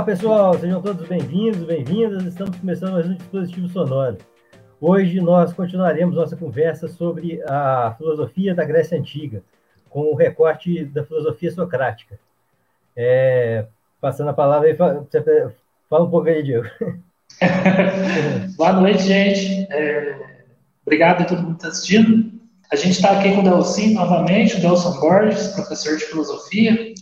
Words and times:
Olá, 0.00 0.06
pessoal, 0.06 0.58
sejam 0.58 0.80
todos 0.80 1.06
bem-vindos, 1.06 1.62
bem-vindas. 1.62 2.24
Estamos 2.24 2.56
começando 2.56 2.94
mais 2.94 3.06
um 3.06 3.12
dispositivo 3.12 3.68
sonoro. 3.68 4.16
Hoje 4.80 5.20
nós 5.20 5.52
continuaremos 5.52 6.16
nossa 6.16 6.34
conversa 6.38 6.88
sobre 6.88 7.42
a 7.46 7.94
filosofia 7.98 8.54
da 8.54 8.64
Grécia 8.64 8.98
Antiga, 8.98 9.42
com 9.90 10.04
o 10.04 10.14
recorte 10.14 10.86
da 10.86 11.04
filosofia 11.04 11.52
socrática. 11.52 12.18
É, 12.96 13.66
passando 14.00 14.30
a 14.30 14.32
palavra 14.32 14.68
aí, 14.68 14.74
fala, 14.74 15.06
um 16.02 16.10
pouco 16.10 16.28
aí, 16.28 16.42
Diego. 16.44 16.66
Boa 18.56 18.72
noite, 18.72 19.02
gente. 19.02 19.70
É, 19.70 20.18
obrigado 20.82 21.20
a 21.20 21.24
todo 21.26 21.42
mundo 21.42 21.56
que 21.56 21.66
está 21.66 21.68
assistindo. 21.68 22.40
A 22.72 22.76
gente 22.76 22.92
está 22.92 23.18
aqui 23.18 23.34
com 23.34 23.40
o 23.40 23.44
Delcim 23.44 23.92
novamente, 23.92 24.56
o 24.56 24.60
Delson 24.62 24.98
Borges, 24.98 25.48
professor 25.48 25.98
de 25.98 26.06
filosofia. 26.06 26.94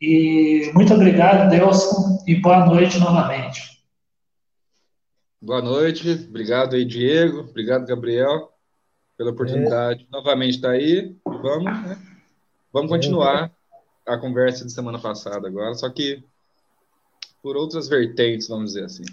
E 0.00 0.70
muito 0.74 0.94
obrigado, 0.94 1.50
Delson, 1.50 2.22
e 2.24 2.36
boa 2.36 2.64
noite 2.64 3.00
novamente. 3.00 3.82
Boa 5.42 5.60
noite, 5.60 6.26
obrigado 6.28 6.76
aí, 6.76 6.84
Diego, 6.84 7.40
obrigado, 7.40 7.84
Gabriel, 7.84 8.52
pela 9.16 9.32
oportunidade 9.32 10.04
é. 10.04 10.06
novamente 10.12 10.54
estar 10.54 10.70
aí. 10.70 11.16
Vamos, 11.24 11.64
né? 11.64 11.98
Vamos 12.72 12.90
continuar 12.90 13.50
a 14.06 14.18
conversa 14.18 14.64
de 14.64 14.72
semana 14.72 15.00
passada 15.00 15.48
agora, 15.48 15.74
só 15.74 15.90
que 15.90 16.22
por 17.42 17.56
outras 17.56 17.88
vertentes, 17.88 18.46
vamos 18.46 18.74
dizer 18.74 18.84
assim. 18.84 19.04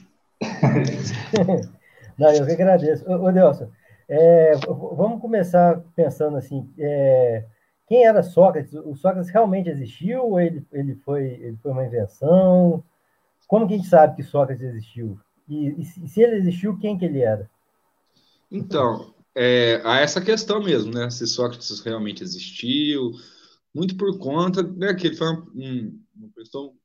Não, 2.16 2.32
eu 2.32 2.46
que 2.46 2.52
agradeço. 2.52 3.10
Ô, 3.10 3.32
Delson, 3.32 3.72
é, 4.08 4.56
vamos 4.68 5.20
começar 5.20 5.82
pensando 5.96 6.38
assim, 6.38 6.72
é, 6.78 7.44
quem 7.88 8.06
era 8.06 8.24
Sócrates? 8.24 8.74
O 8.74 8.96
Sócrates 8.96 9.30
realmente 9.30 9.70
existiu 9.70 10.24
ou 10.24 10.40
ele, 10.40 10.66
ele, 10.72 10.96
foi, 10.96 11.24
ele 11.24 11.58
foi 11.58 11.72
uma 11.72 11.86
invenção? 11.86 12.84
Como 13.48 13.68
que 13.68 13.74
a 13.74 13.78
gente 13.78 13.90
sabe 13.90 14.16
que 14.16 14.24
Sócrates 14.24 14.64
existiu? 14.64 15.20
E, 15.48 15.82
e 15.82 16.08
se 16.08 16.22
ele 16.22 16.38
existiu, 16.38 16.78
quem 16.80 16.98
que 16.98 17.06
ele 17.06 17.22
era? 17.22 17.50
Então, 18.52 19.14
é, 19.36 19.82
há 19.84 20.00
essa 20.00 20.20
questão 20.20 20.64
mesmo, 20.64 20.92
né? 20.92 21.10
Se 21.10 21.28
Sócrates 21.28 21.80
realmente 21.82 22.24
existiu, 22.24 23.12
muito 23.74 23.98
por 23.98 24.18
conta 24.18 24.64
né, 24.64 24.94
que 24.94 25.08
ele 25.08 25.18
foi 25.18 25.28
um, 25.28 26.02
uma 26.16 26.30
pessoa, 26.34 26.72
um 26.72 26.78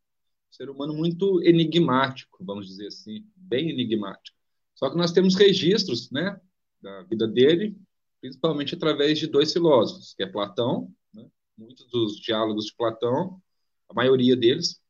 ser 0.51 0.69
humano 0.69 0.93
muito 0.93 1.41
enigmático, 1.45 2.45
vamos 2.45 2.67
dizer 2.67 2.89
assim, 2.89 3.25
bem 3.37 3.71
enigmático. 3.71 4.37
Só 4.75 4.91
que 4.91 4.97
nós 4.97 5.13
temos 5.13 5.37
registros, 5.37 6.11
né, 6.11 6.39
da 6.83 7.03
vida 7.05 7.29
dele, 7.29 7.77
principalmente 8.21 8.75
através 8.75 9.19
de 9.19 9.27
dois 9.27 9.53
filósofos, 9.53 10.15
que 10.15 10.23
é 10.23 10.27
Platão, 10.27 10.93
né? 11.13 11.27
muitos 11.57 11.87
dos 11.87 12.17
diálogos 12.21 12.67
de 12.67 12.75
Platão, 12.77 13.41
a 13.89 13.95
maioria 13.95 14.37
deles, 14.37 14.81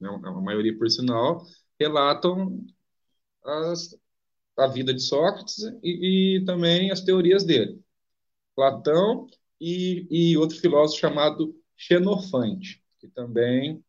né? 0.00 0.08
a 0.08 0.32
maioria 0.32 0.76
por 0.76 0.90
sinal, 0.90 1.44
relatam 1.78 2.64
as, 3.44 3.96
a 4.56 4.66
vida 4.66 4.92
de 4.92 5.00
Sócrates 5.00 5.58
e, 5.82 6.38
e, 6.38 6.44
também 6.44 6.90
as 6.90 7.00
teorias 7.00 7.44
dele. 7.44 7.80
Platão 8.54 9.26
e, 9.60 10.06
e 10.10 10.36
outro 10.36 10.58
filósofo 10.58 11.00
chamado 11.00 11.54
Xenofante, 11.76 12.82
que 12.98 13.08
também 13.08 13.82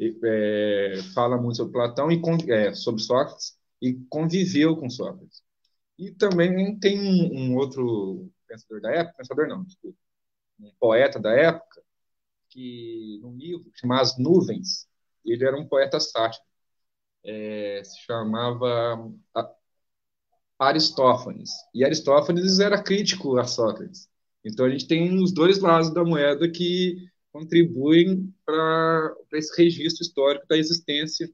é, 0.00 1.00
fala 1.14 1.36
muito 1.36 1.56
sobre 1.56 1.72
Platão 1.72 2.10
e 2.10 2.20
é, 2.50 2.74
sobre 2.74 3.02
Sócrates 3.02 3.56
e 3.80 3.94
conviveu 4.08 4.76
com 4.76 4.88
Sócrates. 4.88 5.42
E 5.98 6.10
também 6.10 6.78
tem 6.78 6.98
um, 6.98 7.52
um, 7.52 7.56
outro 7.56 8.30
pensador 8.46 8.80
da 8.80 8.90
época, 8.90 9.16
pensador 9.18 9.48
não, 9.48 9.64
desculpa, 9.64 9.98
um 10.60 10.72
poeta 10.78 11.18
da 11.18 11.32
época, 11.32 11.82
que 12.48 13.18
num 13.22 13.36
livro 13.36 13.70
chamado 13.74 14.02
As 14.02 14.18
Nuvens, 14.18 14.88
ele 15.24 15.44
era 15.44 15.56
um 15.56 15.66
poeta 15.66 15.98
sátiro, 15.98 16.44
é, 17.24 17.82
se 17.82 18.00
chamava 18.00 19.12
Aristófanes. 20.58 21.50
E 21.74 21.84
Aristófanes 21.84 22.60
era 22.60 22.82
crítico 22.82 23.38
a 23.38 23.44
Sócrates. 23.44 24.08
Então 24.44 24.66
a 24.66 24.70
gente 24.70 24.86
tem 24.86 25.22
os 25.22 25.32
dois 25.32 25.58
lados 25.58 25.92
da 25.92 26.04
moeda 26.04 26.50
que 26.50 26.96
contribuem 27.32 28.32
para 28.44 29.14
esse 29.32 29.56
registro 29.60 30.02
histórico 30.02 30.46
da 30.46 30.56
existência 30.56 31.26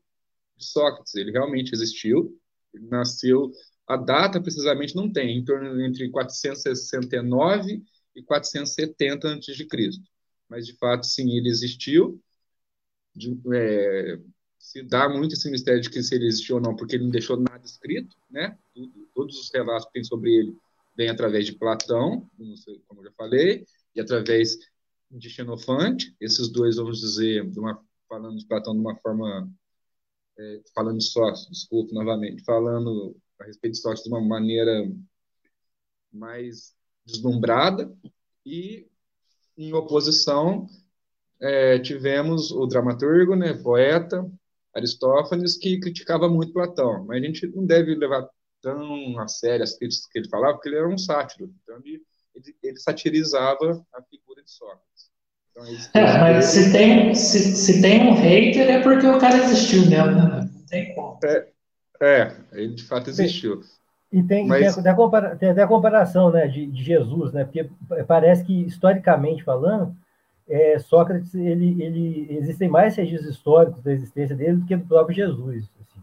de 0.56 0.64
Sócrates. 0.64 1.14
Ele 1.14 1.32
realmente 1.32 1.72
existiu, 1.74 2.38
ele 2.72 2.86
nasceu 2.86 3.50
a 3.90 3.96
data, 3.96 4.40
precisamente, 4.40 4.94
não 4.94 5.12
tem, 5.12 5.36
em 5.36 5.44
torno 5.44 5.80
entre 5.84 6.08
469 6.10 7.82
e 8.14 8.22
470 8.22 9.34
a.C. 9.34 9.66
Mas, 10.48 10.64
de 10.66 10.76
fato, 10.76 11.04
sim, 11.04 11.36
ele 11.36 11.48
existiu. 11.48 12.22
De, 13.12 13.36
é, 13.52 14.20
se 14.56 14.80
dá 14.84 15.08
muito 15.08 15.32
esse 15.34 15.50
mistério 15.50 15.80
de 15.80 15.90
que 15.90 16.04
se 16.04 16.14
ele 16.14 16.26
existiu 16.26 16.56
ou 16.56 16.62
não, 16.62 16.76
porque 16.76 16.94
ele 16.94 17.02
não 17.02 17.10
deixou 17.10 17.36
nada 17.36 17.64
escrito, 17.64 18.16
né? 18.30 18.56
Todos 19.12 19.36
os 19.36 19.50
relatos 19.52 19.86
que 19.86 19.92
tem 19.94 20.04
sobre 20.04 20.36
ele 20.36 20.56
vêm 20.96 21.08
através 21.08 21.46
de 21.46 21.56
Platão, 21.56 22.30
como 22.86 23.00
eu 23.00 23.04
já 23.06 23.12
falei, 23.16 23.66
e 23.92 24.00
através 24.00 24.56
de 25.10 25.28
Xenofante. 25.28 26.14
Esses 26.20 26.48
dois, 26.48 26.76
vamos 26.76 27.00
dizer, 27.00 27.44
de 27.50 27.58
uma, 27.58 27.84
falando 28.08 28.38
de 28.38 28.46
Platão 28.46 28.72
de 28.72 28.80
uma 28.80 28.94
forma, 29.00 29.50
é, 30.38 30.62
falando 30.72 31.02
só, 31.02 31.32
desculpe 31.50 31.92
novamente, 31.92 32.44
falando 32.44 33.16
a 33.40 33.44
respeito 33.44 33.74
de 33.74 33.80
Sócrates 33.80 34.04
de 34.04 34.10
uma 34.10 34.20
maneira 34.20 34.90
mais 36.12 36.74
deslumbrada 37.04 37.92
e 38.44 38.86
em 39.56 39.72
oposição 39.72 40.66
é, 41.40 41.78
tivemos 41.78 42.50
o 42.50 42.66
dramaturgo, 42.66 43.34
né, 43.34 43.54
poeta 43.54 44.28
Aristófanes 44.74 45.56
que 45.56 45.80
criticava 45.80 46.28
muito 46.28 46.52
Platão, 46.52 47.04
mas 47.04 47.22
a 47.22 47.26
gente 47.26 47.46
não 47.48 47.64
deve 47.66 47.94
levar 47.94 48.28
tão 48.62 49.18
a 49.18 49.26
sério 49.26 49.64
as 49.64 49.76
críticas 49.76 50.06
que 50.06 50.18
ele 50.18 50.28
falava, 50.28 50.54
porque 50.54 50.68
ele 50.68 50.76
era 50.76 50.88
um 50.88 50.98
sátiro, 50.98 51.52
então 51.62 51.76
ele, 51.78 52.02
ele, 52.34 52.56
ele 52.62 52.76
satirizava 52.76 53.84
a 53.92 54.02
figura 54.02 54.42
de 54.42 54.50
Sócrates. 54.50 55.10
Então, 55.50 55.64
é, 55.94 56.18
mas 56.20 56.44
se 56.46 56.72
tem, 56.72 57.14
se, 57.14 57.56
se 57.56 57.82
tem 57.82 58.08
um 58.08 58.14
hater 58.14 58.70
é 58.70 58.82
porque 58.82 59.06
o 59.06 59.18
cara 59.18 59.38
existiu 59.38 59.88
mesmo, 59.88 60.12
né? 60.12 60.50
Não 60.52 60.66
tem 60.66 60.94
como. 60.94 61.18
É, 61.24 61.48
é, 62.00 62.34
ele 62.52 62.74
de 62.74 62.84
fato 62.84 63.10
existiu. 63.10 63.60
E 64.12 64.22
tem, 64.22 64.46
Mas... 64.46 64.74
tem, 64.74 64.90
até, 64.90 65.36
tem 65.36 65.50
até 65.50 65.62
a 65.62 65.68
comparação 65.68 66.30
né, 66.32 66.48
de, 66.48 66.66
de, 66.66 66.82
Jesus, 66.82 67.32
né? 67.32 67.44
Porque 67.44 67.70
parece 68.08 68.44
que, 68.44 68.64
historicamente 68.66 69.44
falando, 69.44 69.94
é, 70.48 70.78
Sócrates, 70.80 71.32
ele, 71.34 71.80
ele, 71.80 72.26
existem 72.30 72.68
mais 72.68 72.96
registros 72.96 73.30
históricos 73.30 73.82
da 73.82 73.92
existência 73.92 74.34
dele 74.34 74.56
do 74.56 74.66
que 74.66 74.76
do 74.76 74.86
próprio 74.86 75.14
Jesus. 75.14 75.68
Assim. 75.80 76.00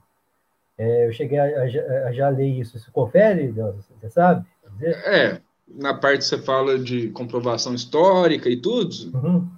É, 0.78 1.08
eu 1.08 1.12
cheguei 1.12 1.38
a, 1.38 1.44
a, 1.44 2.08
a, 2.08 2.14
já 2.14 2.30
ler 2.30 2.48
isso. 2.48 2.80
Você 2.80 2.90
confere, 2.92 3.52
você 3.52 4.10
sabe? 4.10 4.46
É, 4.82 5.42
na 5.68 5.94
parte 5.94 6.20
que 6.20 6.26
você 6.26 6.38
fala 6.38 6.80
de 6.80 7.10
comprovação 7.10 7.74
histórica 7.74 8.48
e 8.48 8.56
tudo, 8.56 8.96
uhum. 9.18 9.50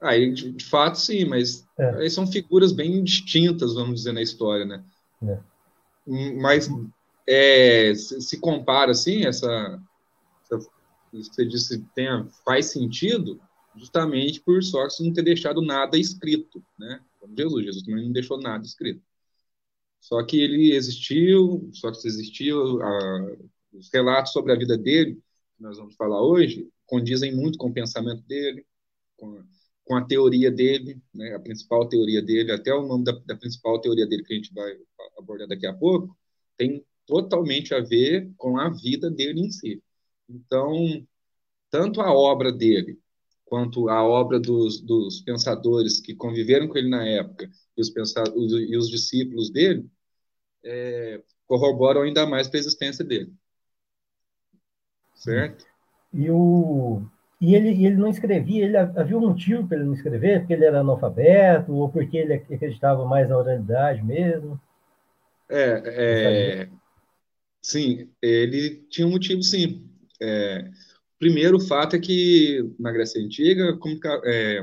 aí 0.00 0.32
de, 0.32 0.52
de, 0.52 0.64
fato 0.64 0.94
sim, 0.94 1.26
mas 1.26 1.66
é. 1.78 1.96
aí 1.96 2.08
são 2.08 2.26
figuras 2.26 2.72
bem 2.72 3.04
distintas, 3.04 3.74
vamos 3.74 3.96
dizer, 3.96 4.12
na 4.12 4.22
história, 4.22 4.64
né? 4.64 4.82
É 5.22 5.49
mas 6.40 6.68
é, 7.26 7.94
se, 7.94 8.38
compara 8.40 8.90
assim, 8.90 9.24
essa, 9.24 9.80
essa 10.42 10.70
você 11.12 11.44
disse 11.44 11.84
tem, 11.94 12.08
faz 12.44 12.66
sentido 12.66 13.40
justamente 13.76 14.40
por 14.40 14.62
Sócrates 14.62 15.00
não 15.00 15.12
ter 15.12 15.22
deixado 15.22 15.62
nada 15.62 15.96
escrito, 15.96 16.62
né? 16.78 17.00
Como 17.18 17.36
Jesus, 17.36 17.64
Jesus 17.64 17.84
também 17.84 18.04
não 18.04 18.12
deixou 18.12 18.38
nada 18.40 18.64
escrito. 18.64 19.02
Só 20.00 20.22
que 20.24 20.40
ele 20.40 20.72
existiu, 20.72 21.68
Sócrates 21.72 22.04
existiu, 22.04 22.82
a, 22.82 23.36
os 23.72 23.90
relatos 23.92 24.32
sobre 24.32 24.52
a 24.52 24.56
vida 24.56 24.76
dele, 24.76 25.22
que 25.56 25.62
nós 25.62 25.78
vamos 25.78 25.94
falar 25.94 26.22
hoje, 26.22 26.68
condizem 26.86 27.34
muito 27.34 27.58
com 27.58 27.68
o 27.68 27.72
pensamento 27.72 28.22
dele, 28.22 28.66
com, 29.16 29.44
com 29.84 29.94
a 29.94 30.04
teoria 30.04 30.50
dele, 30.50 31.00
né, 31.14 31.34
a 31.34 31.40
principal 31.40 31.88
teoria 31.88 32.22
dele, 32.22 32.50
até 32.50 32.74
o 32.74 32.86
nome 32.86 33.04
da, 33.04 33.12
da 33.24 33.36
principal 33.36 33.80
teoria 33.80 34.06
dele 34.06 34.24
que 34.24 34.32
a 34.32 34.36
gente 34.36 34.52
vai 34.52 34.76
abordar 35.20 35.48
daqui 35.48 35.66
a 35.66 35.74
pouco, 35.74 36.16
tem 36.56 36.84
totalmente 37.06 37.74
a 37.74 37.80
ver 37.80 38.30
com 38.36 38.58
a 38.58 38.68
vida 38.68 39.10
dele 39.10 39.40
em 39.40 39.50
si. 39.50 39.82
Então, 40.28 40.72
tanto 41.70 42.00
a 42.00 42.12
obra 42.12 42.52
dele, 42.52 42.98
quanto 43.44 43.88
a 43.88 44.04
obra 44.04 44.38
dos, 44.38 44.80
dos 44.80 45.20
pensadores 45.22 46.00
que 46.00 46.14
conviveram 46.14 46.68
com 46.68 46.78
ele 46.78 46.88
na 46.88 47.04
época, 47.04 47.50
e 47.76 47.80
os, 47.80 47.90
pensadores, 47.90 48.52
e 48.52 48.76
os 48.76 48.88
discípulos 48.88 49.50
dele, 49.50 49.88
é, 50.64 51.20
corroboram 51.46 52.02
ainda 52.02 52.26
mais 52.26 52.46
para 52.48 52.58
a 52.58 52.60
existência 52.60 53.04
dele. 53.04 53.32
Certo? 55.14 55.66
E, 56.14 56.30
o, 56.30 57.02
e 57.40 57.54
ele, 57.54 57.84
ele 57.84 57.96
não 57.96 58.08
escrevia, 58.08 58.64
ele 58.64 58.76
havia 58.76 59.18
um 59.18 59.28
motivo 59.28 59.66
para 59.66 59.78
ele 59.78 59.86
não 59.86 59.94
escrever, 59.94 60.40
porque 60.40 60.52
ele 60.52 60.64
era 60.64 60.80
analfabeto, 60.80 61.74
ou 61.74 61.88
porque 61.88 62.18
ele 62.18 62.34
acreditava 62.34 63.04
mais 63.04 63.28
na 63.28 63.36
oralidade 63.36 64.02
mesmo? 64.02 64.60
É, 65.50 66.62
é, 66.62 66.70
sim, 67.60 68.08
ele 68.22 68.86
tinha 68.88 69.06
um 69.06 69.10
motivo, 69.10 69.42
sim. 69.42 69.90
É, 70.22 70.70
primeiro, 71.18 71.56
o 71.56 71.66
fato 71.66 71.96
é 71.96 72.00
que 72.00 72.62
na 72.78 72.92
Grécia 72.92 73.20
Antiga 73.20 73.76
é, 74.24 74.62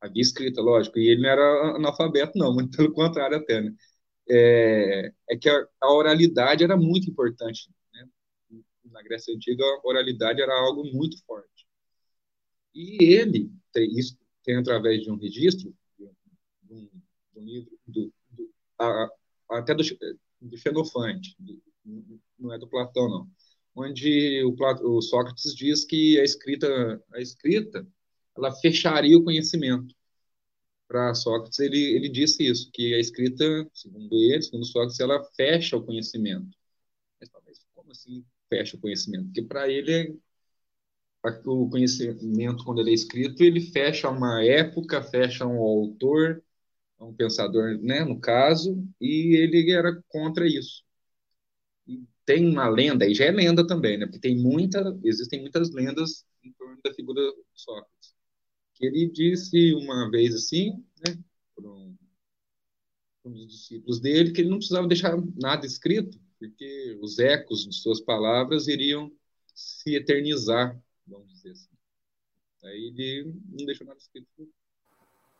havia 0.00 0.22
escrita, 0.22 0.60
lógico, 0.60 0.98
e 0.98 1.08
ele 1.08 1.22
não 1.22 1.28
era 1.28 1.76
analfabeto, 1.76 2.38
não, 2.38 2.52
muito 2.54 2.76
pelo 2.76 2.92
contrário 2.92 3.36
até, 3.36 3.60
né? 3.60 3.74
é, 4.28 5.12
é 5.30 5.36
que 5.36 5.48
a, 5.48 5.66
a, 5.80 5.92
oralidade 5.92 6.64
era 6.64 6.76
muito 6.76 7.10
importante. 7.10 7.68
Né? 7.92 8.08
Na 8.84 9.02
Grécia 9.02 9.34
Antiga, 9.34 9.64
a 9.64 9.80
oralidade 9.86 10.40
era 10.40 10.52
algo 10.54 10.84
muito 10.84 11.22
forte. 11.24 11.66
E 12.74 13.04
ele, 13.04 13.50
tem, 13.72 13.90
isso 13.98 14.16
tem 14.44 14.56
através 14.56 15.02
de 15.02 15.10
um 15.10 15.16
registro, 15.16 15.74
de 15.98 16.04
um, 16.70 16.88
de 17.32 17.38
um 17.38 17.44
livro, 17.44 17.78
do, 17.86 18.12
do, 18.30 18.50
a, 18.78 19.08
até 19.58 19.74
do, 19.74 19.82
do 20.40 20.56
Xenofante, 20.56 21.36
não 22.38 22.52
é 22.52 22.58
do 22.58 22.68
Platão, 22.68 23.08
não, 23.08 23.30
onde 23.74 24.42
o, 24.44 24.54
o 24.96 25.02
Sócrates 25.02 25.54
diz 25.54 25.84
que 25.84 26.18
a 26.20 26.24
escrita, 26.24 27.02
a 27.12 27.20
escrita 27.20 27.86
ela 28.36 28.52
fecharia 28.52 29.16
o 29.16 29.24
conhecimento 29.24 29.94
para 30.88 31.14
Sócrates, 31.14 31.58
ele, 31.58 31.78
ele 31.78 32.08
disse 32.08 32.46
isso, 32.46 32.70
que 32.70 32.94
a 32.94 32.98
escrita, 32.98 33.44
segundo 33.72 34.14
ele, 34.14 34.42
segundo 34.42 34.66
Sócrates, 34.66 35.00
ela 35.00 35.24
fecha 35.34 35.76
o 35.76 35.84
conhecimento. 35.84 36.56
Mas 37.18 37.30
como 37.74 37.90
assim 37.90 38.24
fecha 38.50 38.76
o 38.76 38.80
conhecimento? 38.80 39.24
Porque 39.24 39.42
para 39.42 39.70
ele, 39.70 40.18
o 41.46 41.70
conhecimento, 41.70 42.64
quando 42.64 42.80
ele 42.80 42.90
é 42.90 42.94
escrito, 42.94 43.42
ele 43.42 43.60
fecha 43.60 44.10
uma 44.10 44.44
época, 44.44 45.02
fecha 45.02 45.46
um 45.46 45.58
autor, 45.58 46.42
um 47.04 47.14
pensador, 47.14 47.78
né, 47.80 48.04
no 48.04 48.20
caso, 48.20 48.76
e 49.00 49.36
ele 49.36 49.70
era 49.72 50.02
contra 50.08 50.46
isso. 50.46 50.84
E 51.86 52.02
tem 52.24 52.48
uma 52.48 52.68
lenda, 52.68 53.06
e 53.06 53.14
já 53.14 53.26
é 53.26 53.30
lenda 53.30 53.66
também, 53.66 53.98
né, 53.98 54.06
porque 54.06 54.20
tem 54.20 54.36
muita, 54.38 54.98
existem 55.04 55.40
muitas 55.40 55.70
lendas 55.72 56.24
em 56.44 56.52
torno 56.52 56.78
da 56.84 56.92
figura 56.94 57.20
de 57.20 57.60
Sócrates 57.62 58.12
ele 58.82 59.08
disse 59.08 59.74
uma 59.74 60.10
vez 60.10 60.34
assim, 60.34 60.84
né, 61.06 61.16
para 61.54 61.70
um, 61.70 61.96
um 63.24 63.32
dos 63.32 63.46
discípulos 63.48 64.00
dele, 64.00 64.32
que 64.32 64.40
ele 64.40 64.50
não 64.50 64.58
precisava 64.58 64.88
deixar 64.88 65.16
nada 65.36 65.64
escrito, 65.64 66.18
porque 66.38 66.98
os 67.00 67.18
ecos 67.18 67.64
de 67.68 67.74
suas 67.76 68.00
palavras 68.00 68.66
iriam 68.66 69.10
se 69.54 69.94
eternizar, 69.94 70.80
vamos 71.06 71.32
dizer 71.32 71.52
assim. 71.52 71.70
Aí 72.64 72.92
ele 72.96 73.34
não 73.48 73.66
deixou 73.66 73.86
nada 73.86 73.98
escrito 73.98 74.28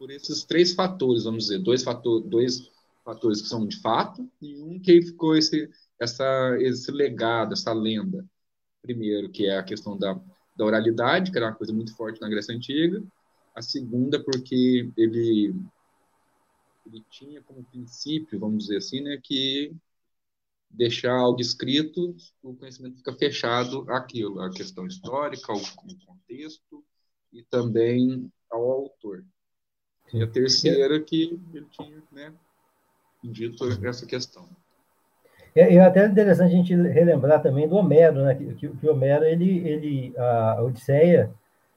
por 0.02 0.10
esses 0.10 0.42
três 0.42 0.74
fatores, 0.74 1.22
vamos 1.22 1.44
dizer, 1.44 1.60
dois, 1.60 1.84
fator, 1.84 2.20
dois 2.22 2.68
fatores 3.04 3.40
que 3.40 3.46
são 3.46 3.64
de 3.64 3.80
fato 3.80 4.28
e 4.40 4.60
um 4.60 4.80
que 4.80 5.00
ficou 5.00 5.36
esse, 5.36 5.70
essa, 5.96 6.56
esse 6.58 6.90
legado, 6.90 7.52
essa 7.52 7.72
lenda. 7.72 8.28
Primeiro, 8.82 9.30
que 9.30 9.46
é 9.46 9.56
a 9.56 9.62
questão 9.62 9.96
da, 9.96 10.20
da 10.56 10.64
oralidade, 10.64 11.30
que 11.30 11.38
era 11.38 11.46
uma 11.46 11.54
coisa 11.54 11.72
muito 11.72 11.94
forte 11.94 12.20
na 12.20 12.28
Grécia 12.28 12.52
Antiga, 12.52 13.00
a 13.54 13.62
segunda 13.62 14.20
porque 14.20 14.90
ele 14.96 15.54
ele 16.84 17.04
tinha 17.08 17.40
como 17.40 17.62
princípio, 17.62 18.40
vamos 18.40 18.64
dizer 18.64 18.78
assim, 18.78 19.02
né, 19.02 19.20
que 19.22 19.72
deixar 20.68 21.12
algo 21.12 21.40
escrito, 21.40 22.16
o 22.42 22.56
conhecimento 22.56 22.96
fica 22.96 23.12
fechado 23.12 23.86
àquilo, 23.88 24.40
a 24.40 24.50
questão 24.50 24.84
histórica, 24.84 25.52
ao, 25.52 25.60
contexto 26.04 26.84
e 27.32 27.44
também 27.44 28.28
ao 28.50 28.68
autor. 28.68 29.24
E 30.12 30.22
a 30.22 30.26
terceira 30.26 31.00
que 31.00 31.40
ele 31.54 31.66
tinha, 31.70 32.02
né, 32.12 32.32
dito 33.22 33.64
essa 33.86 34.06
questão. 34.06 34.46
É, 35.54 35.74
é 35.74 35.80
até 35.80 36.06
interessante 36.06 36.52
a 36.52 36.56
gente 36.56 36.74
relembrar 36.74 37.42
também 37.42 37.68
do 37.68 37.76
Homero, 37.76 38.22
né, 38.22 38.34
que, 38.34 38.54
que, 38.54 38.68
que 38.68 38.86
o 38.86 38.92
Homero, 38.92 39.24
ele, 39.24 39.66
ele, 39.66 40.14
a 40.16 40.62
Odisseia, 40.62 41.30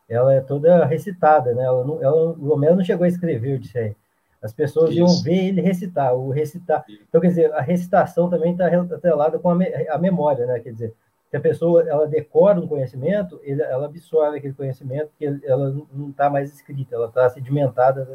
ela 0.07 0.33
é 0.33 0.41
toda 0.41 0.85
recitada, 0.85 1.53
né? 1.53 1.63
Ela 1.63 1.83
não, 1.83 2.01
ela, 2.01 2.31
o 2.33 2.51
Homero 2.51 2.75
não 2.75 2.83
chegou 2.83 3.05
a 3.05 3.07
escrever 3.07 3.55
Odisseia. 3.55 3.95
As 4.41 4.53
pessoas 4.53 4.91
Isso. 4.91 4.99
iam 4.99 5.23
ver 5.23 5.47
ele 5.47 5.61
recitar, 5.61 6.15
o 6.15 6.29
recitar. 6.29 6.85
Então, 7.09 7.19
quer 7.19 7.29
dizer, 7.29 7.53
a 7.53 7.61
recitação 7.61 8.29
também 8.29 8.51
está 8.51 8.67
atrelada 8.67 9.39
com 9.39 9.49
a, 9.49 9.55
me, 9.55 9.65
a, 9.65 9.97
memória, 9.97 10.45
né? 10.45 10.59
Quer 10.59 10.71
dizer, 10.71 10.93
se 11.29 11.37
a 11.37 11.41
pessoa 11.41 11.87
ela 11.87 12.07
decora 12.07 12.59
um 12.59 12.67
conhecimento, 12.67 13.39
ele, 13.43 13.61
ela 13.61 13.85
absorve 13.85 14.37
aquele 14.37 14.53
conhecimento, 14.53 15.11
que 15.17 15.25
ela 15.43 15.71
não 15.91 16.09
está 16.09 16.29
mais 16.29 16.53
escrita, 16.53 16.95
ela 16.95 17.07
está 17.07 17.29
sedimentada 17.29 18.05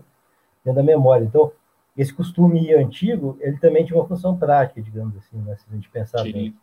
dentro 0.65 0.81
da 0.81 0.83
memória. 0.83 1.25
Então, 1.25 1.53
esse 1.97 2.13
costume 2.15 2.73
antigo, 2.73 3.37
ele 3.41 3.59
também 3.59 3.85
tinha 3.85 3.99
uma 3.99 4.07
função 4.07 4.39
prática, 4.39 4.81
digamos 4.81 5.17
assim, 5.17 5.37
né? 5.39 5.57
se 5.57 5.67
a 5.69 5.75
gente 5.75 5.91
pensar 5.91 6.23
Sim. 6.23 6.33
bem. 6.33 6.57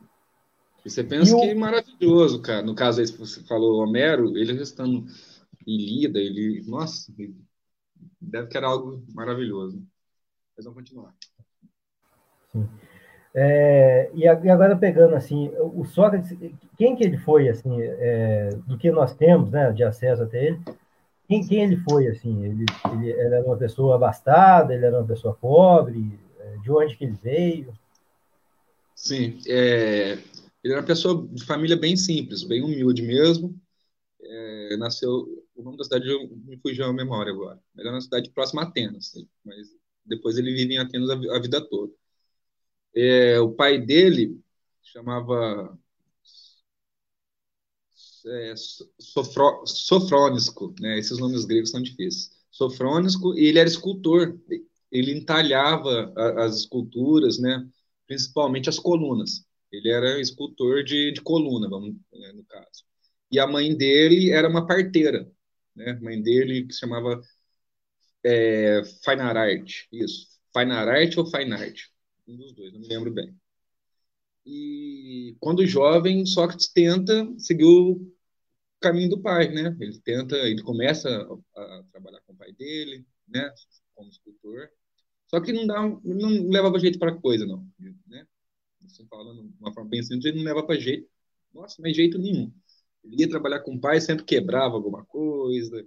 E 0.85 0.89
você 0.89 1.03
pensa 1.03 1.35
e 1.35 1.39
que 1.41 1.49
é 1.49 1.55
maravilhoso, 1.55 2.41
cara. 2.41 2.61
No 2.61 2.73
caso 2.73 3.01
aí, 3.01 3.07
você 3.07 3.43
falou 3.43 3.83
Homero, 3.83 4.37
ele 4.37 4.53
estando 4.61 5.05
em 5.67 5.77
Lida, 5.77 6.17
ele. 6.17 6.63
Nossa, 6.65 7.13
deve 8.21 8.47
que 8.47 8.55
era 8.55 8.67
algo 8.67 9.03
maravilhoso. 9.13 9.85
Mas 10.55 10.65
vamos 10.65 10.79
continuar. 10.79 11.13
Sim. 12.53 12.67
É, 13.39 14.09
e 14.15 14.27
agora 14.27 14.75
pegando 14.75 15.13
assim, 15.13 15.51
o 15.59 15.85
Sócrates, 15.85 16.35
quem 16.75 16.95
que 16.95 17.03
ele 17.03 17.19
foi 17.19 17.47
assim, 17.47 17.79
é, 17.79 18.49
do 18.65 18.79
que 18.79 18.89
nós 18.89 19.13
temos, 19.13 19.51
né, 19.51 19.71
de 19.71 19.83
acesso 19.83 20.23
até 20.23 20.47
ele, 20.47 20.59
quem, 21.27 21.45
quem 21.45 21.63
ele 21.63 21.77
foi 21.77 22.07
assim? 22.07 22.43
Ele, 22.43 22.65
ele, 22.91 23.11
ele, 23.11 23.35
era 23.35 23.45
uma 23.45 23.55
pessoa 23.55 23.95
abastada, 23.95 24.73
ele 24.73 24.83
era 24.83 24.97
uma 24.97 25.07
pessoa 25.07 25.35
pobre, 25.35 26.19
é, 26.39 26.57
de 26.63 26.71
onde 26.71 26.97
que 26.97 27.03
ele 27.03 27.15
veio? 27.21 27.77
Sim, 28.95 29.37
é, 29.47 30.13
ele 30.63 30.73
era 30.73 30.81
uma 30.81 30.87
pessoa 30.87 31.27
de 31.31 31.45
família 31.45 31.77
bem 31.77 31.95
simples, 31.95 32.41
bem 32.41 32.63
humilde 32.63 33.03
mesmo. 33.03 33.55
É, 34.19 34.77
nasceu, 34.77 35.45
o 35.55 35.61
nome 35.61 35.77
da 35.77 35.83
cidade 35.83 36.07
me 36.43 36.57
fugiu 36.57 36.85
a 36.85 36.93
memória 36.93 37.31
agora. 37.31 37.59
Ele 37.77 37.87
era 37.87 37.95
uma 37.97 38.01
cidade 38.01 38.31
próxima 38.31 38.63
a 38.63 38.65
Atenas, 38.65 39.13
mas 39.45 39.67
depois 40.03 40.39
ele 40.39 40.55
vive 40.55 40.73
em 40.73 40.79
Atenas 40.79 41.11
a, 41.11 41.35
a 41.35 41.39
vida 41.39 41.61
toda. 41.61 41.93
É, 42.99 43.39
o 43.39 43.51
pai 43.51 43.79
dele 43.79 44.41
chamava 44.81 45.77
é, 48.25 48.53
Sofro, 48.99 49.65
Sofrônisco, 49.65 50.73
né? 50.79 50.97
Esses 50.97 51.19
nomes 51.19 51.45
gregos 51.45 51.69
são 51.69 51.81
difíceis. 51.81 52.31
Sofrônisco, 52.51 53.37
e 53.37 53.45
ele 53.45 53.59
era 53.59 53.69
escultor. 53.69 54.39
Ele 54.91 55.13
entalhava 55.13 56.11
as 56.43 56.55
esculturas, 56.61 57.37
né? 57.39 57.67
Principalmente 58.07 58.69
as 58.69 58.79
colunas. 58.79 59.45
Ele 59.71 59.89
era 59.91 60.19
escultor 60.19 60.83
de, 60.83 61.11
de 61.11 61.21
coluna, 61.21 61.69
vamos, 61.69 61.95
né, 62.13 62.31
no 62.33 62.43
caso. 62.45 62.83
E 63.31 63.39
a 63.39 63.45
mãe 63.45 63.75
dele 63.75 64.31
era 64.31 64.49
uma 64.49 64.65
parteira, 64.65 65.31
né? 65.75 65.91
A 65.91 66.01
mãe 66.01 66.21
dele 66.21 66.65
que 66.65 66.73
se 66.73 66.79
chamava 66.79 67.21
é, 68.23 68.83
Fine 69.03 69.21
Art, 69.21 69.85
isso. 69.91 70.27
Fine 70.57 70.71
Art 70.73 71.17
ou 71.17 71.25
Fine 71.25 71.53
Art? 71.53 71.96
Um 72.27 72.35
dos 72.35 72.53
dois, 72.53 72.73
não 72.73 72.79
me 72.79 72.87
lembro 72.87 73.11
bem. 73.11 73.35
E 74.45 75.35
quando 75.39 75.65
jovem, 75.65 76.25
Sócrates 76.25 76.69
tenta 76.69 77.27
seguir 77.37 77.65
o 77.65 78.13
caminho 78.79 79.09
do 79.09 79.21
pai, 79.21 79.49
né? 79.49 79.75
Ele 79.79 79.99
tenta, 79.99 80.35
ele 80.37 80.61
começa 80.61 81.09
a, 81.55 81.61
a 81.61 81.83
trabalhar 81.91 82.21
com 82.21 82.33
o 82.33 82.37
pai 82.37 82.51
dele, 82.53 83.05
né? 83.27 83.49
Como 83.93 84.09
escultor. 84.09 84.69
Só 85.27 85.41
que 85.41 85.51
não 85.51 85.67
dá, 85.67 85.81
não 85.81 86.49
levava 86.49 86.79
jeito 86.79 86.99
para 86.99 87.15
coisa, 87.15 87.45
não, 87.45 87.67
né? 88.07 88.25
assim, 88.85 89.05
falando 89.07 89.43
de 89.43 89.59
uma 89.59 89.73
forma 89.73 89.89
bem 89.89 90.01
simples, 90.01 90.25
ele 90.25 90.43
não 90.43 90.65
para 90.65 90.79
jeito. 90.79 91.07
Nossa, 91.53 91.81
é 91.85 91.93
jeito 91.93 92.17
nenhum. 92.17 92.51
Ele 93.03 93.21
ia 93.21 93.29
trabalhar 93.29 93.61
com 93.61 93.75
o 93.75 93.79
pai, 93.79 94.01
sempre 94.01 94.25
quebrava 94.25 94.75
alguma 94.75 95.05
coisa, 95.05 95.85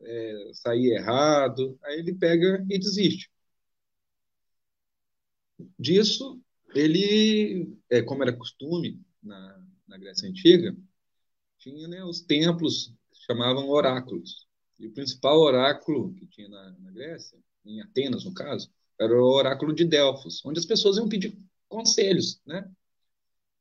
é, 0.00 0.50
saía 0.54 0.96
errado, 0.96 1.78
aí 1.84 1.98
ele 1.98 2.14
pega 2.14 2.64
e 2.68 2.78
desiste. 2.78 3.30
Disso, 5.78 6.40
ele, 6.74 7.76
é, 7.90 8.02
como 8.02 8.22
era 8.22 8.32
costume 8.32 9.00
na, 9.22 9.64
na 9.86 9.98
Grécia 9.98 10.28
Antiga, 10.28 10.76
tinha 11.58 11.86
né, 11.88 12.04
os 12.04 12.20
templos 12.20 12.92
que 13.12 13.24
chamavam 13.24 13.68
oráculos. 13.68 14.46
E 14.78 14.86
o 14.86 14.92
principal 14.92 15.38
oráculo 15.38 16.14
que 16.14 16.26
tinha 16.26 16.48
na, 16.48 16.70
na 16.80 16.90
Grécia, 16.90 17.38
em 17.64 17.80
Atenas, 17.80 18.24
no 18.24 18.34
caso, 18.34 18.70
era 18.98 19.14
o 19.14 19.32
oráculo 19.32 19.72
de 19.72 19.84
Delfos, 19.84 20.44
onde 20.44 20.58
as 20.58 20.66
pessoas 20.66 20.96
iam 20.96 21.08
pedir 21.08 21.36
conselhos, 21.68 22.40
né? 22.44 22.68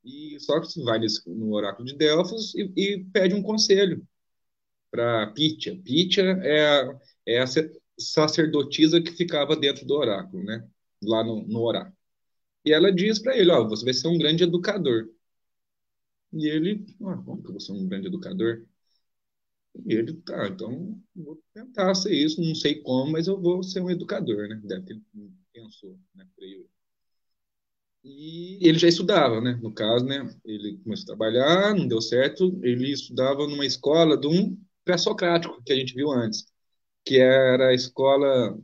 E 0.03 0.39
Sócrates 0.39 0.83
vai 0.83 0.97
nesse, 0.97 1.29
no 1.29 1.53
oráculo 1.53 1.87
de 1.87 1.95
Delfos 1.95 2.55
e, 2.55 2.71
e 2.75 3.03
pede 3.05 3.35
um 3.35 3.43
conselho 3.43 4.05
para 4.89 5.27
Pítia. 5.27 5.79
Pítia 5.83 6.23
é 6.43 6.99
é 7.25 7.39
a 7.39 7.45
sacerdotisa 7.97 9.01
que 9.01 9.11
ficava 9.11 9.55
dentro 9.55 9.85
do 9.85 9.95
oráculo, 9.95 10.43
né? 10.43 10.67
Lá 11.03 11.23
no, 11.23 11.43
no 11.47 11.61
oráculo. 11.61 11.95
E 12.65 12.73
ela 12.73 12.91
diz 12.93 13.19
para 13.19 13.37
ele, 13.37 13.51
ó, 13.51 13.67
você 13.67 13.85
vai 13.85 13.93
ser 13.93 14.07
um 14.07 14.17
grande 14.17 14.43
educador. 14.43 15.09
E 16.33 16.47
ele, 16.47 16.85
ah, 17.05 17.15
como 17.23 17.41
que 17.41 17.47
eu 17.47 17.51
vou 17.53 17.59
ser 17.61 17.71
um 17.73 17.87
grande 17.87 18.07
educador? 18.07 18.65
E 19.85 19.93
ele, 19.93 20.13
tá, 20.21 20.47
então 20.47 20.99
vou 21.15 21.41
tentar 21.53 21.93
ser 21.95 22.13
isso, 22.13 22.41
não 22.41 22.55
sei 22.55 22.81
como, 22.81 23.11
mas 23.11 23.27
eu 23.27 23.39
vou 23.41 23.63
ser 23.63 23.81
um 23.81 23.89
educador, 23.89 24.47
né? 24.47 24.61
Deve 24.63 24.85
ter 24.85 25.01
pensou, 25.53 25.97
né? 26.15 26.27
Creio 26.35 26.69
e 28.03 28.57
ele 28.67 28.79
já 28.79 28.87
estudava, 28.87 29.39
né? 29.41 29.59
No 29.61 29.71
caso, 29.73 30.05
né? 30.05 30.27
Ele 30.43 30.77
começou 30.83 31.03
a 31.13 31.17
trabalhar, 31.17 31.75
não 31.75 31.87
deu 31.87 32.01
certo. 32.01 32.59
Ele 32.63 32.91
estudava 32.91 33.47
numa 33.47 33.65
escola 33.65 34.17
de 34.17 34.27
um 34.27 34.57
pré-socrático 34.83 35.61
que 35.63 35.71
a 35.71 35.75
gente 35.75 35.93
viu 35.93 36.11
antes, 36.11 36.45
que 37.05 37.19
era 37.19 37.69
a 37.69 37.73
escola 37.73 38.57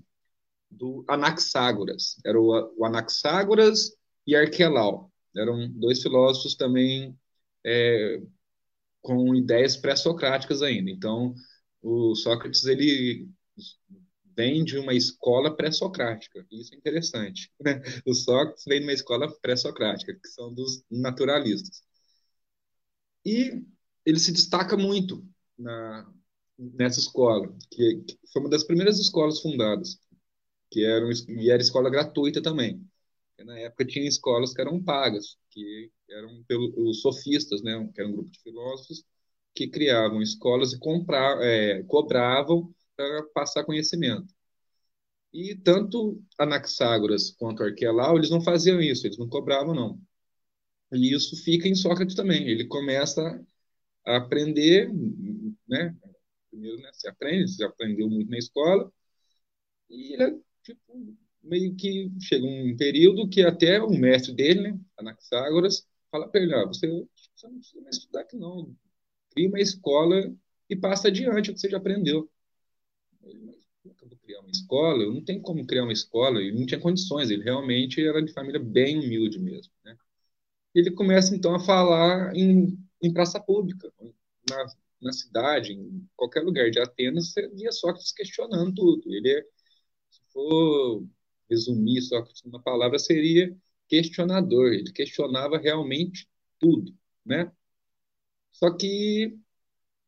do 0.69 1.03
Anaxágoras. 1.07 2.15
Era 2.25 2.39
o, 2.39 2.73
o 2.77 2.85
Anaxágoras 2.85 3.95
e 4.25 4.35
Arquelau. 4.35 5.11
Eram 5.35 5.69
dois 5.71 6.01
filósofos 6.01 6.55
também 6.55 7.17
é, 7.65 8.21
com 9.01 9.35
ideias 9.35 9.77
pré-socráticas 9.77 10.61
ainda. 10.61 10.89
Então, 10.89 11.33
o 11.81 12.15
Sócrates 12.15 12.65
ele 12.65 13.27
vem 14.35 14.63
de 14.63 14.77
uma 14.77 14.93
escola 14.93 15.55
pré-socrática. 15.55 16.45
Isso 16.51 16.73
é 16.73 16.77
interessante. 16.77 17.51
O 18.05 18.13
Sócrates 18.13 18.63
vem 18.67 18.79
de 18.79 18.85
uma 18.85 18.93
escola 18.93 19.31
pré-socrática, 19.41 20.13
que 20.13 20.27
são 20.27 20.53
dos 20.53 20.83
naturalistas. 20.91 21.81
E 23.25 23.63
ele 24.05 24.19
se 24.19 24.31
destaca 24.31 24.77
muito 24.77 25.27
na, 25.57 26.09
nessa 26.57 26.99
escola, 26.99 27.53
que, 27.71 28.03
que, 28.07 28.17
foi 28.31 28.41
uma 28.41 28.49
das 28.49 28.63
primeiras 28.63 28.99
escolas 28.99 29.41
fundadas, 29.41 29.99
que 30.71 30.83
era, 30.85 31.05
e 31.29 31.49
era 31.51 31.61
escola 31.61 31.89
gratuita 31.89 32.41
também. 32.41 32.81
Na 33.45 33.57
época 33.59 33.85
tinha 33.85 34.07
escolas 34.07 34.53
que 34.53 34.61
eram 34.61 34.81
pagas, 34.83 35.37
que 35.51 35.91
eram 36.09 36.43
pelos 36.47 37.01
sofistas, 37.01 37.61
né, 37.61 37.89
que 37.93 38.01
era 38.01 38.09
um 38.09 38.13
grupo 38.13 38.31
de 38.31 38.39
filósofos 38.41 39.03
que 39.55 39.67
criavam 39.67 40.21
escolas 40.21 40.73
e 40.73 40.79
comprar, 40.79 41.41
é, 41.43 41.83
cobravam 41.83 42.73
para 42.95 43.23
passar 43.33 43.63
conhecimento. 43.63 44.33
E 45.33 45.55
tanto 45.55 46.21
Anaxágoras 46.37 47.31
quanto 47.31 47.63
Arquelau, 47.63 48.17
eles 48.17 48.29
não 48.29 48.41
faziam 48.41 48.81
isso, 48.81 49.05
eles 49.05 49.17
não 49.17 49.27
cobravam, 49.29 49.73
não. 49.73 50.01
E 50.91 51.13
isso 51.13 51.35
fica 51.43 51.67
em 51.67 51.75
Sócrates 51.75 52.15
também. 52.15 52.47
Ele 52.47 52.65
começa 52.67 53.21
a 54.05 54.17
aprender, 54.17 54.91
né? 55.67 55.95
Primeiro, 56.49 56.77
né, 56.81 56.89
você 56.93 57.09
aprende, 57.09 57.51
você 57.51 57.63
aprendeu 57.65 58.09
muito 58.09 58.29
na 58.31 58.37
escola, 58.37 58.91
e 59.89 60.13
ele 60.13 60.41
tipo, 60.67 61.17
meio 61.43 61.75
que 61.75 62.11
chega 62.21 62.45
um 62.45 62.75
período 62.75 63.29
que 63.29 63.41
até 63.41 63.81
o 63.81 63.89
mestre 63.89 64.33
dele, 64.33 64.61
né, 64.61 64.79
Anaxágoras, 64.97 65.87
fala 66.11 66.27
para 66.27 66.41
ele, 66.41 66.53
ah, 66.53 66.65
você, 66.65 66.87
você 67.35 67.47
não 67.47 67.59
precisa 67.59 67.81
mais 67.81 67.97
estudar 67.97 68.21
aqui 68.21 68.35
não, 68.35 68.75
cria 69.31 69.47
uma 69.47 69.59
escola 69.59 70.33
e 70.69 70.75
passa 70.75 71.07
adiante 71.07 71.49
o 71.49 71.53
que 71.53 71.59
você 71.59 71.69
já 71.69 71.77
aprendeu. 71.77 72.29
Ele, 73.23 73.45
mas 73.45 73.55
como 73.81 73.93
é 73.93 74.03
eu 74.03 74.09
vou 74.09 74.17
criar 74.17 74.39
uma 74.41 74.51
escola? 74.51 75.03
Eu 75.03 75.13
não 75.13 75.23
tenho 75.23 75.41
como 75.41 75.65
criar 75.65 75.83
uma 75.83 75.93
escola, 75.93 76.41
ele 76.41 76.57
não 76.59 76.65
tinha 76.65 76.79
condições, 76.79 77.29
ele 77.29 77.43
realmente 77.43 78.05
era 78.05 78.21
de 78.21 78.33
família 78.33 78.59
bem 78.59 78.99
humilde 78.99 79.39
mesmo, 79.39 79.71
né? 79.85 79.97
Ele 80.75 80.91
começa 80.91 81.35
então 81.35 81.55
a 81.55 81.59
falar 81.59 82.35
em, 82.35 82.77
em 83.01 83.13
praça 83.13 83.39
pública, 83.39 83.91
na, 84.49 84.65
na 85.01 85.11
cidade, 85.11 85.73
em 85.73 86.07
qualquer 86.15 86.43
lugar 86.43 86.69
de 86.69 86.79
Atenas, 86.79 87.31
você 87.31 87.47
via 87.49 87.71
Sócrates 87.71 88.11
questionando 88.11 88.73
tudo. 88.73 89.13
Ele, 89.13 89.31
é, 89.31 89.45
for 90.37 91.03
resumir 91.49 92.01
Sócrates 92.01 92.43
numa 92.43 92.61
palavra, 92.61 92.99
seria 92.99 93.55
questionador. 93.87 94.73
Ele 94.73 94.91
questionava 94.91 95.57
realmente 95.57 96.29
tudo, 96.59 96.93
né? 97.25 97.51
Só 98.51 98.69
que 98.71 99.35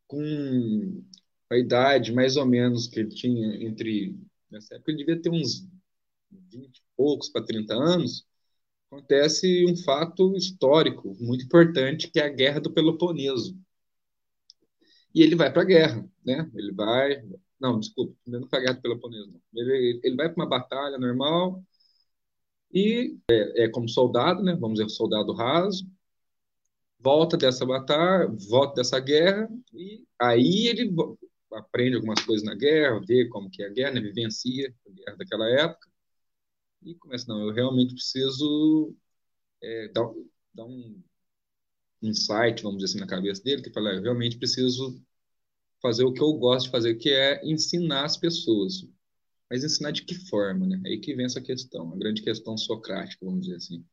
com 0.08 1.04
a 1.50 1.58
idade 1.58 2.14
mais 2.14 2.38
ou 2.38 2.46
menos 2.46 2.88
que 2.88 3.00
ele 3.00 3.10
tinha 3.10 3.56
entre 3.64 4.16
nessa 4.52 4.76
época 4.76 4.92
ele 4.92 5.00
devia 5.00 5.22
ter 5.22 5.30
uns 5.30 5.68
20 6.32 6.78
e 6.78 6.82
poucos 6.96 7.30
para 7.30 7.46
30 7.46 7.74
anos, 7.74 8.28
acontece 8.92 9.66
um 9.66 9.76
fato 9.76 10.36
histórico 10.36 11.16
muito 11.20 11.46
importante 11.46 12.10
que 12.10 12.20
é 12.20 12.26
a 12.26 12.30
Guerra 12.30 12.60
do 12.60 12.74
Peloponeso. 12.74 13.58
E 15.14 15.24
ele 15.24 15.36
vai 15.36 15.52
para 15.52 15.64
a 15.64 15.66
guerra, 15.66 16.08
né? 16.24 16.50
Ele 16.54 16.72
vai, 16.72 17.24
não, 17.60 17.80
desculpa, 17.80 18.16
não 18.26 18.48
foi 18.48 18.60
a 18.60 18.62
Guerra 18.62 18.74
do 18.76 18.82
Peloponeso, 18.82 19.32
não. 19.32 19.42
Ele, 19.54 20.00
ele 20.04 20.16
vai 20.16 20.30
para 20.30 20.44
uma 20.44 20.50
batalha 20.50 20.98
normal 20.98 21.64
e 22.74 23.18
é, 23.30 23.66
é 23.66 23.70
como 23.70 23.90
soldado, 23.90 24.44
né? 24.44 24.56
Vamos 24.56 24.80
dizer, 24.80 24.90
soldado 24.90 25.34
raso, 25.34 25.86
volta 27.00 27.38
dessa 27.38 27.66
batalha, 27.66 28.28
volta 28.50 28.76
dessa 28.76 29.00
guerra, 29.00 29.50
e 29.74 30.06
aí 30.20 30.68
ele 30.68 30.94
aprende 31.54 31.96
algumas 31.96 32.22
coisas 32.24 32.46
na 32.46 32.56
guerra, 32.56 33.02
vê 33.06 33.28
como 33.30 33.50
que 33.50 33.64
é 33.64 33.68
a 33.68 33.70
guerra, 33.70 33.92
né, 33.94 34.02
vivencia 34.02 34.74
a 34.86 34.90
guerra 34.92 35.18
daquela 35.18 35.50
época, 35.50 35.90
e 36.84 36.96
começa, 36.96 37.26
não, 37.28 37.42
eu 37.48 37.54
realmente 37.54 37.94
preciso 37.94 38.96
é, 39.62 39.88
dar, 39.90 40.10
dar 40.54 40.66
um 40.66 41.02
insight, 42.02 42.64
vamos 42.64 42.80
dizer 42.80 42.94
assim, 42.94 43.00
na 43.00 43.08
cabeça 43.08 43.44
dele, 43.44 43.62
que 43.62 43.72
fala, 43.72 43.94
eu 43.94 44.02
realmente 44.02 44.38
preciso 44.38 45.02
fazer 45.82 46.04
o 46.04 46.14
que 46.14 46.22
eu 46.22 46.34
gosto 46.34 46.66
de 46.66 46.72
fazer, 46.72 46.96
que 46.96 47.10
é 47.10 47.42
ensinar 47.46 48.06
as 48.06 48.18
pessoas. 48.18 48.88
Mas 49.50 49.64
ensinar 49.64 49.92
de 49.92 50.04
que 50.04 50.16
forma, 50.30 50.68
né? 50.68 50.82
Aí 50.86 51.00
que 51.00 51.16
vem 51.16 51.26
essa 51.26 51.42
questão, 51.42 51.94
a 51.94 51.98
grande 51.98 52.22
questão 52.22 52.58
socrática, 52.58 53.26
vamos 53.26 53.42
dizer 53.42 53.58
assim 53.58 53.86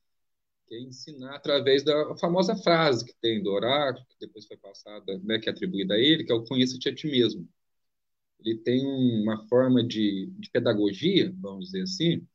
que 0.66 0.74
é 0.74 0.80
ensinar 0.80 1.36
através 1.36 1.84
da 1.84 2.16
famosa 2.16 2.56
frase 2.56 3.04
que 3.04 3.14
tem 3.20 3.42
do 3.42 3.50
oráculo, 3.50 4.04
que 4.08 4.16
depois 4.26 4.46
foi 4.46 4.56
passada, 4.56 5.18
né, 5.20 5.38
que 5.38 5.48
é 5.48 5.52
atribuída 5.52 5.94
a 5.94 5.98
ele, 5.98 6.24
que 6.24 6.32
é 6.32 6.34
o 6.34 6.44
conheça-te 6.44 6.88
a 6.88 6.94
ti 6.94 7.06
mesmo. 7.06 7.48
Ele 8.40 8.58
tem 8.58 8.84
uma 9.22 9.46
forma 9.48 9.84
de, 9.84 10.26
de 10.38 10.50
pedagogia, 10.50 11.32
vamos 11.38 11.66
dizer 11.66 11.82
assim, 11.82 12.26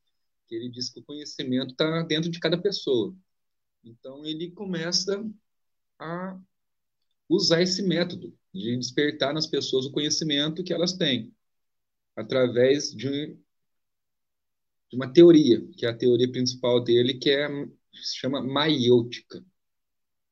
que 0.48 0.56
ele 0.56 0.70
diz 0.70 0.90
que 0.90 1.00
o 1.00 1.04
conhecimento 1.04 1.72
está 1.72 2.04
dentro 2.04 2.30
de 2.32 2.40
cada 2.40 2.58
pessoa. 2.58 3.16
Então, 3.84 4.26
ele 4.26 4.52
começa 4.52 5.24
a 6.00 6.40
usar 7.30 7.62
esse 7.62 7.84
método 7.84 8.36
de 8.54 8.78
despertar 8.78 9.34
nas 9.34 9.48
pessoas 9.48 9.86
o 9.86 9.92
conhecimento 9.92 10.64
que 10.64 10.74
elas 10.74 10.94
têm, 10.94 11.34
através 12.16 12.92
de, 12.92 13.38
de 14.90 14.96
uma 14.96 15.12
teoria, 15.12 15.66
que 15.78 15.86
é 15.86 15.90
a 15.90 15.98
teoria 15.98 16.32
principal 16.32 16.84
dele, 16.84 17.16
que 17.20 17.30
é 17.30 17.48
se 17.94 18.18
chama 18.18 18.42
maiêutica. 18.42 19.44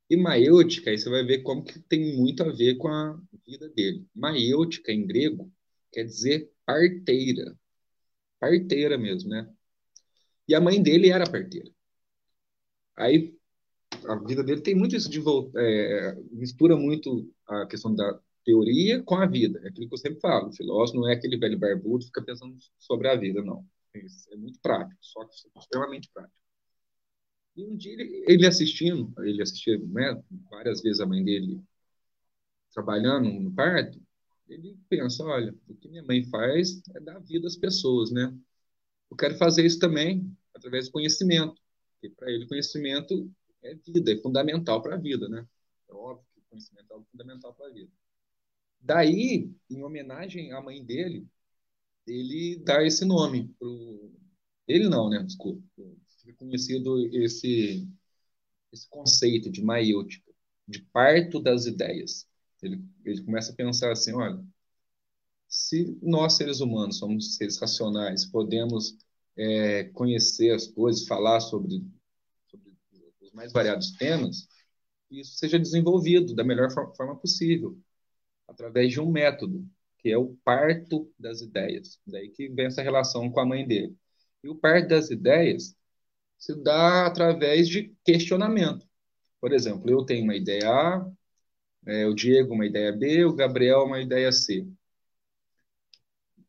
E 0.10 0.18
maiêutica, 0.18 0.90
aí 0.90 0.98
você 0.98 1.10
vai 1.10 1.24
ver 1.24 1.44
como 1.44 1.64
que 1.64 1.80
tem 1.82 2.18
muito 2.18 2.44
a 2.44 2.52
ver 2.52 2.76
com 2.76 2.88
a 2.88 3.20
vida 3.46 3.70
dele. 3.70 4.08
Maiêutica, 4.16 4.92
em 4.92 5.06
grego, 5.06 5.52
quer 5.92 6.04
dizer 6.04 6.52
parteira. 6.66 7.58
Parteira 8.40 8.98
mesmo, 8.98 9.30
né? 9.30 9.48
E 10.48 10.56
a 10.56 10.62
mãe 10.62 10.82
dele 10.82 11.10
era 11.10 11.30
parteira. 11.30 11.70
Aí 12.96 13.39
a 14.08 14.16
vida 14.16 14.44
dele 14.44 14.62
tem 14.62 14.76
muito 14.76 14.96
isso 14.96 15.10
de 15.10 15.22
é, 15.58 16.16
mistura 16.32 16.76
muito 16.76 17.32
a 17.48 17.66
questão 17.66 17.94
da 17.94 18.20
teoria 18.44 19.04
com 19.04 19.16
a 19.16 19.26
vida. 19.26 19.60
É 19.64 19.70
aquilo 19.70 19.88
que 19.88 19.94
eu 19.94 19.98
sempre 19.98 20.20
falo. 20.20 20.50
O 20.50 20.54
filósofo 20.54 21.00
não 21.00 21.10
é 21.10 21.14
aquele 21.14 21.38
velho 21.38 21.58
barbudo 21.58 22.00
que 22.00 22.08
fica 22.08 22.24
pensando 22.24 22.58
sobre 22.78 23.08
a 23.08 23.16
vida, 23.16 23.44
não. 23.44 23.66
É 23.94 24.36
muito 24.36 24.60
prático, 24.62 24.98
só 25.02 25.26
que 25.26 25.36
extremamente 25.58 26.10
prático. 26.14 26.38
E 27.56 27.66
um 27.66 27.76
dia 27.76 27.94
ele, 27.94 28.24
ele 28.28 28.48
assistindo, 28.48 29.12
ele 29.24 29.42
assistia 29.42 29.78
né, 29.78 30.22
várias 30.50 30.82
vezes 30.82 31.02
a 31.02 31.06
mãe 31.06 31.24
dele 31.24 31.62
trabalhando 32.72 33.30
no 33.30 33.52
parto, 33.52 34.00
ele 34.48 34.78
pensa, 34.88 35.24
olha, 35.24 35.54
o 35.68 35.76
que 35.76 35.90
minha 35.90 36.04
mãe 36.04 36.24
faz 36.24 36.82
é 36.96 37.00
dar 37.00 37.20
vida 37.20 37.48
às 37.48 37.56
pessoas, 37.56 38.12
né? 38.12 38.34
Eu 39.12 39.18
quero 39.18 39.36
fazer 39.38 39.66
isso 39.66 39.80
também 39.80 40.32
através 40.56 40.88
do 40.88 40.92
conhecimento, 40.92 41.60
porque 41.94 42.16
para 42.16 42.32
ele 42.32 42.48
conhecimento 42.48 43.30
é 43.64 43.76
vida, 43.76 44.14
é 44.14 44.18
fundamental 44.18 44.82
para 44.82 44.96
a 44.96 45.00
vida, 45.00 45.28
né? 45.30 45.46
É 45.90 45.94
óbvio 45.94 46.26
que 46.34 46.40
o 46.40 46.44
conhecimento 46.50 46.94
é 46.94 47.12
fundamental 47.12 47.54
para 47.54 47.68
a 47.68 47.72
vida. 47.72 47.92
Daí, 48.82 49.52
em 49.70 49.84
homenagem 49.84 50.52
à 50.54 50.62
mãe 50.62 50.84
dele, 50.84 51.28
ele 52.08 52.58
dá 52.64 52.84
esse 52.84 53.06
nome 53.06 53.54
pro 53.60 54.12
ele 54.68 54.88
não, 54.88 55.10
né? 55.10 55.24
Desculpa 55.24 55.64
conhecido 56.40 56.98
esse, 57.14 57.88
esse 58.72 58.88
conceito 58.90 59.52
de 59.52 59.62
maiêutica, 59.62 60.32
de 60.68 60.82
parto 60.82 61.40
das 61.40 61.66
ideias. 61.66 62.28
Ele, 62.62 62.84
ele 63.06 63.24
começa 63.24 63.52
a 63.52 63.56
pensar 63.56 63.92
assim, 63.92 64.14
olha, 64.14 64.44
se 65.48 65.98
nós, 66.02 66.34
seres 66.34 66.60
humanos, 66.62 66.98
somos 66.98 67.36
seres 67.36 67.58
racionais, 67.58 68.26
podemos 68.26 68.98
é, 69.36 69.86
conhecer 69.86 70.52
as 70.52 70.68
coisas, 70.68 71.08
falar 71.08 71.40
sobre 71.40 71.84
os 73.30 73.34
mais 73.34 73.52
variados 73.54 73.92
temas, 73.92 74.48
isso 75.10 75.38
seja 75.38 75.60
desenvolvido 75.60 76.36
da 76.36 76.44
melhor 76.44 76.72
forma 76.72 77.16
possível, 77.16 77.80
através 78.48 78.92
de 78.92 79.00
um 79.00 79.12
método, 79.12 79.66
que 80.00 80.10
é 80.10 80.18
o 80.18 80.36
parto 80.44 81.12
das 81.18 81.42
ideias. 81.42 82.00
Daí 82.06 82.30
que 82.30 82.50
vem 82.50 82.68
essa 82.68 82.82
relação 82.82 83.30
com 83.32 83.40
a 83.40 83.46
mãe 83.46 83.66
dele. 83.68 83.96
E 84.44 84.50
o 84.50 84.56
parto 84.56 84.90
das 84.90 85.10
ideias 85.10 85.76
se 86.38 86.56
dá 86.56 87.06
através 87.06 87.68
de 87.68 87.96
questionamento. 88.04 88.88
Por 89.42 89.54
exemplo, 89.54 89.90
eu 89.90 90.06
tenho 90.06 90.24
uma 90.24 90.36
ideia 90.36 90.70
A, 90.70 91.12
é, 91.86 92.06
o 92.08 92.14
Diego 92.14 92.54
uma 92.54 92.66
ideia 92.66 92.92
B, 92.92 93.26
o 93.26 93.36
Gabriel 93.36 93.84
uma 93.84 94.02
ideia 94.02 94.32
C. 94.32 94.68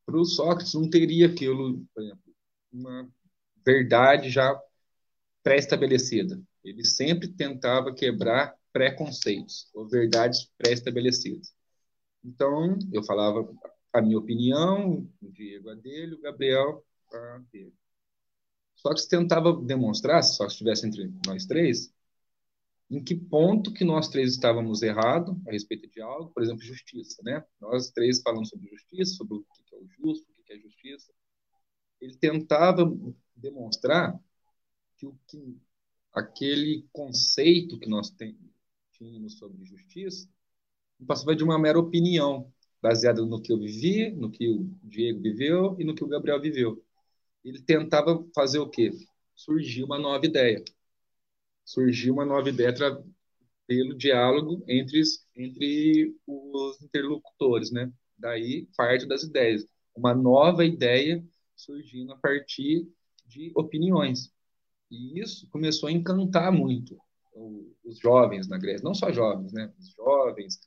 Para 0.05 0.17
o 0.19 0.25
Sócrates 0.25 0.75
não 0.75 0.89
teria 0.91 1.27
aquilo, 1.29 1.85
por 1.95 2.03
exemplo, 2.03 2.35
uma 2.73 3.09
verdade 3.65 4.31
já 4.31 4.61
pré-estabelecida. 5.43 6.41
Ele 6.65 6.85
sempre 6.85 7.29
tentava 7.29 7.95
quebrar 7.95 8.57
preconceitos 8.73 9.69
ou 9.75 9.89
verdades 9.89 10.51
pré-estabelecidas. 10.57 11.55
Então, 12.25 12.79
eu 12.93 13.03
falava 13.03 13.49
a 13.93 14.01
minha 14.01 14.19
opinião, 14.19 15.09
o 15.21 15.31
Diego 15.31 15.71
a 15.71 15.75
dele, 15.75 16.15
o 16.15 16.21
Gabriel 16.21 16.85
para 17.09 17.43
ter. 17.51 17.73
Sócrates 18.77 19.07
tentava 19.07 19.53
demonstrar, 19.53 20.23
se 20.23 20.37
só 20.37 20.47
estivesse 20.47 20.87
entre 20.87 21.13
nós 21.27 21.45
três, 21.45 21.93
em 22.91 23.03
que 23.03 23.15
ponto 23.15 23.73
que 23.73 23.85
nós 23.85 24.09
três 24.09 24.33
estávamos 24.33 24.83
errados 24.83 25.37
a 25.47 25.53
respeito 25.53 25.89
de 25.89 26.01
algo, 26.01 26.31
por 26.31 26.43
exemplo, 26.43 26.63
justiça, 26.63 27.23
né? 27.23 27.45
Nós 27.61 27.91
três 27.91 28.21
falamos 28.21 28.49
sobre 28.49 28.69
justiça, 28.69 29.15
sobre 29.15 29.35
o 29.35 29.45
que 29.45 29.75
é 29.75 29.79
o 29.79 29.89
justo, 29.89 30.27
o 30.31 30.43
que 30.45 30.53
é 30.53 30.59
justiça. 30.59 31.13
Ele 32.01 32.17
tentava 32.17 32.91
demonstrar 33.37 34.19
que, 34.97 35.07
o 35.07 35.17
que 35.27 35.57
aquele 36.13 36.87
conceito 36.93 37.79
que 37.79 37.89
nós 37.89 38.15
tínhamos 38.93 39.39
sobre 39.39 39.65
justiça 39.65 40.29
não 41.01 41.07
passava 41.07 41.35
de 41.35 41.43
uma 41.43 41.59
mera 41.59 41.79
opinião, 41.79 42.53
baseada 42.83 43.25
no 43.25 43.41
que 43.41 43.53
eu 43.53 43.59
vivi, 43.59 44.11
no 44.11 44.31
que 44.31 44.49
o 44.49 44.71
Diego 44.83 45.21
viveu 45.21 45.77
e 45.79 45.85
no 45.85 45.95
que 45.95 46.05
o 46.05 46.09
Gabriel 46.09 46.41
viveu. 46.41 46.85
Ele 47.45 47.61
tentava 47.63 48.23
fazer 48.35 48.59
o 48.59 48.69
quê? 48.69 48.91
Surgiu 49.35 49.87
uma 49.87 49.99
nova 49.99 50.25
ideia. 50.27 50.63
Surgiu 51.65 52.13
uma 52.15 52.25
nova 52.25 52.51
ideia 52.51 52.75
pelo 53.67 53.97
diálogo 53.97 54.63
entre, 54.69 55.01
entre 55.37 56.15
os 56.27 56.83
interlocutores, 56.83 57.71
né? 57.71 57.91
Daí 58.19 58.69
parte 58.77 59.07
das 59.07 59.23
ideias. 59.23 59.65
Uma 59.95 60.15
nova 60.15 60.65
ideia 60.65 61.25
surgindo 61.57 62.13
a 62.13 62.17
partir 62.17 62.87
de 63.27 63.53
opiniões. 63.55 64.33
E 64.91 65.21
isso 65.21 65.49
começou 65.51 65.89
a 65.89 65.93
encantar 65.93 66.53
muito 66.53 66.99
os 67.85 67.99
jovens 67.99 68.49
na 68.49 68.59
Grécia, 68.59 68.85
não 68.85 68.95
só 68.95 69.13
jovens, 69.13 69.53
né? 69.53 69.73
Os 69.79 69.91
jovens, 69.95 70.61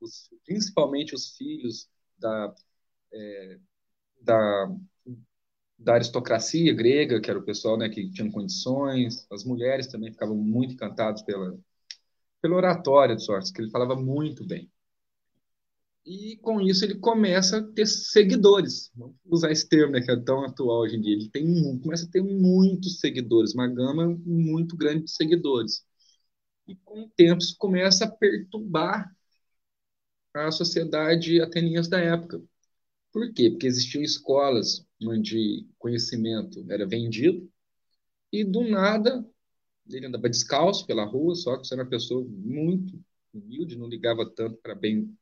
os, 0.00 0.30
principalmente 0.44 1.14
os 1.14 1.36
filhos 1.36 1.88
da, 2.18 2.54
é, 3.12 3.58
da, 4.20 4.76
da 5.78 5.94
aristocracia 5.94 6.74
grega, 6.74 7.20
que 7.20 7.30
era 7.30 7.38
o 7.38 7.44
pessoal 7.44 7.76
né, 7.76 7.88
que 7.88 8.10
tinha 8.10 8.30
condições, 8.30 9.26
as 9.30 9.44
mulheres 9.44 9.86
também 9.86 10.10
ficavam 10.10 10.36
muito 10.36 10.74
encantadas 10.74 11.22
pela, 11.22 11.58
pela 12.40 12.56
oratória 12.56 13.14
de 13.14 13.24
Sócrates, 13.24 13.52
que 13.52 13.60
ele 13.60 13.70
falava 13.70 13.94
muito 13.94 14.46
bem. 14.46 14.70
E 16.08 16.38
com 16.38 16.58
isso 16.58 16.86
ele 16.86 16.94
começa 16.94 17.58
a 17.58 17.62
ter 17.62 17.86
seguidores. 17.86 18.90
Vamos 18.96 19.14
usar 19.26 19.52
esse 19.52 19.68
termo, 19.68 19.92
né, 19.92 20.00
que 20.00 20.10
é 20.10 20.16
tão 20.16 20.42
atual 20.42 20.80
hoje 20.80 20.96
em 20.96 21.00
dia. 21.02 21.12
Ele 21.12 21.28
tem, 21.28 21.78
começa 21.80 22.06
a 22.06 22.10
ter 22.10 22.22
muitos 22.22 22.98
seguidores, 22.98 23.52
uma 23.52 23.68
gama 23.68 24.18
muito 24.24 24.74
grande 24.74 25.04
de 25.04 25.10
seguidores. 25.10 25.84
E 26.66 26.74
com 26.76 27.02
o 27.02 27.10
tempo 27.10 27.42
isso 27.42 27.54
começa 27.58 28.06
a 28.06 28.10
perturbar 28.10 29.14
a 30.32 30.50
sociedade 30.50 31.42
ateniense 31.42 31.90
da 31.90 32.00
época. 32.00 32.42
Por 33.12 33.30
quê? 33.34 33.50
Porque 33.50 33.66
existiam 33.66 34.02
escolas 34.02 34.86
onde 35.02 35.66
conhecimento 35.78 36.64
era 36.70 36.86
vendido 36.86 37.50
e 38.32 38.44
do 38.44 38.62
nada 38.66 39.22
ele 39.90 40.06
andava 40.06 40.28
descalço 40.28 40.86
pela 40.86 41.04
rua, 41.04 41.34
só 41.34 41.56
que 41.58 41.68
era 41.72 41.82
uma 41.82 41.88
pessoa 41.90 42.26
muito 42.26 42.98
humilde, 43.32 43.76
não 43.76 43.88
ligava 43.88 44.28
tanto 44.28 44.58
para 44.62 44.74
bem, 44.74 45.14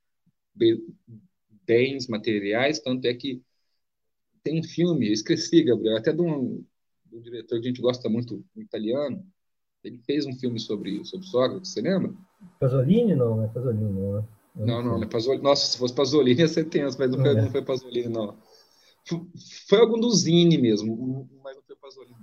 bens 1.67 2.07
materiais, 2.09 2.79
tanto 2.81 3.07
é 3.07 3.15
que 3.15 3.43
tem 4.43 4.61
um 4.61 4.63
filme, 4.63 5.09
eu 5.09 5.13
esqueci, 5.13 5.63
Gabriel, 5.65 5.97
até 5.97 6.13
de 6.13 6.23
um, 6.23 6.65
de 7.05 7.17
um 7.17 7.21
diretor 7.21 7.61
que 7.61 7.67
a 7.67 7.69
gente 7.69 7.81
gosta 7.81 8.09
muito, 8.09 8.45
um 8.57 8.63
italiano, 8.63 9.25
ele 9.83 9.99
fez 9.99 10.27
um 10.27 10.33
filme 10.33 10.59
sobre, 10.59 11.05
sobre 11.05 11.27
Sócrates, 11.27 11.73
você 11.73 11.81
lembra? 11.81 12.15
Pasolini? 12.61 13.15
Não, 13.15 13.37
não 13.37 13.45
é 13.45 13.49
Pasolini, 13.49 13.93
não. 13.93 14.13
Né? 14.15 14.25
Não, 14.55 14.83
não, 14.83 14.99
não 14.99 15.03
é 15.03 15.07
Pasolini. 15.07 15.43
Nossa, 15.43 15.67
se 15.67 15.79
fosse 15.79 15.95
Pasolini 15.95 16.41
ia 16.41 16.49
ser 16.49 16.65
tenso, 16.65 16.97
mas 16.99 17.11
não, 17.11 17.19
foi, 17.19 17.31
é. 17.31 17.43
não 17.43 17.51
foi 17.51 17.63
Pasolini, 17.63 18.09
não. 18.09 18.37
Foi 19.69 19.79
algum 19.79 20.01
do 20.01 20.11
Zine 20.13 20.59
mesmo, 20.59 21.29
mas 21.43 21.57
não 21.57 21.63
foi 21.63 21.77
Pasolini. 21.77 22.17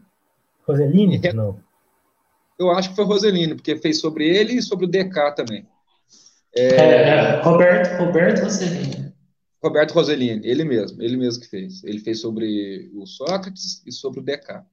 Roselini? 0.65 1.21
É, 1.23 1.33
não. 1.33 1.59
Eu 2.57 2.71
acho 2.71 2.89
que 2.89 2.95
foi 2.95 3.05
Roselini, 3.05 3.55
porque 3.55 3.75
fez 3.77 3.99
sobre 3.99 4.27
ele 4.27 4.53
e 4.53 4.61
sobre 4.61 4.85
o 4.85 4.89
DK 4.89 5.35
também. 5.35 5.67
É, 6.55 6.75
é, 6.75 7.41
Roberto, 7.41 7.97
Roberto 7.97 8.43
Roselini. 8.43 9.13
Roberto 9.63 9.91
Roselini, 9.93 10.45
ele 10.47 10.63
mesmo, 10.63 11.01
ele 11.01 11.17
mesmo 11.17 11.41
que 11.41 11.49
fez. 11.49 11.83
Ele 11.83 11.99
fez 11.99 12.19
sobre 12.19 12.91
o 12.93 13.05
Sócrates 13.05 13.81
e 13.85 13.91
sobre 13.91 14.19
o 14.19 14.23
DK. 14.23 14.65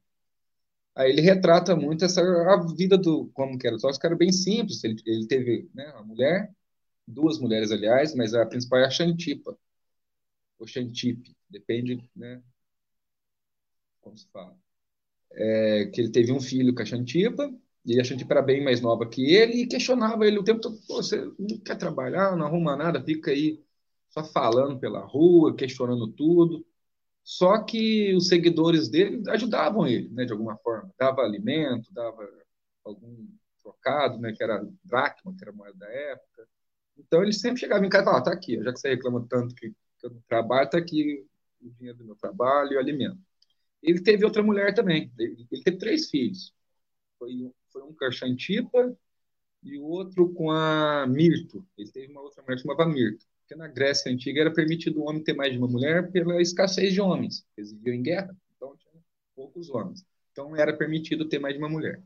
Aí 0.94 1.10
ele 1.10 1.22
retrata 1.22 1.76
muito 1.76 2.04
essa 2.04 2.20
a 2.20 2.56
vida 2.74 2.98
do 2.98 3.28
como 3.32 3.56
que 3.58 3.66
era 3.66 3.76
o 3.76 3.78
Sócrates, 3.78 4.00
que 4.00 4.06
era 4.06 4.16
bem 4.16 4.32
simples. 4.32 4.82
Ele, 4.84 5.00
ele 5.06 5.26
teve 5.26 5.70
né, 5.74 5.90
uma 5.92 6.02
mulher, 6.02 6.52
duas 7.06 7.38
mulheres, 7.38 7.70
aliás, 7.70 8.14
mas 8.14 8.34
a 8.34 8.44
principal 8.46 8.80
é 8.80 8.86
a 8.86 8.90
Xantipa, 8.90 9.56
ou 10.58 10.66
Xantipe, 10.66 11.34
depende, 11.48 12.04
né, 12.14 12.42
como 14.00 14.16
se 14.16 14.26
fala. 14.32 14.56
É, 15.32 15.86
que 15.86 16.00
ele 16.00 16.10
teve 16.10 16.32
um 16.32 16.40
filho 16.40 16.74
com 16.74 16.82
a 16.82 16.84
Xantipa, 16.84 17.52
e 17.84 18.00
a 18.00 18.04
Xantipa 18.04 18.34
era 18.34 18.42
bem 18.42 18.62
mais 18.62 18.80
nova 18.80 19.08
que 19.08 19.34
ele, 19.34 19.62
e 19.62 19.66
questionava 19.66 20.26
ele 20.26 20.38
o 20.38 20.44
tempo 20.44 20.60
todo, 20.60 20.78
você 20.86 21.16
não 21.38 21.58
quer 21.64 21.76
trabalhar, 21.76 22.36
não 22.36 22.46
arruma 22.46 22.76
nada, 22.76 23.02
fica 23.02 23.30
aí 23.30 23.60
só 24.10 24.24
falando 24.24 24.78
pela 24.78 25.00
rua, 25.00 25.54
questionando 25.56 26.08
tudo. 26.08 26.64
Só 27.22 27.62
que 27.64 28.14
os 28.14 28.28
seguidores 28.28 28.88
dele 28.88 29.22
ajudavam 29.30 29.86
ele, 29.86 30.08
né, 30.10 30.24
de 30.24 30.32
alguma 30.32 30.56
forma. 30.58 30.92
Dava 30.98 31.22
alimento, 31.22 31.92
dava 31.92 32.28
algum 32.84 33.28
trocado, 33.62 34.18
né, 34.18 34.32
que 34.32 34.42
era 34.42 34.66
dracma, 34.84 35.34
que 35.36 35.44
era 35.44 35.52
moeda 35.52 35.78
da 35.78 35.88
época. 35.88 36.48
Então 36.98 37.22
ele 37.22 37.32
sempre 37.32 37.60
chegava 37.60 37.84
em 37.84 37.88
casa 37.88 38.02
e 38.04 38.06
falava, 38.06 38.24
tá 38.24 38.32
aqui, 38.32 38.62
já 38.62 38.72
que 38.72 38.80
você 38.80 38.90
reclama 38.90 39.26
tanto 39.28 39.54
que, 39.54 39.70
que 39.70 40.06
eu 40.06 40.10
não 40.10 40.22
trabalho, 40.28 40.70
tá 40.70 40.78
aqui 40.78 41.26
o 41.60 41.70
dinheiro 41.70 41.98
do 41.98 42.04
meu 42.04 42.16
trabalho 42.16 42.72
e 42.72 42.76
o 42.76 42.78
alimento. 42.80 43.18
Ele 43.82 44.02
teve 44.02 44.24
outra 44.24 44.42
mulher 44.42 44.74
também, 44.74 45.12
ele 45.18 45.46
teve 45.64 45.78
três 45.78 46.10
filhos. 46.10 46.54
Foi, 47.18 47.52
foi 47.72 47.83
um 47.83 47.92
com 47.94 48.04
a 48.04 48.11
Xantipa 48.11 48.96
e 49.62 49.78
o 49.78 49.85
outro 49.85 50.33
com 50.33 50.50
a 50.50 51.06
Mirto. 51.06 51.66
Ele 51.76 51.90
teve 51.90 52.12
uma 52.12 52.22
outra 52.22 52.42
mulher 52.42 52.56
que 52.56 52.62
chamava 52.62 52.87
Mirto. 52.87 53.26
Porque 53.40 53.54
na 53.54 53.66
Grécia 53.66 54.12
Antiga 54.12 54.40
era 54.40 54.52
permitido 54.52 55.00
o 55.00 55.09
homem 55.09 55.24
ter 55.24 55.35
mais 55.35 55.52
de 55.52 55.59
uma 55.59 55.66
mulher 55.66 56.11
pela 56.12 56.40
escassez 56.40 56.92
de 56.92 57.00
homens. 57.00 57.44
Eles 57.56 57.72
viviam 57.72 57.96
em 57.96 58.02
guerra, 58.02 58.37
então 58.56 58.76
tinha 58.76 58.94
poucos 59.35 59.68
homens. 59.70 60.04
Então 60.30 60.54
era 60.56 60.76
permitido 60.76 61.28
ter 61.28 61.40
mais 61.40 61.54
de 61.54 61.59
uma 61.59 61.68
mulher. 61.68 62.00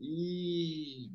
E. 0.00 1.10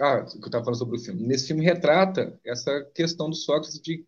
Ah, 0.00 0.20
o 0.22 0.26
que 0.26 0.36
eu 0.38 0.46
estava 0.46 0.64
falando 0.64 0.78
sobre 0.78 0.96
o 0.96 1.00
filme. 1.00 1.22
Nesse 1.26 1.48
filme 1.48 1.62
retrata 1.62 2.40
essa 2.44 2.82
questão 2.94 3.28
do 3.28 3.36
Sócrates 3.36 3.78
de, 3.78 4.06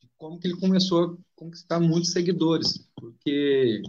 de 0.00 0.08
como 0.16 0.38
que 0.38 0.46
ele 0.46 0.60
começou 0.60 1.04
a 1.04 1.16
conquistar 1.34 1.80
muitos 1.80 2.12
seguidores. 2.12 2.88
Porque 2.94 3.82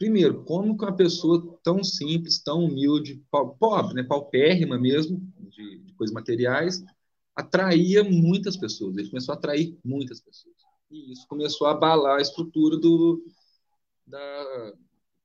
Primeiro, 0.00 0.42
como 0.44 0.78
que 0.78 0.82
uma 0.82 0.96
pessoa 0.96 1.60
tão 1.62 1.84
simples, 1.84 2.42
tão 2.42 2.64
humilde, 2.64 3.22
pobre, 3.30 3.92
né, 3.92 4.02
paupérrima 4.02 4.78
mesmo, 4.78 5.20
de, 5.38 5.78
de 5.80 5.92
coisas 5.92 6.14
materiais, 6.14 6.82
atraía 7.36 8.02
muitas 8.02 8.56
pessoas. 8.56 8.96
Ele 8.96 9.10
começou 9.10 9.34
a 9.34 9.36
atrair 9.36 9.78
muitas 9.84 10.18
pessoas. 10.18 10.56
E 10.90 11.12
isso 11.12 11.28
começou 11.28 11.66
a 11.66 11.72
abalar 11.72 12.16
a 12.16 12.22
estrutura 12.22 12.78
do, 12.78 13.22
da 14.06 14.72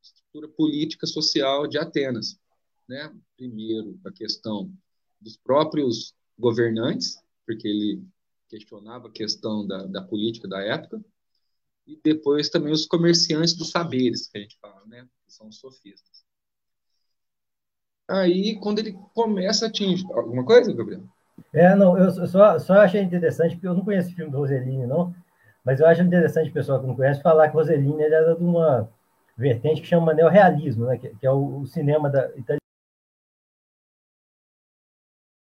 estrutura 0.04 0.50
política 0.50 1.08
social 1.08 1.68
de 1.68 1.78
Atenas. 1.78 2.38
Né? 2.86 3.16
Primeiro, 3.38 3.98
a 4.06 4.12
questão 4.12 4.70
dos 5.22 5.38
próprios 5.38 6.14
governantes, 6.38 7.18
porque 7.46 7.66
ele 7.66 8.04
questionava 8.50 9.08
a 9.08 9.12
questão 9.12 9.66
da, 9.66 9.86
da 9.86 10.02
política 10.02 10.50
da 10.50 10.60
época, 10.60 11.02
e 11.88 12.00
depois 12.04 12.50
também 12.50 12.72
os 12.72 12.86
comerciantes 12.86 13.56
dos 13.56 13.72
saberes, 13.72 14.28
que 14.28 14.38
a 14.38 14.42
gente 14.42 14.58
fala, 14.60 14.82
né? 14.88 15.08
Que 15.26 15.34
são 15.34 15.48
os 15.48 15.60
sofistas. 15.60 16.26
Aí, 18.08 18.60
quando 18.60 18.80
ele 18.80 18.94
começa 19.14 19.66
a 19.66 19.70
atingir. 19.70 20.06
Alguma 20.14 20.46
coisa, 20.46 20.74
Gabriel? 20.74 21.04
É, 21.54 21.76
não, 21.76 21.98
eu 21.98 22.12
só, 22.28 22.58
só 22.60 22.74
achei 22.76 23.02
interessante, 23.02 23.56
porque 23.56 23.68
eu 23.68 23.74
não 23.74 23.84
conheço 23.84 24.10
o 24.10 24.14
filme 24.14 24.32
do 24.32 24.38
Rossellini, 24.38 24.86
não, 24.86 25.14
mas 25.64 25.80
eu 25.80 25.88
acho 25.88 26.02
interessante 26.02 26.52
pessoal 26.52 26.80
que 26.80 26.88
não 26.88 26.96
conhece 26.96 27.22
falar 27.22 27.50
que 27.50 27.56
Rossellini 27.56 28.04
ele 28.04 28.14
era 28.14 28.36
de 28.36 28.44
uma 28.44 28.90
vertente 29.38 29.82
que 29.82 29.88
chama 29.88 30.14
neorrealismo, 30.14 30.86
né? 30.86 30.98
que, 30.98 31.10
que 31.10 31.26
é 31.26 31.32
o, 31.32 31.60
o 31.60 31.66
cinema 31.66 32.10
da 32.10 32.28
italiano 32.38 32.60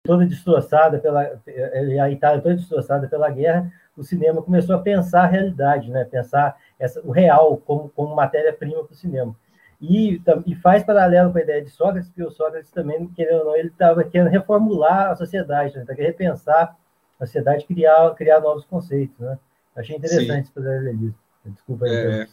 toda 0.04 0.26
destroçada 0.26 0.98
pela 0.98 1.20
a 1.22 2.10
Itália 2.10 2.42
toda 2.42 2.54
destroçada 2.54 3.08
pela 3.08 3.30
guerra, 3.30 3.72
o 3.96 4.04
cinema 4.04 4.42
começou 4.42 4.76
a 4.76 4.82
pensar 4.82 5.22
a 5.22 5.26
realidade, 5.26 5.90
né? 5.90 6.04
Pensar 6.04 6.56
essa, 6.78 7.00
o 7.02 7.10
real 7.10 7.56
como, 7.56 7.88
como 7.88 8.14
matéria-prima 8.14 8.84
para 8.84 8.92
o 8.92 8.96
cinema. 8.96 9.34
E, 9.80 10.20
e 10.46 10.54
faz 10.56 10.84
paralelo 10.84 11.32
com 11.32 11.38
a 11.38 11.42
ideia 11.42 11.62
de 11.62 11.70
Sócrates, 11.70 12.08
porque 12.08 12.22
o 12.22 12.30
Sócrates 12.30 12.70
também, 12.70 13.06
querendo 13.08 13.40
ou 13.40 13.44
não, 13.46 13.56
ele 13.56 13.68
estava 13.68 14.04
querendo 14.04 14.28
reformular 14.28 15.10
a 15.10 15.16
sociedade, 15.16 15.74
né? 15.74 15.84
Tá 15.86 15.94
querendo 15.94 16.12
repensar 16.12 16.76
a 17.18 17.26
sociedade, 17.26 17.64
criar, 17.64 18.14
criar 18.14 18.40
novos 18.40 18.64
conceitos, 18.66 19.18
né? 19.18 19.38
Achei 19.74 19.96
interessante 19.96 20.44
esse 20.44 20.52
paralelismo. 20.52 21.14
Desculpa 21.46 21.86
aí. 21.86 21.94
É... 21.94 22.28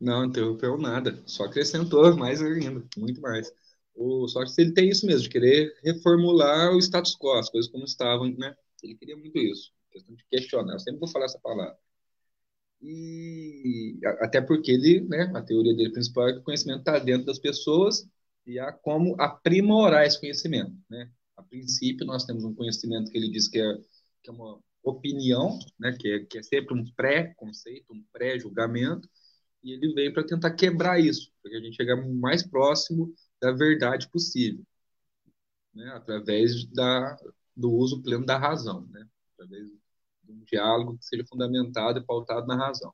Não, 0.00 0.24
interrompeu 0.24 0.78
nada. 0.78 1.18
Só 1.26 1.44
acrescentou 1.44 2.14
mais 2.16 2.42
ainda, 2.42 2.82
muito 2.96 3.20
mais 3.20 3.52
o 3.98 4.28
Sócrates 4.28 4.56
ele 4.58 4.72
tem 4.72 4.88
isso 4.88 5.06
mesmo, 5.06 5.22
de 5.22 5.28
querer 5.28 5.74
reformular 5.82 6.72
o 6.74 6.78
status 6.78 7.16
quo, 7.16 7.32
as 7.32 7.50
coisas 7.50 7.70
como 7.70 7.84
estavam, 7.84 8.30
né? 8.36 8.54
Ele 8.82 8.94
queria 8.94 9.16
muito 9.16 9.38
isso, 9.38 9.72
questão 9.90 10.14
de 10.14 10.24
questionar. 10.30 10.74
Eu 10.74 10.78
sempre 10.80 11.00
vou 11.00 11.08
falar 11.08 11.26
essa 11.26 11.38
palavra. 11.40 11.76
e 12.80 13.98
até 14.20 14.40
porque 14.40 14.70
ele, 14.70 15.00
né, 15.00 15.32
a 15.34 15.42
teoria 15.42 15.74
dele 15.74 15.90
principal 15.90 16.28
é 16.28 16.32
que 16.32 16.38
o 16.38 16.42
conhecimento 16.42 16.80
está 16.80 16.98
dentro 16.98 17.26
das 17.26 17.38
pessoas 17.38 18.06
e 18.46 18.58
há 18.58 18.72
como 18.72 19.16
aprimorar 19.20 20.06
esse 20.06 20.20
conhecimento, 20.20 20.72
né? 20.88 21.10
A 21.36 21.42
princípio, 21.42 22.06
nós 22.06 22.24
temos 22.24 22.44
um 22.44 22.54
conhecimento 22.54 23.10
que 23.10 23.18
ele 23.18 23.30
diz 23.30 23.48
que 23.48 23.58
é, 23.60 23.74
que 24.22 24.30
é 24.30 24.32
uma 24.32 24.60
opinião, 24.82 25.58
né, 25.78 25.96
que, 25.98 26.08
é, 26.08 26.24
que 26.24 26.38
é 26.38 26.42
sempre 26.42 26.74
um 26.74 26.84
pré-conceito, 26.94 27.92
um 27.92 28.02
pré-julgamento, 28.12 29.08
e 29.62 29.72
ele 29.72 29.92
veio 29.92 30.12
para 30.12 30.24
tentar 30.24 30.52
quebrar 30.52 31.00
isso, 31.00 31.30
para 31.42 31.50
que 31.50 31.56
a 31.58 31.60
gente 31.60 31.76
chegue 31.76 31.94
mais 31.96 32.42
próximo 32.42 33.12
da 33.40 33.52
verdade 33.52 34.08
possível, 34.10 34.64
né, 35.74 35.88
através 35.94 36.64
da, 36.66 37.16
do 37.56 37.72
uso 37.72 38.02
pleno 38.02 38.26
da 38.26 38.38
razão, 38.38 38.86
né, 38.90 39.06
através 39.34 39.66
de 40.22 40.32
um 40.32 40.44
diálogo 40.44 40.98
que 40.98 41.04
seja 41.04 41.24
fundamentado 41.26 41.98
e 41.98 42.04
pautado 42.04 42.46
na 42.46 42.56
razão. 42.56 42.92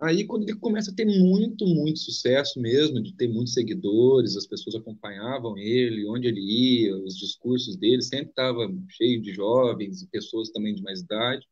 Aí, 0.00 0.26
quando 0.26 0.42
ele 0.42 0.58
começa 0.58 0.90
a 0.90 0.94
ter 0.94 1.06
muito, 1.06 1.66
muito 1.66 2.00
sucesso 2.00 2.60
mesmo, 2.60 3.00
de 3.02 3.14
ter 3.14 3.28
muitos 3.28 3.54
seguidores, 3.54 4.36
as 4.36 4.46
pessoas 4.46 4.74
acompanhavam 4.74 5.56
ele, 5.56 6.06
onde 6.06 6.26
ele 6.26 6.40
ia, 6.40 6.96
os 6.96 7.16
discursos 7.16 7.76
dele, 7.76 8.02
sempre 8.02 8.28
estava 8.30 8.68
cheio 8.90 9.22
de 9.22 9.32
jovens 9.32 10.02
e 10.02 10.08
pessoas 10.08 10.50
também 10.50 10.74
de 10.74 10.82
mais 10.82 11.00
idade. 11.00 11.46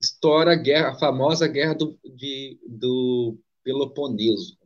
Estoura 0.00 0.52
a 0.52 0.56
guerra, 0.56 0.90
a 0.90 0.98
famosa 0.98 1.46
guerra 1.46 1.74
do, 1.74 1.98
de, 2.16 2.58
do 2.66 3.38
Peloponeso. 3.62 4.58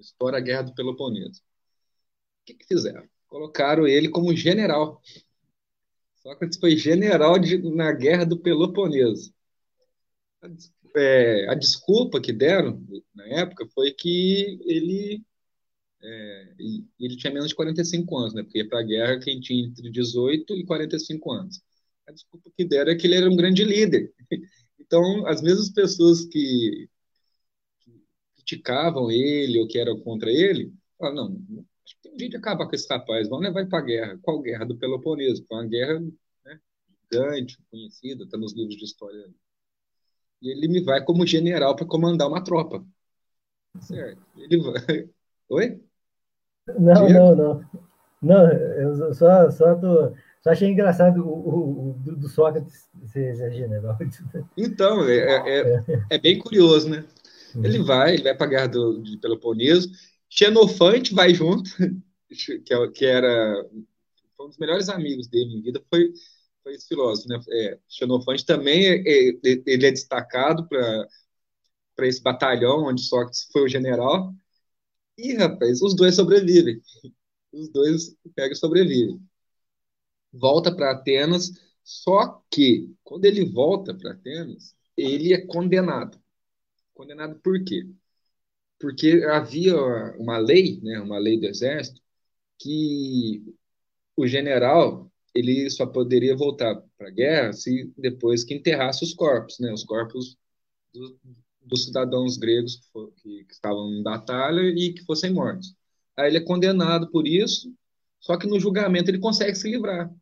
Estoura 0.00 0.38
a 0.38 0.40
guerra 0.40 0.62
do 0.62 0.74
Peloponeso. 0.74 1.40
O 1.40 2.44
que, 2.46 2.54
que 2.54 2.66
fizeram? 2.66 3.08
Colocaram 3.26 3.86
ele 3.86 4.08
como 4.08 4.34
general. 4.34 5.02
Sócrates 6.22 6.58
foi 6.58 6.76
general 6.76 7.38
de, 7.38 7.58
na 7.70 7.92
guerra 7.92 8.24
do 8.24 8.38
Peloponeso 8.38 9.32
é, 10.96 11.48
a 11.48 11.54
desculpa 11.54 12.20
que 12.20 12.32
deram 12.32 12.82
na 13.14 13.26
época 13.26 13.66
foi 13.74 13.92
que 13.92 14.58
ele 14.64 15.22
é, 16.02 16.54
ele 17.00 17.16
tinha 17.16 17.32
menos 17.32 17.48
de 17.48 17.54
45 17.54 18.16
anos, 18.16 18.34
né? 18.34 18.42
Porque 18.42 18.64
para 18.64 18.80
a 18.80 18.84
guerra 18.84 19.18
quem 19.20 19.40
tinha 19.40 19.66
entre 19.66 19.90
18 19.90 20.54
e 20.56 20.64
45 20.64 21.32
anos. 21.32 21.60
A 22.06 22.12
desculpa 22.12 22.50
que 22.56 22.64
deram 22.64 22.92
é 22.92 22.94
que 22.96 23.06
ele 23.06 23.16
era 23.16 23.28
um 23.30 23.36
grande 23.36 23.64
líder. 23.64 24.12
Então, 24.90 25.26
as 25.26 25.42
mesmas 25.42 25.68
pessoas 25.68 26.24
que 26.24 26.88
criticavam 28.48 29.10
ele 29.10 29.60
ou 29.60 29.68
que 29.68 29.78
eram 29.78 30.00
contra 30.00 30.30
ele, 30.30 30.72
falaram, 30.98 31.28
não, 31.28 31.64
acho 31.84 31.94
que 31.96 32.08
tem 32.08 32.18
jeito 32.18 32.30
de 32.32 32.36
acabar 32.38 32.66
com 32.66 32.74
esse 32.74 32.88
rapaz, 32.88 33.28
vamos 33.28 33.44
levar 33.44 33.60
ele 33.60 33.68
para 33.68 33.78
a 33.78 33.82
guerra. 33.82 34.18
Qual 34.22 34.40
guerra? 34.40 34.64
Do 34.64 34.76
Peloponeso. 34.76 35.44
Foi 35.46 35.58
uma 35.58 35.66
guerra 35.66 36.00
né, 36.44 36.60
gigante, 37.02 37.58
conhecida, 37.70 38.24
está 38.24 38.38
nos 38.38 38.54
livros 38.54 38.76
de 38.76 38.84
história 38.84 39.28
e 40.40 40.50
ele 40.50 40.68
me 40.68 40.80
vai 40.82 41.04
como 41.04 41.26
general 41.26 41.74
para 41.74 41.86
comandar 41.86 42.28
uma 42.28 42.42
tropa. 42.42 42.84
Certo. 43.80 44.22
Ele 44.36 44.58
vai. 44.58 45.08
Oi? 45.50 45.82
Não, 46.78 47.06
Diego? 47.06 47.12
não, 47.12 47.36
não. 47.36 47.88
Não, 48.20 48.50
eu 48.50 49.14
só, 49.14 49.48
só, 49.50 49.76
tô, 49.76 50.12
só 50.42 50.50
achei 50.50 50.68
engraçado 50.68 51.24
o, 51.24 51.28
o, 51.28 51.90
o 51.90 52.16
do 52.16 52.28
Sócrates 52.28 52.88
ser, 53.06 53.36
ser 53.36 53.52
general. 53.52 53.96
Então, 54.56 55.04
é, 55.04 55.18
é, 55.18 55.60
é, 55.60 55.84
é 56.10 56.18
bem 56.18 56.38
curioso, 56.38 56.90
né? 56.90 57.04
Uhum. 57.54 57.64
Ele 57.64 57.78
vai, 57.82 58.14
ele 58.14 58.34
vai 58.34 58.48
guerra 58.48 58.66
do, 58.66 59.02
de 59.02 59.16
Peloponeso. 59.18 59.90
Xenofante 60.28 61.14
vai 61.14 61.34
junto, 61.34 61.70
que, 62.64 62.74
é 62.74 62.88
que 62.88 63.04
era 63.04 63.64
um 64.40 64.48
dos 64.48 64.58
melhores 64.58 64.88
amigos 64.88 65.26
dele 65.26 65.56
em 65.56 65.62
vida, 65.62 65.82
foi 65.90 66.12
foi 66.68 66.74
esse 66.74 66.86
filósofo, 66.86 67.28
né? 67.28 67.40
É, 67.50 67.78
Xenofante 67.88 68.44
também 68.44 68.86
é, 68.86 68.96
é, 68.96 69.62
ele 69.66 69.86
é 69.86 69.90
destacado 69.90 70.68
para 70.68 72.06
esse 72.06 72.22
batalhão 72.22 72.84
onde 72.84 73.02
Sócrates 73.02 73.48
foi 73.50 73.62
o 73.62 73.68
general. 73.68 74.34
E, 75.16 75.34
rapaz, 75.34 75.80
os 75.82 75.96
dois 75.96 76.14
sobrevivem. 76.14 76.80
Os 77.52 77.70
dois 77.70 78.14
pegam 78.34 78.52
e 78.52 78.56
sobrevivem. 78.56 79.20
Volta 80.32 80.74
para 80.74 80.92
Atenas, 80.92 81.50
só 81.82 82.42
que 82.50 82.94
quando 83.02 83.24
ele 83.24 83.46
volta 83.46 83.94
para 83.94 84.12
Atenas, 84.12 84.76
ele 84.96 85.32
é 85.32 85.46
condenado. 85.46 86.20
Condenado 86.98 87.38
por 87.38 87.64
quê? 87.64 87.88
Porque 88.76 89.24
havia 89.30 89.76
uma 90.18 90.36
lei, 90.36 90.80
né, 90.82 91.00
uma 91.00 91.16
lei 91.16 91.38
do 91.38 91.46
exército, 91.46 92.02
que 92.58 93.54
o 94.16 94.26
general 94.26 95.08
ele 95.32 95.70
só 95.70 95.86
poderia 95.86 96.36
voltar 96.36 96.74
para 96.96 97.06
a 97.06 97.12
guerra 97.12 97.52
se 97.52 97.92
depois 97.96 98.42
que 98.42 98.52
enterrasse 98.52 99.04
os 99.04 99.14
corpos, 99.14 99.60
né, 99.60 99.72
os 99.72 99.84
corpos 99.84 100.36
do, 100.92 101.20
dos 101.62 101.84
cidadãos 101.84 102.36
gregos 102.36 102.78
que, 102.78 102.90
for, 102.90 103.12
que, 103.18 103.44
que, 103.44 103.52
estavam 103.52 103.92
em 103.92 104.02
batalha 104.02 104.62
e 104.62 104.92
que 104.92 105.04
fossem 105.04 105.32
mortos. 105.32 105.76
Aí 106.16 106.26
ele 106.28 106.38
é 106.38 106.44
condenado 106.44 107.08
por 107.12 107.28
isso, 107.28 107.72
só 108.18 108.36
que 108.36 108.48
no 108.48 108.58
julgamento 108.58 109.08
ele 109.08 109.20
consegue 109.20 109.54
se 109.54 109.70
livrar, 109.70 110.12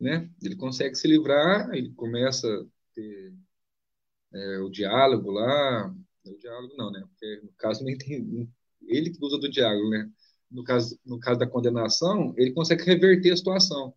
né? 0.00 0.30
Ele 0.42 0.56
consegue 0.56 0.94
se 0.94 1.06
livrar, 1.06 1.74
ele 1.74 1.92
começa 1.92 2.48
a 2.48 2.64
ter 2.94 3.34
é, 4.32 4.58
o 4.60 4.70
diálogo 4.70 5.30
lá, 5.30 5.94
o 6.24 6.38
diálogo 6.38 6.74
não, 6.76 6.90
né? 6.90 7.02
Porque 7.08 7.40
no 7.42 7.52
caso 7.58 7.84
nem 7.84 7.96
tem 7.98 8.48
ele 8.86 9.10
que 9.10 9.24
usa 9.24 9.38
do 9.38 9.50
diálogo, 9.50 9.90
né? 9.90 10.10
No 10.50 10.64
caso, 10.64 10.98
no 11.04 11.18
caso 11.18 11.38
da 11.38 11.46
condenação, 11.46 12.34
ele 12.36 12.52
consegue 12.52 12.84
reverter 12.84 13.32
a 13.32 13.36
situação 13.36 13.94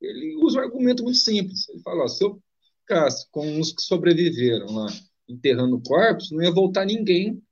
ele 0.00 0.36
usa 0.36 0.58
um 0.58 0.62
argumento 0.62 1.02
muito 1.02 1.18
simples. 1.18 1.68
Ele 1.68 1.80
fala: 1.80 2.04
ó, 2.04 2.08
se 2.08 2.24
eu 2.24 2.42
ficasse 2.80 3.30
com 3.30 3.60
os 3.60 3.72
que 3.72 3.82
sobreviveram 3.82 4.66
lá 4.74 4.86
enterrando 5.28 5.80
corpos, 5.80 6.30
não 6.30 6.42
ia 6.42 6.50
voltar 6.50 6.84
ninguém. 6.84 7.42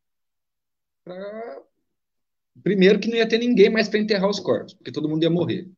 Primeiro, 2.63 2.99
que 2.99 3.09
não 3.09 3.17
ia 3.17 3.29
ter 3.29 3.39
ninguém 3.39 3.71
mais 3.71 3.89
para 3.89 4.01
enterrar 4.01 4.29
os 4.29 4.41
corpos, 4.41 4.75
porque 4.75 4.91
todo 4.91 5.09
mundo 5.09 5.23
ia 5.23 5.31
morrer. 5.31 5.71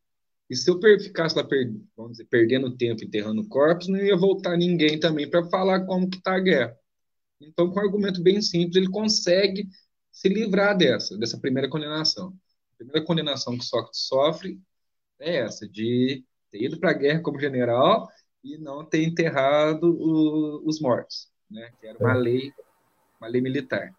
E 0.49 0.57
se 0.57 0.69
eu 0.69 0.81
ficasse 0.99 1.37
lá, 1.37 1.45
per... 1.45 1.71
dizer, 2.09 2.25
perdendo 2.25 2.77
tempo 2.77 3.05
enterrando 3.05 3.47
corpos, 3.47 3.87
não 3.87 3.99
ia 3.99 4.17
voltar 4.17 4.57
ninguém 4.57 4.99
também 4.99 5.29
para 5.29 5.45
falar 5.45 5.85
como 5.85 6.09
que 6.09 6.17
está 6.17 6.35
a 6.35 6.41
guerra. 6.41 6.77
Então, 7.41 7.71
com 7.71 7.79
um 7.79 7.83
argumento 7.83 8.23
bem 8.23 8.41
simples, 8.43 8.77
ele 8.77 8.91
consegue 8.91 9.69
se 10.13 10.29
livrar 10.29 10.77
dessa, 10.77 11.17
dessa 11.17 11.39
primeira 11.39 11.69
condenação. 11.69 12.35
A 12.75 12.77
primeira 12.77 13.05
condenação 13.05 13.57
que 13.57 13.65
Sócrates 13.65 14.01
sofre 14.01 14.61
é 15.19 15.37
essa, 15.37 15.69
de 15.69 16.25
ter 16.51 16.65
ido 16.65 16.79
para 16.79 16.91
a 16.91 16.95
guerra 16.95 17.21
como 17.21 17.41
general 17.41 18.09
e 18.43 18.59
não 18.59 18.85
ter 18.85 19.03
enterrado 19.05 19.85
o, 19.85 20.67
os 20.67 20.81
mortos, 20.81 21.29
né? 21.51 21.71
Que 21.81 21.87
era 21.87 21.99
uma 21.99 22.13
é. 22.13 22.17
lei, 22.17 22.53
uma 23.21 23.29
lei 23.29 23.41
militar. 23.41 23.95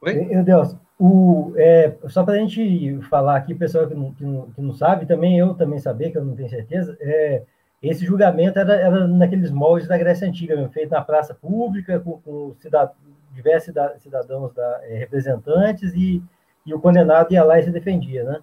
Oi? 0.00 0.14
Meu 0.26 0.44
Deus, 0.44 0.76
o, 0.98 1.52
é, 1.56 1.96
só 2.08 2.24
para 2.24 2.34
a 2.34 2.38
gente 2.38 3.00
falar 3.02 3.36
aqui, 3.36 3.54
pessoal 3.54 3.88
que 3.88 3.94
não, 3.94 4.14
que 4.14 4.24
não, 4.24 4.50
que, 4.50 4.60
não, 4.60 4.74
sabe, 4.74 5.06
também 5.06 5.38
eu 5.38 5.54
também 5.54 5.78
saber, 5.78 6.10
que 6.10 6.18
eu 6.18 6.24
não 6.24 6.36
tenho 6.36 6.48
certeza, 6.48 6.96
é, 7.00 7.44
esse 7.82 8.04
julgamento 8.04 8.58
era, 8.58 8.74
era 8.74 9.06
naqueles 9.06 9.50
moldes 9.50 9.88
da 9.88 9.96
Grécia 9.96 10.28
Antiga, 10.28 10.68
feito 10.70 10.90
na 10.90 11.00
praça 11.00 11.34
pública, 11.34 12.00
com, 12.00 12.20
com 12.20 12.56
cidad, 12.60 12.92
diversos 13.32 13.72
cidadãos 14.00 14.52
da, 14.52 14.80
é, 14.84 14.98
representantes, 14.98 15.92
e, 15.94 16.22
e 16.66 16.74
o 16.74 16.80
condenado 16.80 17.32
ia 17.32 17.44
lá 17.44 17.58
e 17.58 17.62
se 17.62 17.70
defendia, 17.70 18.24
né? 18.24 18.42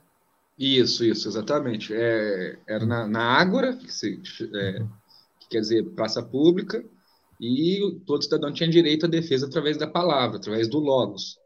Isso, 0.57 1.03
isso, 1.03 1.27
exatamente. 1.27 1.93
É, 1.93 2.57
era 2.65 2.85
na, 2.85 3.05
na 3.05 3.21
Ágora, 3.21 3.75
que, 3.75 3.91
se, 3.91 4.21
é, 4.53 4.79
que 5.39 5.49
quer 5.49 5.59
dizer 5.59 5.83
praça 5.95 6.23
pública, 6.23 6.83
e 7.39 7.99
todo 8.05 8.23
cidadão 8.23 8.53
tinha 8.53 8.69
direito 8.69 9.05
à 9.05 9.09
defesa 9.09 9.45
através 9.47 9.77
da 9.77 9.85
palavra, 9.87 10.37
através 10.37 10.69
do 10.69 10.79
logos. 10.79 11.37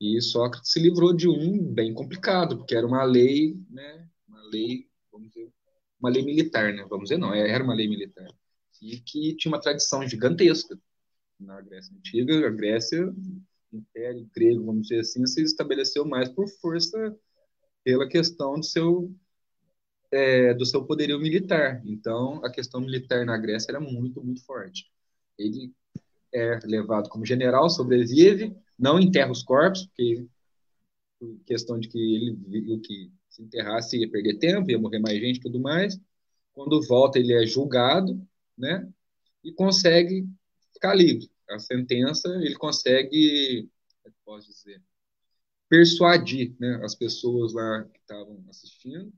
E 0.00 0.20
Sócrates 0.20 0.72
se 0.72 0.80
livrou 0.80 1.14
de 1.14 1.28
um 1.28 1.62
bem 1.62 1.94
complicado, 1.94 2.58
porque 2.58 2.74
era 2.74 2.86
uma 2.86 3.04
lei, 3.04 3.56
né, 3.70 4.04
uma 4.28 4.42
lei, 4.50 4.86
uma 6.04 6.10
lei 6.10 6.22
militar, 6.22 6.74
né, 6.74 6.84
vamos 6.88 7.08
dizer, 7.08 7.18
não, 7.18 7.32
era 7.32 7.64
uma 7.64 7.74
lei 7.74 7.88
militar, 7.88 8.28
e 8.82 8.98
que 8.98 9.34
tinha 9.36 9.50
uma 9.50 9.60
tradição 9.60 10.06
gigantesca 10.06 10.78
na 11.40 11.60
Grécia 11.62 11.96
Antiga. 11.96 12.46
A 12.46 12.50
Grécia, 12.50 13.10
Império 13.72 14.28
Grego, 14.34 14.66
vamos 14.66 14.88
dizer 14.88 15.00
assim, 15.00 15.26
se 15.26 15.42
estabeleceu 15.42 16.04
mais 16.04 16.28
por 16.28 16.46
força 16.60 17.16
pela 17.82 18.06
questão 18.06 18.54
do 18.54 18.64
seu 18.64 19.14
é, 20.12 20.54
do 20.54 20.64
seu 20.64 20.84
poderio 20.84 21.18
militar. 21.18 21.82
Então, 21.84 22.44
a 22.44 22.50
questão 22.50 22.80
militar 22.80 23.24
na 23.24 23.36
Grécia 23.36 23.72
era 23.72 23.80
muito, 23.80 24.22
muito 24.22 24.44
forte. 24.44 24.88
Ele 25.36 25.72
é 26.32 26.60
levado 26.64 27.08
como 27.08 27.26
general, 27.26 27.68
sobrevive, 27.68 28.54
não 28.78 29.00
enterra 29.00 29.32
os 29.32 29.42
corpos, 29.42 29.86
porque 29.86 30.26
questão 31.46 31.80
de 31.80 31.88
que 31.88 31.98
ele 31.98 32.38
viu 32.46 32.80
que 32.80 33.10
se 33.34 33.42
enterrasse 33.42 33.98
ia 33.98 34.10
perder 34.10 34.38
tempo, 34.38 34.70
ia 34.70 34.78
morrer 34.78 35.00
mais 35.00 35.18
gente, 35.20 35.40
tudo 35.40 35.60
mais. 35.60 35.98
Quando 36.52 36.80
volta, 36.86 37.18
ele 37.18 37.32
é 37.32 37.46
julgado, 37.46 38.20
né? 38.56 38.88
E 39.42 39.52
consegue 39.52 40.26
ficar 40.72 40.94
livre. 40.94 41.28
A 41.50 41.58
sentença, 41.58 42.28
ele 42.36 42.54
consegue, 42.54 43.68
posso 44.24 44.48
dizer, 44.48 44.80
persuadir 45.68 46.54
né, 46.60 46.80
as 46.82 46.94
pessoas 46.94 47.52
lá 47.52 47.84
que 47.84 47.98
estavam 47.98 48.44
assistindo 48.48 49.12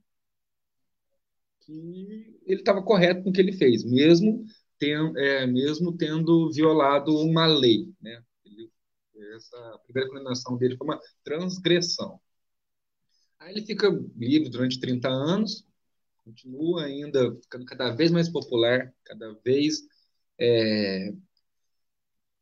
que 1.61 2.39
ele 2.45 2.61
estava 2.61 2.81
correto 2.81 3.23
com 3.23 3.29
o 3.29 3.33
que 3.33 3.41
ele 3.41 3.51
fez, 3.51 3.83
mesmo 3.83 4.45
tem, 4.79 4.93
é, 5.17 5.45
mesmo 5.45 5.95
tendo 5.95 6.49
violado 6.51 7.15
uma 7.17 7.45
lei. 7.45 7.93
Né? 8.01 8.23
Essa 9.35 9.79
primeira 9.83 10.09
condenação 10.09 10.57
dele 10.57 10.77
foi 10.77 10.87
uma 10.87 10.99
transgressão. 11.23 12.19
Aí 13.39 13.53
ele 13.53 13.65
fica 13.65 13.87
livre 14.15 14.49
durante 14.49 14.79
30 14.79 15.09
anos, 15.09 15.65
continua 16.23 16.85
ainda 16.85 17.35
ficando 17.41 17.65
cada 17.65 17.91
vez 17.91 18.11
mais 18.11 18.29
popular, 18.29 18.93
cada 19.05 19.33
vez 19.43 19.83
é, 20.39 21.13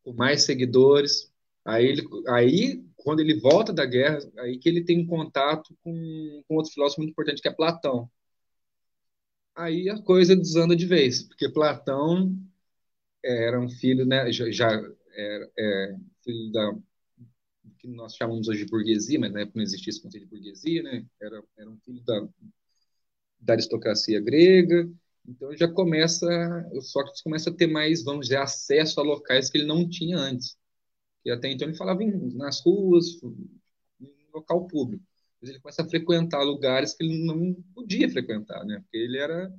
com 0.02 0.12
mais 0.14 0.44
seguidores. 0.44 1.32
Aí, 1.64 1.84
ele, 1.86 2.02
aí, 2.28 2.84
quando 2.96 3.20
ele 3.20 3.40
volta 3.40 3.72
da 3.72 3.84
guerra, 3.84 4.18
aí 4.38 4.58
que 4.58 4.68
ele 4.68 4.84
tem 4.84 5.06
contato 5.06 5.76
com, 5.82 6.42
com 6.48 6.56
outro 6.56 6.72
filósofo 6.72 7.00
muito 7.00 7.12
importante, 7.12 7.42
que 7.42 7.48
é 7.48 7.52
Platão. 7.52 8.10
Aí 9.54 9.88
a 9.88 10.00
coisa 10.02 10.36
desanda 10.36 10.76
de 10.76 10.86
vez, 10.86 11.22
porque 11.22 11.48
Platão 11.48 12.36
era 13.24 13.58
um 13.60 13.68
filho, 13.68 14.06
né, 14.06 14.30
já, 14.32 14.50
já 14.50 14.70
era 15.14 15.50
é, 15.58 15.96
filho 16.22 16.52
da 16.52 16.72
que 17.86 17.96
nós 17.96 18.16
chamamos 18.16 18.48
hoje 18.48 18.64
de 18.64 18.70
burguesia, 18.70 19.18
mas 19.18 19.32
na 19.32 19.40
época 19.40 19.58
não 19.58 19.62
existia 19.62 19.90
esse 19.90 20.02
conceito 20.02 20.24
de 20.24 20.30
burguesia, 20.30 20.82
né? 20.82 21.06
Era, 21.20 21.42
era 21.56 21.70
um 21.70 21.78
filho 21.78 22.02
da, 22.04 22.28
da 23.40 23.52
aristocracia 23.54 24.20
grega, 24.20 24.90
então 25.28 25.56
já 25.56 25.68
começa, 25.68 26.26
o 26.72 26.80
Sócrates 26.80 27.22
começa 27.22 27.50
a 27.50 27.54
ter 27.54 27.66
mais, 27.66 28.02
vamos 28.02 28.26
dizer, 28.26 28.38
acesso 28.38 29.00
a 29.00 29.04
locais 29.04 29.50
que 29.50 29.58
ele 29.58 29.66
não 29.66 29.88
tinha 29.88 30.16
antes. 30.16 30.56
E 31.24 31.30
até 31.30 31.50
então 31.50 31.68
ele 31.68 31.76
falava 31.76 32.02
em, 32.02 32.34
nas 32.34 32.60
ruas, 32.60 33.22
em 34.00 34.28
local 34.32 34.66
público. 34.66 35.04
Mas 35.40 35.50
ele 35.50 35.60
começa 35.60 35.82
a 35.82 35.88
frequentar 35.88 36.42
lugares 36.42 36.94
que 36.94 37.04
ele 37.04 37.24
não 37.24 37.54
podia 37.74 38.08
frequentar, 38.08 38.64
né? 38.64 38.80
Porque 38.80 38.96
ele 38.96 39.18
era 39.18 39.52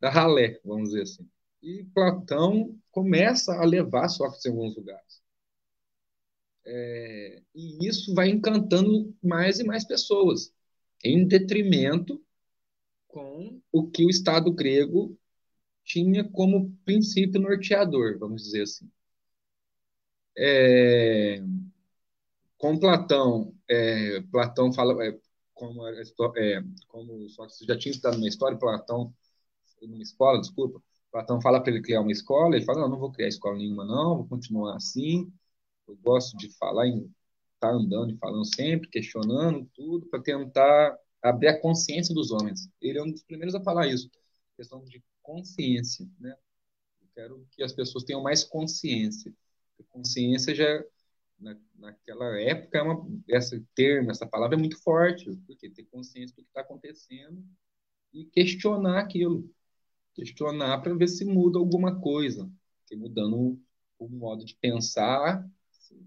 da 0.00 0.10
ralé, 0.10 0.60
vamos 0.64 0.90
dizer 0.90 1.02
assim. 1.02 1.28
E 1.62 1.84
Platão 1.94 2.78
começa 2.90 3.54
a 3.54 3.64
levar 3.64 4.08
Sócrates 4.08 4.44
em 4.44 4.50
alguns 4.50 4.76
lugares. 4.76 5.23
É, 6.66 7.42
e 7.54 7.86
isso 7.86 8.14
vai 8.14 8.30
encantando 8.30 9.14
mais 9.22 9.58
e 9.58 9.64
mais 9.64 9.84
pessoas, 9.84 10.52
em 11.04 11.26
detrimento 11.26 12.22
com 13.08 13.60
o 13.70 13.90
que 13.90 14.04
o 14.04 14.10
Estado 14.10 14.50
grego 14.52 15.16
tinha 15.84 16.24
como 16.24 16.72
princípio 16.84 17.40
norteador, 17.40 18.18
vamos 18.18 18.42
dizer 18.42 18.62
assim. 18.62 18.90
É, 20.36 21.40
com 22.58 22.78
Platão, 22.78 23.54
é, 23.68 24.20
Platão 24.22 24.72
fala, 24.72 25.04
é, 25.04 25.18
como, 25.52 25.86
é, 25.86 26.64
como 26.88 27.28
Sócrates 27.28 27.66
já 27.66 27.78
tinha 27.78 27.92
estudado 27.92 28.16
numa 28.16 28.28
história, 28.28 28.58
Platão, 28.58 29.14
numa 29.82 30.02
escola, 30.02 30.40
desculpa, 30.40 30.82
Platão 31.12 31.40
fala 31.40 31.60
para 31.62 31.72
ele 31.72 31.82
criar 31.82 32.00
uma 32.00 32.10
escola, 32.10 32.56
ele 32.56 32.64
fala, 32.64 32.80
não, 32.80 32.88
não 32.88 32.98
vou 32.98 33.12
criar 33.12 33.28
escola 33.28 33.56
nenhuma 33.56 33.84
não, 33.84 34.16
vou 34.16 34.26
continuar 34.26 34.76
assim, 34.76 35.30
eu 35.86 35.96
gosto 35.96 36.36
de 36.36 36.50
falar, 36.56 36.86
estar 36.86 37.08
tá 37.60 37.70
andando 37.70 38.14
e 38.14 38.18
falando 38.18 38.44
sempre, 38.44 38.88
questionando 38.88 39.68
tudo, 39.74 40.06
para 40.06 40.22
tentar 40.22 40.98
abrir 41.22 41.48
a 41.48 41.60
consciência 41.60 42.14
dos 42.14 42.30
homens. 42.30 42.68
Ele 42.80 42.98
é 42.98 43.02
um 43.02 43.10
dos 43.10 43.22
primeiros 43.22 43.54
a 43.54 43.62
falar 43.62 43.86
isso, 43.86 44.10
questão 44.56 44.84
de 44.84 45.02
consciência, 45.22 46.06
né? 46.18 46.36
Eu 47.00 47.08
quero 47.14 47.46
que 47.50 47.62
as 47.62 47.72
pessoas 47.72 48.04
tenham 48.04 48.22
mais 48.22 48.44
consciência. 48.44 49.32
Consciência 49.88 50.54
já 50.54 50.84
na, 51.38 51.56
naquela 51.76 52.38
época 52.40 52.78
é 52.78 52.82
uma, 52.82 53.06
esse 53.28 53.60
termo, 53.74 54.10
essa 54.10 54.26
palavra 54.26 54.56
é 54.56 54.58
muito 54.58 54.80
forte, 54.82 55.30
porque 55.46 55.70
ter 55.70 55.84
consciência 55.84 56.34
do 56.36 56.42
que 56.42 56.48
está 56.48 56.60
acontecendo 56.60 57.44
e 58.12 58.24
questionar 58.26 59.00
aquilo, 59.00 59.50
questionar 60.14 60.80
para 60.80 60.94
ver 60.94 61.08
se 61.08 61.24
muda 61.24 61.58
alguma 61.58 62.00
coisa, 62.00 62.50
porque 62.80 62.96
mudando 62.96 63.60
o 63.98 64.08
modo 64.08 64.44
de 64.44 64.56
pensar, 64.56 65.48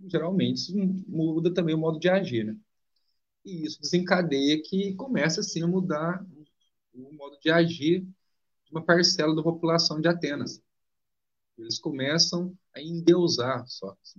geralmente 0.08 0.58
isso 0.58 0.76
muda 1.08 1.54
também 1.54 1.76
o 1.76 1.78
modo 1.78 2.00
de 2.00 2.10
agir, 2.10 2.46
né? 2.46 2.58
E 3.46 3.66
isso 3.66 3.80
desencadeia 3.82 4.62
que 4.62 4.94
começa 4.96 5.42
assim 5.42 5.62
a 5.64 5.68
mudar 5.68 6.26
o 6.94 7.14
modo 7.14 7.40
de 7.40 7.50
agir 7.50 8.02
de 8.02 8.72
uma 8.72 8.84
parcela 8.84 9.36
da 9.36 9.44
população 9.44 10.02
de 10.02 10.08
Atenas. 10.08 10.62
Eles 11.58 11.80
começam 11.80 12.56
a 12.74 12.82
endeusar 12.82 13.66
Sócrates. 13.68 14.16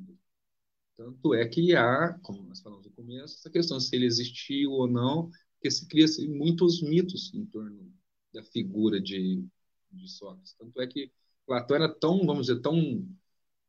Tanto 0.96 1.34
é 1.34 1.46
que 1.46 1.76
há, 1.76 2.18
como 2.22 2.42
nós 2.42 2.60
falamos 2.60 2.86
no 2.86 2.92
começo, 2.92 3.34
essa 3.34 3.50
questão 3.50 3.78
se 3.78 3.94
ele 3.94 4.06
existiu 4.06 4.72
ou 4.72 4.88
não, 4.88 5.30
porque 5.54 5.70
se 5.70 5.86
cria 5.86 6.06
assim, 6.06 6.28
muitos 6.28 6.82
mitos 6.82 7.32
em 7.34 7.44
torno 7.46 7.92
da 8.32 8.42
figura 8.42 9.00
de, 9.00 9.44
de 9.92 10.08
Sócrates. 10.08 10.54
Tanto 10.54 10.80
é 10.80 10.86
que 10.86 11.12
Platão 11.46 11.76
era 11.76 11.88
tão, 11.88 12.26
vamos 12.26 12.46
dizer, 12.46 12.60
tão 12.60 13.06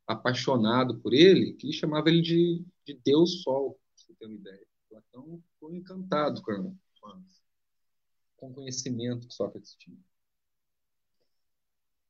apaixonado 0.09 0.99
por 0.99 1.13
ele 1.13 1.53
que 1.53 1.71
chamava 1.71 2.09
ele 2.09 2.21
de, 2.21 2.65
de 2.83 2.99
Deus 3.05 3.43
Sol, 3.43 3.73
para 3.73 3.79
você 3.95 4.13
ter 4.15 4.25
uma 4.25 4.35
ideia. 4.35 4.67
Platão 4.89 5.39
ficou 5.53 5.71
encantado 5.75 6.41
com, 6.41 6.75
com 8.35 8.49
o 8.49 8.53
conhecimento 8.53 9.27
que 9.27 9.33
Sócrates 9.33 9.75
tinha. 9.75 9.97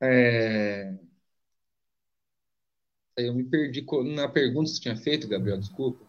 É... 0.02 0.98
Eu 3.18 3.34
me 3.34 3.44
perdi 3.44 3.86
na 4.16 4.30
pergunta 4.30 4.70
que 4.70 4.78
você 4.78 4.82
tinha 4.82 4.96
feito, 4.96 5.28
Gabriel, 5.28 5.60
desculpa. 5.60 6.09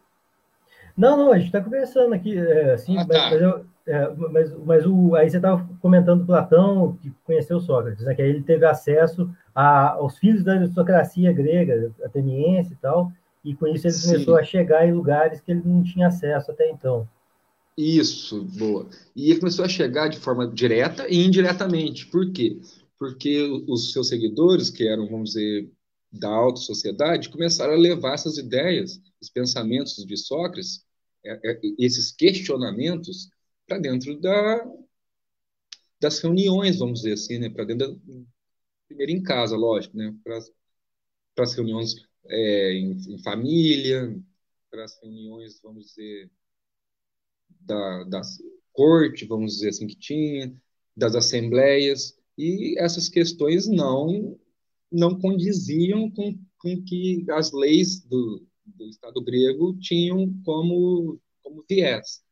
Não, 0.96 1.16
não, 1.16 1.32
a 1.32 1.36
gente 1.36 1.46
está 1.46 1.60
conversando 1.60 2.14
aqui, 2.14 2.36
é, 2.36 2.72
assim, 2.72 2.96
ah, 2.98 3.04
tá. 3.04 3.30
mas, 3.30 3.42
eu, 3.42 3.64
é, 3.86 4.14
mas, 4.16 4.56
mas, 4.64 4.86
o, 4.86 5.14
aí 5.14 5.30
você 5.30 5.36
estava 5.36 5.68
comentando 5.80 6.26
Platão, 6.26 6.98
que 7.02 7.12
conheceu 7.24 7.60
Sócrates, 7.60 8.04
né, 8.04 8.14
que 8.14 8.22
aí 8.22 8.28
ele 8.28 8.42
teve 8.42 8.64
acesso 8.66 9.30
a, 9.54 9.92
aos 9.92 10.18
filhos 10.18 10.44
da 10.44 10.54
aristocracia 10.54 11.32
grega, 11.32 11.92
ateniense 12.04 12.72
e 12.72 12.76
tal, 12.76 13.12
e 13.44 13.54
com 13.54 13.66
isso 13.66 13.86
ele 13.86 13.94
Sim. 13.94 14.12
começou 14.12 14.36
a 14.36 14.42
chegar 14.42 14.86
em 14.86 14.92
lugares 14.92 15.40
que 15.40 15.50
ele 15.50 15.62
não 15.64 15.82
tinha 15.82 16.08
acesso 16.08 16.50
até 16.50 16.70
então. 16.70 17.08
Isso, 17.76 18.44
boa. 18.58 18.86
E 19.16 19.30
ele 19.30 19.40
começou 19.40 19.64
a 19.64 19.68
chegar 19.68 20.08
de 20.08 20.18
forma 20.18 20.46
direta 20.46 21.06
e 21.08 21.24
indiretamente. 21.24 22.06
Por 22.06 22.30
quê? 22.30 22.58
Porque 22.98 23.64
os 23.66 23.92
seus 23.92 24.08
seguidores, 24.08 24.68
que 24.68 24.86
eram, 24.86 25.08
vamos 25.08 25.30
dizer, 25.30 25.70
da 26.12 26.28
alta 26.28 26.60
sociedade, 26.60 27.28
começaram 27.28 27.74
a 27.74 27.78
levar 27.78 28.14
essas 28.14 28.36
ideias, 28.36 29.00
os 29.20 29.30
pensamentos 29.30 29.94
de 30.04 30.16
Sócrates, 30.16 30.84
é, 31.24 31.50
é, 31.50 31.60
esses 31.78 32.10
questionamentos, 32.10 33.30
para 33.66 33.78
dentro 33.78 34.18
da, 34.20 34.66
das 36.00 36.18
reuniões, 36.20 36.78
vamos 36.78 37.00
dizer 37.00 37.12
assim, 37.12 37.38
né? 37.38 37.48
para 37.48 37.64
dentro 37.64 37.94
da, 37.94 38.24
primeiro 38.88 39.12
em 39.12 39.22
casa, 39.22 39.56
lógico, 39.56 39.96
né? 39.96 40.14
para 40.24 41.44
as 41.44 41.54
reuniões 41.54 41.94
é, 42.26 42.72
em, 42.72 43.14
em, 43.14 43.22
família, 43.22 44.16
para 44.70 44.84
as 44.84 45.00
reuniões, 45.00 45.60
vamos 45.62 45.86
dizer, 45.86 46.30
da, 47.60 48.04
da 48.04 48.22
corte, 48.72 49.26
vamos 49.26 49.54
dizer 49.54 49.68
assim, 49.68 49.86
que 49.86 49.96
tinha, 49.96 50.54
das 50.96 51.14
assembleias, 51.14 52.18
e 52.36 52.74
essas 52.78 53.08
questões 53.08 53.68
não 53.68 54.39
não 54.90 55.18
condiziam 55.18 56.10
com, 56.10 56.38
com 56.58 56.82
que 56.82 57.24
as 57.30 57.52
leis 57.52 58.00
do, 58.00 58.46
do 58.64 58.88
Estado 58.88 59.22
grego 59.22 59.78
tinham 59.78 60.32
como, 60.44 61.20
como 61.42 61.64
viés. 61.68 62.22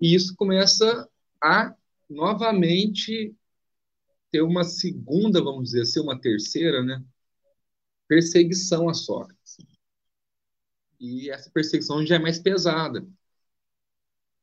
E 0.00 0.14
isso 0.14 0.34
começa 0.36 1.08
a 1.42 1.74
novamente 2.08 3.34
ter 4.30 4.42
uma 4.42 4.64
segunda, 4.64 5.42
vamos 5.42 5.64
dizer 5.64 5.82
assim, 5.82 6.00
uma 6.00 6.20
terceira, 6.20 6.82
né? 6.82 7.02
perseguição 8.08 8.88
a 8.88 8.94
Sócrates. 8.94 9.58
E 10.98 11.30
essa 11.30 11.50
perseguição 11.50 12.04
já 12.04 12.16
é 12.16 12.18
mais 12.18 12.38
pesada, 12.40 13.06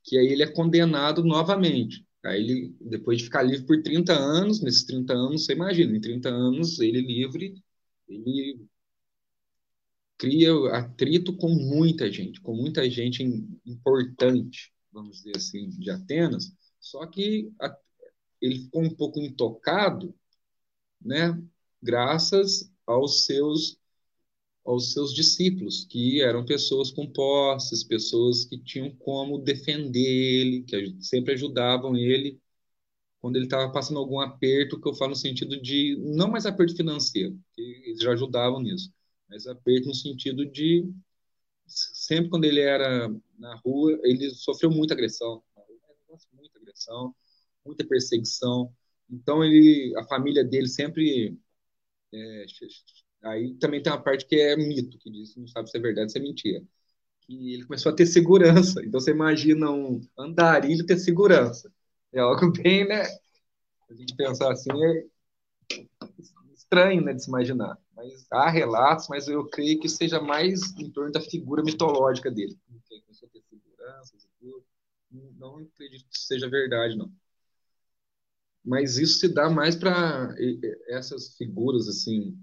que 0.04 0.18
aí 0.18 0.28
ele 0.28 0.44
é 0.44 0.52
condenado 0.52 1.24
novamente. 1.24 2.05
Aí 2.26 2.42
ele, 2.42 2.76
depois 2.82 3.20
de 3.20 3.26
ficar 3.26 3.44
livre 3.44 3.66
por 3.66 3.82
30 3.84 4.14
anos, 4.14 4.62
nesses 4.62 4.84
30 4.84 5.14
anos, 5.14 5.46
você 5.46 5.54
imagina, 5.54 5.96
em 5.96 6.02
30 6.02 6.30
anos, 6.30 6.80
ele 6.80 7.02
livre, 7.02 7.64
ele 8.08 8.66
cria 10.18 10.52
atrito 10.72 11.36
com 11.38 11.50
muita 11.50 12.12
gente, 12.12 12.42
com 12.42 12.56
muita 12.56 12.90
gente 12.90 13.22
importante, 13.66 14.74
vamos 14.92 15.18
dizer 15.18 15.38
assim, 15.38 15.70
de 15.70 15.92
Atenas, 15.92 16.52
só 16.80 17.06
que 17.06 17.52
a, 17.62 17.78
ele 18.42 18.62
ficou 18.62 18.84
um 18.84 18.96
pouco 18.96 19.20
intocado, 19.20 20.16
né, 21.00 21.40
graças 21.82 22.72
aos 22.88 23.26
seus 23.26 23.78
aos 24.66 24.94
seus 24.94 25.14
discípulos, 25.14 25.86
que 25.86 26.22
eram 26.22 26.46
pessoas 26.46 26.92
com 26.92 27.08
posses, 27.08 27.84
pessoas 27.84 28.46
que 28.46 28.58
tinham 28.58 28.92
como 28.98 29.40
defender 29.40 30.02
ele, 30.02 30.64
que 30.64 30.98
sempre 31.02 31.34
ajudavam 31.34 31.96
ele 31.96 32.40
quando 33.22 33.38
ele 33.38 33.46
estava 33.46 33.72
passando 33.72 34.00
algum 34.00 34.20
aperto, 34.20 34.80
que 34.80 34.88
eu 34.88 34.94
falo 34.94 35.12
no 35.12 35.16
sentido 35.16 35.60
de 35.62 35.98
não 36.00 36.30
mais 36.30 36.46
aperto 36.46 36.76
financeiro, 36.76 37.40
que 37.54 37.62
eles 37.88 38.02
já 38.02 38.12
ajudavam 38.14 38.62
nisso, 38.62 38.94
mas 39.30 39.48
aperto 39.48 39.88
no 39.88 39.96
sentido 39.96 40.46
de 40.46 40.88
sempre 41.68 42.30
quando 42.30 42.46
ele 42.46 42.62
era 42.62 43.10
na 43.38 43.56
rua, 43.58 44.00
ele 44.04 44.30
sofreu 44.32 44.70
muita 44.72 44.94
agressão, 44.94 45.44
muita 46.34 46.60
agressão, 46.60 47.16
muita 47.66 47.86
perseguição. 47.86 48.72
Então 49.10 49.44
ele, 49.44 49.94
a 49.98 50.04
família 50.06 50.44
dele 50.44 50.68
sempre 50.68 51.38
é, 52.14 52.46
aí 53.26 53.56
também 53.56 53.82
tem 53.82 53.92
uma 53.92 54.02
parte 54.02 54.26
que 54.26 54.36
é 54.36 54.56
mito, 54.56 54.98
que 55.00 55.10
diz, 55.10 55.36
não 55.36 55.48
sabe 55.48 55.70
se 55.70 55.78
é 55.78 55.82
verdade, 55.82 56.12
se 56.12 56.18
é 56.18 56.22
mentira. 56.22 56.64
Que 57.22 57.54
ele 57.54 57.66
começou 57.66 57.92
a 57.92 57.96
ter 57.96 58.06
segurança. 58.06 58.84
Então 58.86 59.00
você 59.00 59.12
imagina 59.12 59.72
um 59.72 60.02
andarilho 60.18 60.86
ter 60.86 60.98
segurança. 60.98 61.72
É 62.14 62.20
algo 62.20 62.52
bem, 62.54 62.88
né? 62.88 63.04
A 63.90 63.94
gente 63.94 64.16
pensar 64.16 64.52
assim 64.52 64.70
é 64.72 65.06
estranho, 66.54 67.04
né, 67.04 67.14
de 67.14 67.24
se 67.24 67.30
imaginar. 67.30 67.78
Mas 67.96 68.26
há 68.32 68.50
relatos, 68.50 69.08
mas 69.10 69.28
eu 69.28 69.48
creio 69.48 69.80
que 69.80 69.90
seja 69.90 70.22
mais 70.22 70.62
em 70.78 70.90
torno 70.90 71.12
da 71.12 71.22
figura 71.22 71.64
mitológica 71.64 72.32
dele. 72.32 72.58
Que 72.88 73.02
começou 73.02 73.28
a 73.28 73.32
ter 73.32 73.42
segurança 73.42 74.16
e. 74.42 74.54
Não 75.38 75.60
acredito 75.60 76.06
que 76.10 76.18
seja 76.18 76.50
verdade, 76.50 76.98
não 76.98 77.12
mas 78.66 78.98
isso 78.98 79.20
se 79.20 79.28
dá 79.28 79.50
mais 79.50 79.76
para 79.76 80.34
essas 80.88 81.36
figuras 81.38 81.88
assim 81.88 82.36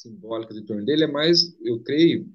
simbólicas 0.00 0.56
em 0.56 0.64
torno 0.64 0.84
dele 0.84 1.04
é 1.04 1.06
mais 1.06 1.56
eu 1.60 1.80
creio 1.82 2.30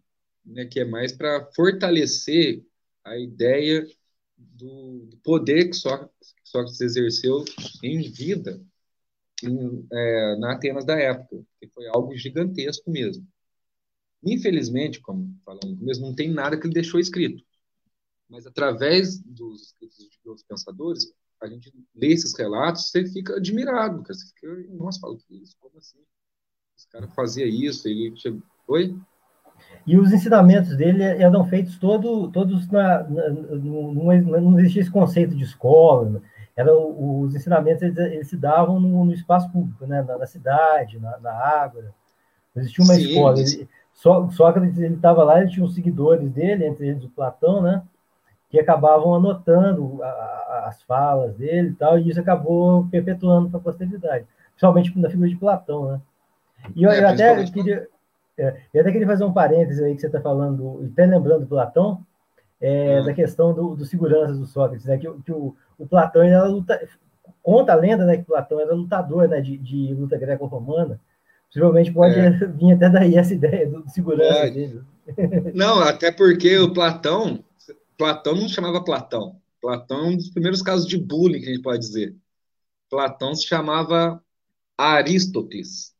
né, 0.46 0.66
que 0.66 0.80
é 0.80 0.86
mais 0.86 1.12
para 1.12 1.46
fortalecer 1.56 2.66
a 3.04 3.18
ideia 3.18 3.86
do, 4.38 5.10
poder 5.24 5.70
que 5.70 5.76
Sócrates 5.76 6.82
exerceu 6.82 7.44
em 7.82 8.02
vida 8.12 8.62
em, 9.44 9.88
é, 9.92 10.38
na 10.38 10.54
Atenas 10.54 10.86
da 10.86 10.98
época 10.98 11.44
que 11.60 11.68
foi 11.70 11.88
algo 11.88 12.16
gigantesco 12.16 12.90
mesmo 12.92 13.28
infelizmente 14.26 15.02
como 15.02 15.36
falamos 15.46 15.80
mesmo 15.80 16.08
não 16.08 16.16
tem 16.16 16.32
nada 16.32 16.58
que 16.60 16.66
ele 16.66 16.74
deixou 16.74 17.00
escrito 17.00 17.44
mas 18.30 18.46
através 18.46 19.20
dos 19.20 19.64
escritos 19.64 19.98
de 19.98 20.30
outros 20.30 20.46
pensadores 20.48 21.14
a 21.44 21.48
gente 21.48 21.74
lê 21.94 22.14
esses 22.14 22.34
relatos, 22.38 22.90
você 22.90 23.06
fica 23.06 23.36
admirado. 23.36 24.04
Você 24.08 24.26
fica, 24.28 24.74
nossa, 24.74 25.00
fala 25.00 25.18
que 25.18 25.36
isso, 25.36 25.58
como 25.60 25.78
assim? 25.78 26.00
Esse 26.76 26.90
cara 26.90 27.08
fazia 27.10 27.46
isso, 27.46 27.88
ele 27.88 28.14
Oi? 28.68 28.96
E 29.86 29.98
os 29.98 30.14
ensinamentos 30.14 30.76
dele 30.78 31.04
eram 31.04 31.46
feitos 31.46 31.78
todo, 31.78 32.30
todos 32.32 32.70
na, 32.70 33.04
na, 33.04 33.30
não, 33.30 33.94
não 33.94 34.60
existia 34.60 34.82
esse 34.82 34.92
conceito 34.92 35.36
de 35.36 35.44
escola, 35.44 36.22
eram 36.56 37.22
os 37.22 37.36
ensinamentos 37.36 37.82
eles, 37.82 37.98
eles 37.98 38.28
se 38.30 38.38
davam 38.38 38.80
no, 38.80 39.06
no, 39.06 39.14
espaço 39.14 39.52
público, 39.52 39.86
né? 39.86 40.02
na, 40.02 40.18
na 40.18 40.26
cidade, 40.26 41.00
na, 41.00 41.18
na, 41.20 41.32
água. 41.32 41.84
Não 42.56 42.62
existia 42.62 42.84
uma 42.84 42.94
Sim, 42.94 43.02
escola. 43.02 43.40
Ele, 43.40 43.70
só, 43.94 44.30
Sócrates 44.30 44.78
ele 44.78 44.96
estava 44.96 45.24
lá, 45.24 45.42
ele 45.42 45.52
tinha 45.52 45.66
os 45.66 45.76
seguidores 45.76 46.30
dele, 46.32 46.66
entre 46.66 46.88
eles 46.88 47.04
o 47.04 47.10
Platão, 47.10 47.62
né? 47.62 47.84
que 48.50 48.60
acabavam 48.60 49.16
anotando 49.16 50.02
a, 50.04 50.08
a, 50.08 50.66
as 50.68 50.82
falas 50.84 51.36
dele 51.36 51.70
e 51.70 51.74
tal, 51.74 51.98
e 51.98 52.08
isso 52.08 52.20
acabou 52.20 52.88
perpetuando 52.88 53.50
para 53.50 53.60
a 53.60 53.64
posteridade, 53.64 54.28
principalmente 54.52 54.98
na 54.98 55.10
figura 55.10 55.28
de 55.28 55.36
Platão, 55.36 55.92
né? 55.92 56.02
E 56.76 56.84
eu, 56.84 56.92
é, 56.92 57.02
eu 57.02 57.08
até 57.08 57.44
queria, 57.46 57.88
é, 58.38 58.58
eu 58.74 58.82
até 58.82 58.92
queria 58.92 59.08
fazer 59.08 59.24
um 59.24 59.34
parênteses 59.34 59.82
aí 59.82 59.96
que 59.96 60.02
você 60.02 60.08
está 60.08 60.22
falando, 60.22 60.90
até 60.92 61.06
lembrando 61.06 61.48
Platão, 61.48 62.06
é, 62.62 63.02
hum. 63.02 63.06
da 63.06 63.14
questão 63.14 63.54
do, 63.54 63.76
do 63.76 63.86
segurança 63.86 64.34
do 64.34 64.46
Sócrates, 64.46 64.86
né? 64.86 64.98
Que, 64.98 65.12
que 65.24 65.32
o, 65.32 65.56
o 65.78 65.86
Platão 65.86 66.22
era 66.24 66.46
luta, 66.46 66.80
conta 67.42 67.74
a 67.74 67.76
lenda, 67.76 68.06
né, 68.06 68.18
que 68.18 68.24
Platão 68.24 68.60
era 68.60 68.74
lutador, 68.74 69.28
né, 69.28 69.42
de, 69.42 69.58
de 69.58 69.94
luta 69.94 70.18
greco-romana. 70.18 71.00
Possivelmente 71.48 71.92
pode 71.92 72.18
é. 72.18 72.30
vir 72.48 72.74
até 72.74 72.90
daí 72.90 73.16
essa 73.16 73.34
ideia 73.34 73.68
do, 73.68 73.84
do 73.84 73.90
segurança 73.90 74.50
dele. 74.50 74.82
Não, 75.54 75.82
até 75.82 76.12
porque 76.12 76.58
o 76.58 76.74
Platão 76.74 77.44
Platão 77.98 78.36
não 78.36 78.50
chamava 78.50 78.84
Platão. 78.84 79.40
Platão 79.62 80.06
é 80.06 80.08
um 80.10 80.18
dos 80.18 80.30
primeiros 80.30 80.62
casos 80.62 80.88
de 80.88 80.98
bullying 80.98 81.40
que 81.40 81.50
a 81.50 81.54
gente 81.54 81.62
pode 81.62 81.80
dizer. 81.80 82.16
Platão 82.90 83.34
se 83.34 83.48
chamava 83.48 84.22
Aristóteles. 84.78 85.93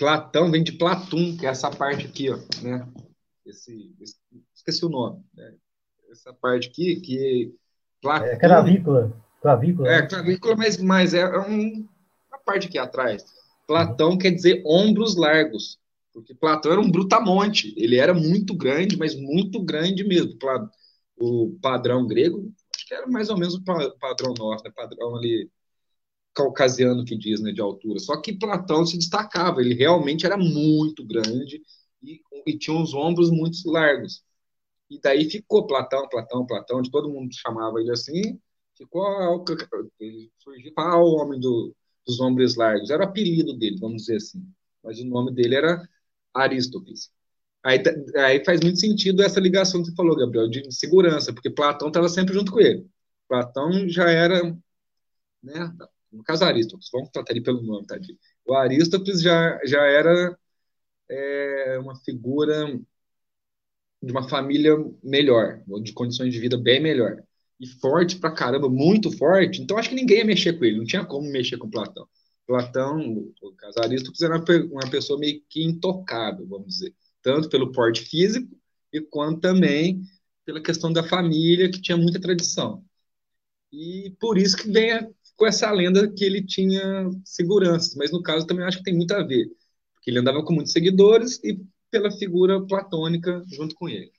Platão 0.00 0.50
vem 0.50 0.64
de 0.64 0.72
Platum, 0.72 1.36
que 1.36 1.44
é 1.44 1.50
essa 1.50 1.70
parte 1.70 2.06
aqui, 2.06 2.30
ó, 2.30 2.38
né? 2.62 2.88
Esse, 3.44 3.94
esse 4.00 4.16
esqueci 4.54 4.82
o 4.82 4.88
nome. 4.88 5.22
Né? 5.34 5.54
Essa 6.10 6.32
parte 6.32 6.68
aqui 6.68 6.96
que 7.02 7.54
Platão, 8.00 8.28
é 8.28 8.36
clavícula, 8.36 9.12
clavícula. 9.42 9.88
É 9.90 10.06
clavícula, 10.06 10.56
mas, 10.56 10.78
mas 10.78 11.12
é 11.12 11.28
um, 11.38 11.86
uma 12.30 12.38
parte 12.42 12.66
aqui 12.66 12.78
atrás. 12.78 13.26
Platão 13.66 14.16
quer 14.16 14.30
dizer 14.30 14.62
ombros 14.64 15.16
largos. 15.16 15.78
Porque 16.14 16.34
Platão 16.34 16.72
era 16.72 16.80
um 16.80 16.90
brutamonte, 16.90 17.74
ele 17.76 17.98
era 17.98 18.14
muito 18.14 18.56
grande, 18.56 18.96
mas 18.96 19.14
muito 19.14 19.62
grande 19.62 20.02
mesmo. 20.02 20.32
O 21.18 21.58
padrão 21.60 22.06
grego, 22.06 22.50
acho 22.74 22.86
que 22.88 22.94
era 22.94 23.06
mais 23.06 23.28
ou 23.28 23.36
menos 23.36 23.54
o 23.54 23.62
padrão 23.62 24.32
nosso, 24.32 24.64
né? 24.64 24.72
padrão 24.74 25.14
ali 25.14 25.50
caucasiano 26.34 27.04
que 27.04 27.16
diz, 27.16 27.40
né, 27.40 27.52
de 27.52 27.60
altura. 27.60 27.98
Só 27.98 28.20
que 28.20 28.32
Platão 28.32 28.86
se 28.86 28.96
destacava, 28.96 29.60
ele 29.60 29.74
realmente 29.74 30.26
era 30.26 30.36
muito 30.36 31.04
grande 31.04 31.62
e, 32.02 32.20
e 32.46 32.58
tinha 32.58 32.76
uns 32.76 32.94
ombros 32.94 33.30
muito 33.30 33.58
largos. 33.70 34.22
E 34.90 35.00
daí 35.00 35.30
ficou 35.30 35.66
Platão, 35.66 36.08
Platão, 36.08 36.46
Platão, 36.46 36.82
de 36.82 36.90
todo 36.90 37.10
mundo 37.10 37.30
chamava 37.34 37.80
ele 37.80 37.92
assim, 37.92 38.40
ficou 38.76 39.44
ele 40.00 40.30
surgiu 40.38 40.72
ah, 40.76 40.98
o 40.98 41.14
homem 41.16 41.40
do, 41.40 41.74
dos 42.06 42.20
ombros 42.20 42.56
largos, 42.56 42.90
era 42.90 43.04
o 43.04 43.06
apelido 43.06 43.56
dele, 43.56 43.78
vamos 43.78 44.02
dizer 44.02 44.16
assim. 44.16 44.44
Mas 44.82 44.98
o 45.00 45.04
nome 45.06 45.32
dele 45.32 45.54
era 45.56 45.88
Aristóteles. 46.34 47.10
Aí, 47.62 47.78
aí 48.16 48.44
faz 48.44 48.60
muito 48.60 48.80
sentido 48.80 49.22
essa 49.22 49.38
ligação 49.40 49.82
que 49.82 49.90
você 49.90 49.94
falou, 49.94 50.16
Gabriel, 50.16 50.48
de 50.48 50.72
segurança, 50.72 51.32
porque 51.32 51.50
Platão 51.50 51.88
estava 51.88 52.08
sempre 52.08 52.34
junto 52.34 52.52
com 52.52 52.60
ele. 52.60 52.86
Platão 53.28 53.88
já 53.88 54.10
era, 54.10 54.42
né, 55.42 55.76
no 56.12 56.22
caso 56.24 56.44
Aristóteles, 56.44 56.90
vamos 56.92 57.10
tratar 57.10 57.32
ele 57.32 57.42
pelo 57.42 57.62
nome, 57.62 57.86
tadinho. 57.86 58.18
O 58.46 58.54
Aristóteles 58.54 59.22
já, 59.22 59.60
já 59.64 59.82
era 59.82 60.36
é, 61.08 61.78
uma 61.80 61.96
figura 61.96 62.78
de 64.02 64.12
uma 64.12 64.28
família 64.28 64.72
melhor, 65.02 65.62
de 65.82 65.92
condições 65.92 66.32
de 66.32 66.40
vida 66.40 66.56
bem 66.56 66.80
melhor. 66.80 67.22
E 67.58 67.66
forte 67.66 68.18
pra 68.18 68.30
caramba, 68.32 68.68
muito 68.68 69.16
forte. 69.16 69.60
Então 69.60 69.76
acho 69.76 69.90
que 69.90 69.94
ninguém 69.94 70.18
ia 70.18 70.24
mexer 70.24 70.54
com 70.54 70.64
ele, 70.64 70.78
não 70.78 70.86
tinha 70.86 71.04
como 71.04 71.30
mexer 71.30 71.58
com 71.58 71.68
Platão. 71.68 72.08
Platão, 72.46 72.98
o 73.42 73.54
Aristóteles, 73.80 74.22
era 74.22 74.42
uma 74.72 74.90
pessoa 74.90 75.18
meio 75.18 75.40
que 75.48 75.62
intocável, 75.62 76.46
vamos 76.48 76.68
dizer, 76.68 76.94
tanto 77.22 77.48
pelo 77.48 77.70
porte 77.70 78.00
físico 78.02 78.48
e 78.92 79.00
quanto 79.00 79.40
também 79.40 80.02
pela 80.44 80.60
questão 80.60 80.92
da 80.92 81.04
família, 81.04 81.70
que 81.70 81.80
tinha 81.80 81.96
muita 81.96 82.20
tradição. 82.20 82.84
E 83.72 84.16
por 84.18 84.36
isso 84.36 84.56
que 84.56 84.70
vem 84.70 85.14
com 85.40 85.46
essa 85.46 85.72
lenda 85.72 86.12
que 86.12 86.24
ele 86.24 86.44
tinha 86.44 87.10
seguranças, 87.24 87.96
mas 87.96 88.12
no 88.12 88.22
caso 88.22 88.46
também 88.46 88.64
acho 88.66 88.78
que 88.78 88.84
tem 88.84 88.94
muito 88.94 89.12
a 89.14 89.22
ver, 89.24 89.48
porque 89.94 90.10
ele 90.10 90.20
andava 90.20 90.44
com 90.44 90.52
muitos 90.52 90.72
seguidores 90.72 91.40
e 91.42 91.58
pela 91.90 92.10
figura 92.12 92.64
platônica 92.66 93.42
junto 93.48 93.74
com 93.74 93.88
ele. 93.88 94.12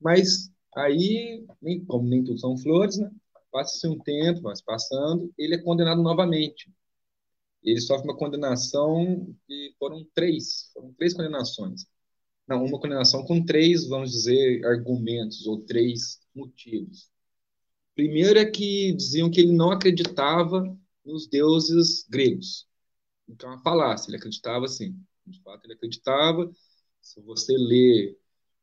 Mas 0.00 0.50
aí, 0.74 1.44
como 1.86 2.08
nem 2.08 2.24
tudo 2.24 2.38
são 2.38 2.56
flores, 2.58 2.98
né? 2.98 3.10
Passa-se 3.52 3.86
um 3.88 3.98
tempo, 3.98 4.42
vai 4.42 4.54
passando, 4.66 5.32
ele 5.38 5.54
é 5.54 5.58
condenado 5.58 6.02
novamente 6.02 6.70
ele 7.62 7.80
sofre 7.80 8.08
uma 8.08 8.16
condenação 8.16 9.34
e 9.48 9.74
foram 9.78 10.06
três, 10.14 10.70
foram 10.72 10.92
três 10.94 11.14
condenações. 11.14 11.86
Não, 12.46 12.64
uma 12.64 12.78
condenação 12.80 13.24
com 13.24 13.44
três, 13.44 13.88
vamos 13.88 14.12
dizer, 14.12 14.64
argumentos 14.64 15.46
ou 15.46 15.60
três 15.62 16.20
motivos. 16.34 17.10
Primeiro 17.96 18.38
é 18.38 18.44
que 18.44 18.92
diziam 18.92 19.30
que 19.30 19.40
ele 19.40 19.52
não 19.52 19.70
acreditava 19.70 20.62
nos 21.02 21.26
deuses 21.26 22.06
gregos. 22.06 22.68
Então, 23.26 23.50
a 23.50 23.58
falácia, 23.58 24.10
ele 24.10 24.18
acreditava 24.18 24.68
sim. 24.68 24.94
De 25.26 25.40
fato, 25.40 25.64
ele 25.64 25.72
acreditava. 25.72 26.50
Se 27.00 27.22
você 27.22 27.56
lê 27.56 28.14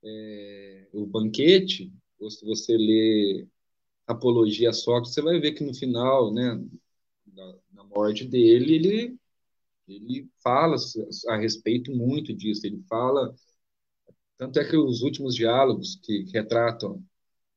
é, 0.04 0.88
o 0.94 1.08
banquete, 1.08 1.92
ou 2.20 2.30
se 2.30 2.46
você 2.46 2.78
lê 2.78 3.48
Apologia 4.06 4.72
Sócrates, 4.72 5.14
você 5.14 5.22
vai 5.22 5.40
ver 5.40 5.54
que 5.54 5.64
no 5.64 5.74
final, 5.74 6.32
né, 6.32 6.64
da, 7.26 7.56
na 7.72 7.84
morte 7.86 8.26
dele, 8.26 8.76
ele, 8.76 9.18
ele 9.88 10.30
fala 10.44 10.76
a 11.30 11.38
respeito 11.38 11.92
muito 11.92 12.32
disso. 12.36 12.68
Ele 12.68 12.84
fala. 12.88 13.34
Tanto 14.38 14.60
é 14.60 14.70
que 14.70 14.78
os 14.78 15.02
últimos 15.02 15.34
diálogos 15.34 15.96
que, 16.04 16.26
que 16.26 16.34
retratam 16.34 17.04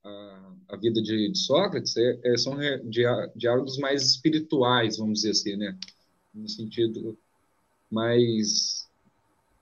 a, 0.02 0.45
a, 0.68 0.76
vida 0.76 1.00
de, 1.02 1.30
de 1.30 1.38
Sócrates 1.38 1.96
é, 1.96 2.20
é, 2.24 2.36
são 2.36 2.56
diálogos 3.34 3.78
mais 3.78 4.04
espirituais, 4.04 4.98
vamos 4.98 5.20
dizer 5.20 5.30
assim, 5.30 5.56
né? 5.56 5.76
No 6.34 6.48
sentido 6.48 7.16
mais 7.90 8.88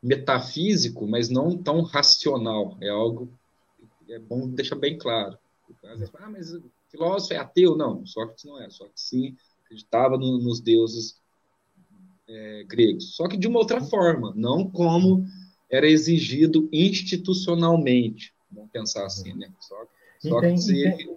metafísico, 0.02 1.06
mas 1.06 1.28
não 1.28 1.56
tão 1.56 1.82
racional. 1.82 2.76
É 2.80 2.88
algo 2.88 3.28
é 4.08 4.18
bom 4.18 4.48
deixar 4.48 4.76
bem 4.76 4.98
claro. 4.98 5.38
Vezes, 5.82 6.10
ah, 6.14 6.28
mas 6.28 6.56
filósofo 6.88 7.32
é 7.32 7.36
ateu? 7.38 7.76
Não, 7.76 8.04
Sócrates 8.06 8.44
não 8.44 8.60
é. 8.60 8.68
Sócrates 8.70 9.02
sim 9.02 9.36
acreditava 9.64 10.18
no, 10.18 10.38
nos 10.38 10.60
deuses 10.60 11.20
é, 12.28 12.64
gregos, 12.64 13.14
só 13.14 13.28
que 13.28 13.36
de 13.36 13.46
uma 13.46 13.58
outra 13.58 13.80
forma, 13.82 14.32
não 14.34 14.70
como 14.70 15.26
era 15.70 15.88
exigido 15.88 16.68
institucionalmente. 16.72 18.32
Vamos 18.50 18.70
pensar 18.70 19.04
assim, 19.06 19.34
né? 19.34 19.52
Só, 20.28 20.34
só 20.36 20.40
tem, 20.40 20.54
que 20.54 20.60
se... 20.60 21.14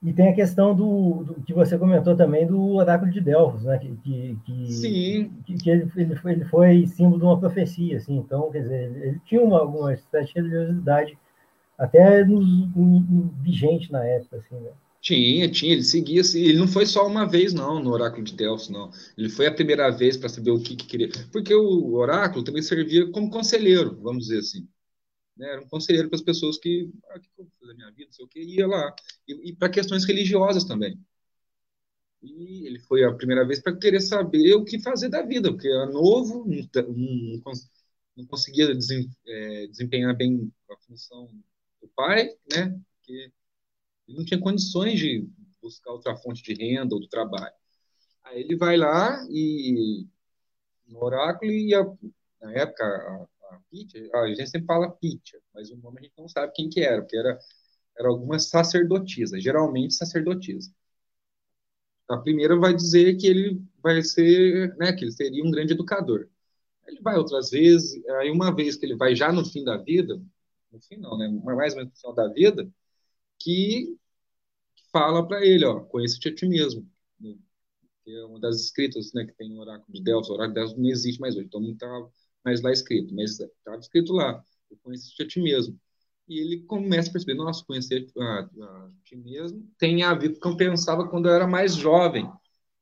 E 0.00 0.12
tem 0.12 0.28
a 0.28 0.34
questão 0.34 0.74
do, 0.74 1.24
do, 1.24 1.42
que 1.42 1.52
você 1.52 1.76
comentou 1.76 2.16
também 2.16 2.46
do 2.46 2.76
oráculo 2.76 3.10
de 3.10 3.20
Delfos, 3.20 3.64
né? 3.64 3.78
Que, 3.78 3.96
que, 3.96 4.38
que 4.46 4.72
Sim. 4.72 5.32
Que, 5.44 5.54
que 5.56 5.70
ele, 5.70 5.90
ele, 5.96 6.14
foi, 6.14 6.32
ele 6.32 6.44
foi 6.44 6.86
símbolo 6.86 7.18
de 7.18 7.24
uma 7.24 7.40
profecia, 7.40 7.96
assim. 7.96 8.16
Então, 8.16 8.48
quer 8.50 8.62
dizer, 8.62 8.84
ele, 8.84 9.06
ele 9.08 9.20
tinha 9.24 9.42
uma, 9.42 9.58
alguma 9.58 9.92
espécie 9.92 10.28
de 10.28 10.40
religiosidade 10.40 11.18
até 11.76 12.24
no, 12.24 12.40
no, 12.40 13.00
no, 13.00 13.34
vigente 13.42 13.90
na 13.90 14.04
época, 14.04 14.36
assim, 14.36 14.54
né? 14.62 14.70
Tinha, 15.00 15.50
tinha, 15.50 15.72
ele 15.72 15.84
seguia, 15.84 16.20
assim, 16.20 16.40
ele 16.40 16.58
não 16.58 16.66
foi 16.66 16.84
só 16.84 17.06
uma 17.06 17.24
vez, 17.24 17.54
não, 17.54 17.80
no 17.82 17.90
oráculo 17.90 18.22
de 18.22 18.34
Delfos, 18.34 18.68
não. 18.68 18.90
Ele 19.16 19.28
foi 19.28 19.46
a 19.46 19.54
primeira 19.54 19.90
vez 19.90 20.16
para 20.16 20.28
saber 20.28 20.50
o 20.50 20.60
que, 20.60 20.76
que, 20.76 20.86
queria. 20.86 21.08
Porque 21.32 21.54
o 21.54 21.94
oráculo 21.94 22.44
também 22.44 22.62
servia 22.62 23.10
como 23.10 23.30
conselheiro, 23.30 23.98
vamos 24.00 24.24
dizer 24.24 24.38
assim. 24.38 24.66
Né? 25.38 25.52
Era 25.52 25.62
um 25.62 25.68
conselheiro 25.68 26.08
para 26.08 26.16
as 26.16 26.22
pessoas 26.22 26.58
que, 26.58 26.90
ah, 27.10 27.18
que 27.18 27.28
eu 27.38 27.44
vou 27.44 27.52
fazer 27.60 27.74
minha 27.74 27.90
vida, 27.92 28.06
não 28.06 28.12
sei 28.12 28.24
o 28.24 28.28
que, 28.28 28.40
ia 28.40 28.66
lá. 28.66 28.94
E, 29.26 29.50
e 29.50 29.56
para 29.56 29.70
questões 29.70 30.04
religiosas 30.04 30.64
também. 30.64 30.98
E 32.20 32.66
ele 32.66 32.80
foi 32.80 33.04
a 33.04 33.14
primeira 33.14 33.46
vez 33.46 33.60
para 33.60 33.76
querer 33.76 34.00
saber 34.00 34.54
o 34.54 34.64
que 34.64 34.80
fazer 34.80 35.08
da 35.08 35.22
vida, 35.22 35.52
porque 35.52 35.68
era 35.68 35.86
novo, 35.86 36.44
não, 36.44 36.68
não, 36.92 37.52
não 38.16 38.26
conseguia 38.26 38.66
é, 39.26 39.66
desempenhar 39.68 40.16
bem 40.16 40.52
a 40.68 40.76
função 40.78 41.26
do 41.80 41.88
pai, 41.88 42.28
né? 42.52 42.76
Porque 42.96 43.32
ele 44.08 44.18
não 44.18 44.24
tinha 44.24 44.40
condições 44.40 44.98
de 44.98 45.28
buscar 45.62 45.92
outra 45.92 46.16
fonte 46.16 46.42
de 46.42 46.54
renda 46.54 46.94
ou 46.94 47.00
do 47.00 47.08
trabalho. 47.08 47.54
Aí 48.24 48.40
ele 48.40 48.56
vai 48.56 48.76
lá 48.76 49.24
e 49.30 50.06
no 50.88 51.04
oráculo 51.04 51.52
e 51.52 51.72
a, 51.74 51.84
na 52.40 52.52
época 52.52 53.28
a, 53.50 53.60
Pitya, 53.70 54.10
a 54.14 54.28
gente 54.28 54.46
sempre 54.46 54.66
fala 54.66 54.90
Pitya, 54.90 55.40
mas 55.54 55.70
o 55.70 55.76
nome 55.76 56.00
a 56.00 56.02
gente 56.04 56.14
não 56.18 56.28
sabe 56.28 56.52
quem 56.54 56.68
que 56.68 56.80
era, 56.80 57.02
porque 57.02 57.16
era 57.16 57.38
era 57.98 58.08
algumas 58.08 58.48
sacerdotisas, 58.48 59.42
geralmente 59.42 59.94
sacerdotisas. 59.94 60.72
A 62.08 62.16
primeira 62.16 62.56
vai 62.56 62.74
dizer 62.74 63.16
que 63.16 63.26
ele 63.26 63.62
vai 63.82 64.02
ser, 64.02 64.74
né, 64.76 64.92
que 64.92 65.04
ele 65.04 65.12
seria 65.12 65.44
um 65.44 65.50
grande 65.50 65.74
educador. 65.74 66.28
Ele 66.86 67.00
vai 67.02 67.16
outras 67.16 67.50
vezes, 67.50 68.02
aí 68.20 68.30
uma 68.30 68.54
vez 68.54 68.76
que 68.76 68.86
ele 68.86 68.96
vai 68.96 69.14
já 69.14 69.30
no 69.32 69.44
fim 69.44 69.64
da 69.64 69.76
vida, 69.76 70.16
no 70.72 70.80
fim 70.80 70.96
não, 70.96 71.18
né, 71.18 71.28
mais 71.28 71.74
ou 71.74 71.78
menos 71.80 71.92
no 71.92 71.98
final 71.98 72.14
da 72.14 72.28
vida, 72.32 72.70
que 73.38 73.96
fala 74.92 75.26
para 75.26 75.44
ele, 75.44 75.64
ó, 75.66 75.80
conheça-te 75.80 76.28
a 76.28 76.34
ti 76.34 76.46
mesmo. 76.46 76.88
Que 78.04 78.10
é 78.10 78.24
uma 78.24 78.40
das 78.40 78.60
escritas, 78.62 79.12
né, 79.12 79.26
que 79.26 79.34
tem 79.34 79.50
no 79.50 79.60
oráculo 79.60 79.92
de 79.92 80.02
Delfos. 80.02 80.30
O 80.30 80.34
oráculo 80.34 80.54
de 80.54 80.60
Delfos 80.60 80.78
não 80.78 80.88
existe 80.88 81.20
mais 81.20 81.36
hoje, 81.36 81.46
então 81.46 81.60
não 81.60 81.72
está 81.72 82.08
mais 82.44 82.60
lá 82.62 82.72
escrito, 82.72 83.14
mas 83.14 83.38
estava 83.40 83.78
escrito 83.78 84.12
lá, 84.12 84.42
conheça-te 84.82 85.22
a 85.22 85.26
ti 85.26 85.40
mesmo. 85.40 85.78
E 86.28 86.40
ele 86.40 86.62
começa 86.64 87.08
a 87.08 87.12
perceber, 87.12 87.34
nossa, 87.34 87.64
conhecer 87.64 88.06
a, 88.18 88.40
a 88.40 88.90
ti 89.04 89.16
mesmo 89.16 89.66
tem 89.78 90.02
a 90.02 90.14
ver 90.14 90.38
com 90.38 90.50
o 90.50 90.56
que 90.56 90.64
eu 90.64 90.70
pensava 90.70 91.08
quando 91.08 91.26
eu 91.28 91.34
era 91.34 91.46
mais 91.46 91.74
jovem, 91.74 92.30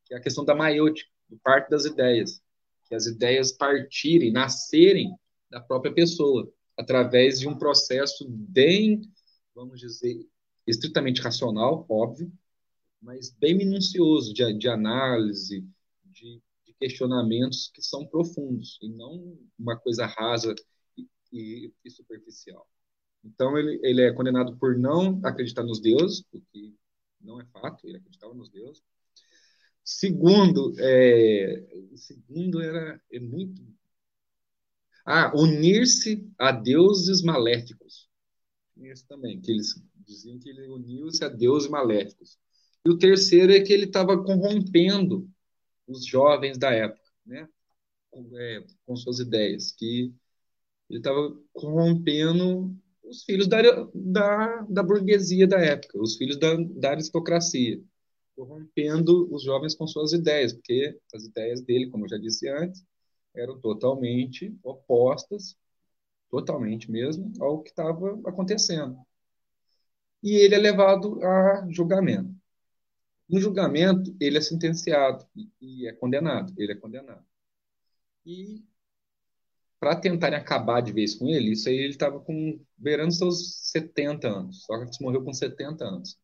que 0.04 0.14
é 0.14 0.16
a 0.16 0.20
questão 0.20 0.44
da 0.44 0.54
maiútica, 0.54 1.08
do 1.28 1.38
parto 1.38 1.70
das 1.70 1.84
ideias. 1.84 2.42
Que 2.88 2.94
as 2.94 3.06
ideias 3.06 3.52
partirem, 3.52 4.32
nascerem 4.32 5.12
da 5.50 5.60
própria 5.60 5.92
pessoa, 5.92 6.52
através 6.76 7.40
de 7.40 7.48
um 7.48 7.56
processo 7.56 8.28
bem, 8.28 9.02
vamos 9.54 9.80
dizer, 9.80 10.26
estritamente 10.66 11.20
racional, 11.20 11.86
óbvio, 11.88 12.30
mas 13.00 13.30
bem 13.30 13.54
minucioso 13.54 14.34
de, 14.34 14.52
de 14.54 14.68
análise, 14.68 15.64
de, 16.04 16.42
questionamentos 16.78 17.70
que 17.74 17.82
são 17.82 18.06
profundos 18.06 18.78
e 18.82 18.88
não 18.88 19.38
uma 19.58 19.76
coisa 19.78 20.06
rasa 20.06 20.54
e, 20.96 21.06
e, 21.32 21.72
e 21.84 21.90
superficial. 21.90 22.66
Então 23.24 23.58
ele, 23.58 23.80
ele 23.82 24.02
é 24.02 24.12
condenado 24.12 24.56
por 24.56 24.78
não 24.78 25.20
acreditar 25.24 25.64
nos 25.64 25.80
deuses, 25.80 26.24
o 26.32 26.40
que 26.52 26.74
não 27.20 27.40
é 27.40 27.44
fato, 27.46 27.86
ele 27.86 27.98
acreditava 27.98 28.34
nos 28.34 28.48
deuses. 28.50 28.82
Segundo, 29.82 30.74
é, 30.78 31.64
segundo 31.94 32.60
era 32.60 33.00
é 33.10 33.20
muito 33.20 33.62
ah, 35.04 35.32
unir-se 35.36 36.28
a 36.38 36.50
deuses 36.50 37.22
maléficos. 37.22 38.08
Isso 38.76 39.06
também, 39.06 39.40
que 39.40 39.50
eles 39.50 39.80
diziam 39.94 40.38
que 40.38 40.50
ele 40.50 40.68
uniu-se 40.68 41.24
a 41.24 41.28
deuses 41.28 41.68
maléficos. 41.68 42.38
E 42.84 42.90
o 42.90 42.98
terceiro 42.98 43.52
é 43.52 43.60
que 43.60 43.72
ele 43.72 43.86
estava 43.86 44.22
corrompendo 44.22 45.28
os 45.86 46.06
jovens 46.06 46.58
da 46.58 46.72
época, 46.72 47.02
né? 47.24 47.48
Com, 48.10 48.28
é, 48.38 48.64
com 48.86 48.96
suas 48.96 49.18
ideias, 49.18 49.72
que 49.72 50.12
ele 50.90 50.98
estava 51.00 51.36
corrompendo 51.52 52.76
os 53.04 53.24
filhos 53.24 53.46
da, 53.48 53.60
da, 53.94 54.62
da, 54.68 54.82
burguesia 54.82 55.46
da 55.46 55.58
época, 55.60 56.00
os 56.00 56.16
filhos 56.16 56.38
da, 56.38 56.54
da 56.56 56.90
aristocracia, 56.92 57.80
corrompendo 58.34 59.32
os 59.34 59.42
jovens 59.42 59.74
com 59.74 59.86
suas 59.86 60.12
ideias, 60.12 60.52
porque 60.52 60.98
as 61.14 61.24
ideias 61.24 61.60
dele, 61.62 61.90
como 61.90 62.04
eu 62.04 62.08
já 62.10 62.18
disse 62.18 62.48
antes, 62.48 62.84
eram 63.34 63.60
totalmente 63.60 64.56
opostas, 64.62 65.56
totalmente 66.30 66.90
mesmo, 66.90 67.32
ao 67.40 67.62
que 67.62 67.70
estava 67.70 68.20
acontecendo 68.26 68.98
e 70.26 70.34
ele 70.34 70.56
é 70.56 70.58
levado 70.58 71.22
a 71.22 71.66
julgamento. 71.70 72.34
No 73.28 73.40
julgamento, 73.40 74.14
ele 74.20 74.38
é 74.38 74.40
sentenciado 74.40 75.26
e 75.60 75.88
é 75.88 75.92
condenado. 75.92 76.52
Ele 76.56 76.72
é 76.72 76.76
condenado. 76.76 77.24
E 78.24 78.64
para 79.78 79.96
tentarem 79.96 80.38
acabar 80.38 80.80
de 80.80 80.92
vez 80.92 81.14
com 81.14 81.28
ele, 81.28 81.52
isso 81.52 81.68
aí 81.68 81.76
ele 81.76 81.90
estava 81.90 82.20
com 82.20 82.60
beirando 82.76 83.12
seus 83.12 83.70
70 83.70 84.28
anos. 84.28 84.64
Sócrates 84.64 84.98
morreu 85.00 85.22
com 85.22 85.32
70 85.32 85.84
anos. 85.84 86.18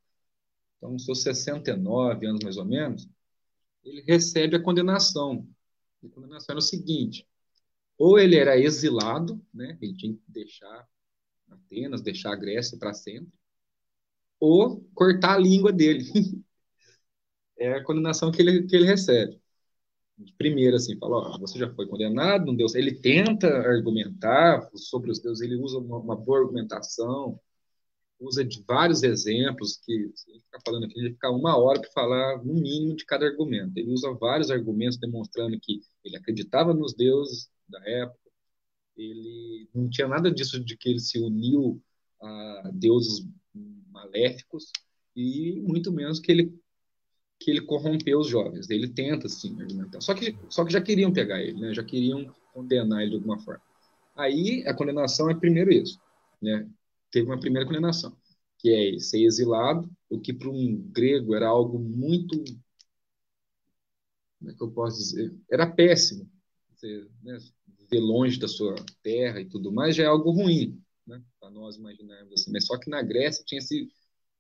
Então, 0.78 0.98
seus 0.98 1.22
69 1.22 2.26
anos 2.26 2.42
mais 2.42 2.57
ou 2.57 2.64
menos, 2.64 3.09
ele 3.84 4.03
recebe 4.03 4.57
a 4.57 4.62
condenação. 4.62 5.46
A 6.05 6.09
condenação 6.09 6.55
era 6.55 6.59
o 6.59 6.62
seguinte: 6.62 7.26
ou 7.98 8.18
ele 8.18 8.36
era 8.36 8.59
exilado, 8.59 9.40
né? 9.53 9.78
Ele 9.80 9.94
tinha 9.94 10.14
que 10.14 10.22
deixar 10.26 10.88
Atenas, 11.48 12.03
deixar 12.03 12.32
a 12.32 12.36
Grécia 12.36 12.78
para 12.78 12.94
sempre, 12.94 13.32
ou 14.40 14.80
cortar 14.94 15.34
a 15.34 15.38
língua 15.38 15.72
dele. 15.72 16.05
é 17.62 17.74
a 17.74 17.84
condenação 17.84 18.30
que 18.32 18.42
ele, 18.42 18.64
que 18.66 18.76
ele 18.76 18.86
recebe. 18.86 19.40
Primeiro, 20.38 20.76
assim, 20.76 20.96
fala, 20.98 21.34
ó, 21.34 21.38
você 21.38 21.58
já 21.58 21.72
foi 21.74 21.86
condenado, 21.86 22.46
não 22.46 22.54
deu 22.54 22.66
Ele 22.74 22.94
tenta 22.94 23.48
argumentar 23.48 24.68
sobre 24.74 25.10
os 25.10 25.18
deuses, 25.20 25.42
ele 25.42 25.56
usa 25.56 25.78
uma, 25.78 25.98
uma 25.98 26.16
boa 26.16 26.40
argumentação, 26.40 27.40
usa 28.20 28.44
de 28.44 28.62
vários 28.66 29.02
exemplos, 29.02 29.78
que 29.84 30.10
se 30.14 30.30
a 30.30 30.34
gente 30.34 30.44
ficar 30.44 30.60
falando 30.64 30.84
aqui, 30.84 30.98
a 30.98 31.02
gente 31.02 31.14
ficar 31.14 31.30
uma 31.30 31.56
hora 31.58 31.80
para 31.80 31.90
falar 31.90 32.44
no 32.44 32.54
mínimo 32.54 32.94
de 32.96 33.04
cada 33.04 33.26
argumento. 33.26 33.76
Ele 33.76 33.90
usa 33.90 34.12
vários 34.12 34.50
argumentos 34.50 34.98
demonstrando 34.98 35.58
que 35.60 35.80
ele 36.04 36.16
acreditava 36.16 36.72
nos 36.72 36.94
deuses 36.94 37.50
da 37.68 37.80
época, 37.84 38.30
ele 38.96 39.68
não 39.74 39.88
tinha 39.88 40.06
nada 40.06 40.30
disso 40.30 40.62
de 40.62 40.76
que 40.76 40.88
ele 40.88 41.00
se 41.00 41.18
uniu 41.18 41.82
a 42.20 42.70
deuses 42.72 43.26
maléficos 43.90 44.70
e 45.16 45.60
muito 45.62 45.92
menos 45.92 46.20
que 46.20 46.30
ele 46.30 46.54
que 47.43 47.51
ele 47.51 47.62
corrompeu 47.62 48.18
os 48.18 48.28
jovens. 48.28 48.70
Ele 48.70 48.88
tenta 48.88 49.28
sim 49.28 49.61
argumentar. 49.61 50.01
Só 50.01 50.14
que 50.14 50.36
só 50.49 50.64
que 50.64 50.72
já 50.72 50.80
queriam 50.80 51.12
pegar 51.12 51.40
ele, 51.43 51.61
né? 51.61 51.74
Já 51.74 51.82
queriam 51.82 52.34
condenar 52.53 53.03
ele 53.03 53.11
de 53.11 53.16
alguma 53.16 53.38
forma. 53.38 53.62
Aí 54.16 54.64
a 54.66 54.74
condenação 54.74 55.30
é 55.30 55.34
primeiro 55.34 55.72
isso, 55.72 55.99
né? 56.40 56.68
Teve 57.11 57.26
uma 57.26 57.40
primeira 57.40 57.66
condenação, 57.66 58.16
que 58.59 58.70
é 58.70 58.99
ser 58.99 59.22
exilado, 59.22 59.90
o 60.09 60.18
que 60.20 60.32
para 60.32 60.49
um 60.49 60.76
grego 60.93 61.34
era 61.34 61.49
algo 61.49 61.78
muito 61.78 62.43
como 64.43 64.51
é 64.51 64.55
que 64.55 64.62
eu 64.62 64.72
posso 64.72 64.99
dizer? 64.99 65.32
Era 65.49 65.70
péssimo. 65.70 66.28
Né, 67.22 67.38
viver 67.78 68.01
longe 68.01 68.40
da 68.40 68.49
sua 68.49 68.74
terra 69.05 69.40
e 69.40 69.45
tudo 69.45 69.70
mais 69.70 69.95
já 69.95 70.03
é 70.03 70.07
algo 70.07 70.32
ruim 70.32 70.82
né? 71.07 71.22
para 71.38 71.49
nós 71.49 71.76
imaginarmos 71.76 72.32
assim. 72.32 72.51
Mas 72.51 72.66
só 72.66 72.76
que 72.76 72.90
na 72.90 73.03
Grécia 73.03 73.45
tinha 73.47 73.61
esse, 73.61 73.88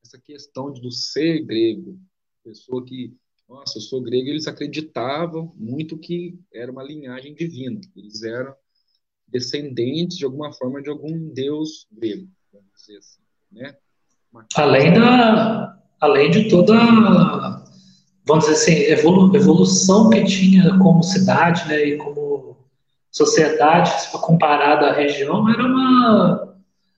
essa 0.04 0.18
questão 0.18 0.72
do 0.72 0.90
ser 0.90 1.44
grego, 1.44 2.00
pessoa 2.44 2.84
que, 2.84 3.14
nossa, 3.48 3.78
eu 3.78 3.82
sou 3.82 4.02
grego, 4.02 4.28
eles 4.28 4.46
acreditavam 4.46 5.52
muito 5.56 5.98
que 5.98 6.38
era 6.52 6.70
uma 6.70 6.82
linhagem 6.82 7.34
divina, 7.34 7.80
eles 7.96 8.22
eram 8.22 8.54
descendentes 9.28 10.18
de 10.18 10.24
alguma 10.24 10.52
forma 10.52 10.82
de 10.82 10.90
algum 10.90 11.28
deus 11.32 11.86
grego, 11.90 12.28
vamos 12.52 12.68
dizer 12.76 12.98
assim, 12.98 13.22
né? 13.50 13.76
Além 14.56 14.92
da, 14.94 15.78
além 16.00 16.30
de 16.30 16.48
toda, 16.48 16.74
vamos 18.24 18.44
dizer 18.44 18.56
assim, 18.56 18.72
evolu, 18.92 19.34
evolução 19.36 20.10
que 20.10 20.24
tinha 20.24 20.78
como 20.78 21.02
cidade, 21.02 21.68
né, 21.68 21.84
e 21.84 21.98
como 21.98 22.56
sociedade, 23.10 23.90
comparada 24.20 24.86
à 24.86 24.92
região, 24.92 25.48
era 25.50 25.64
uma 25.64 26.52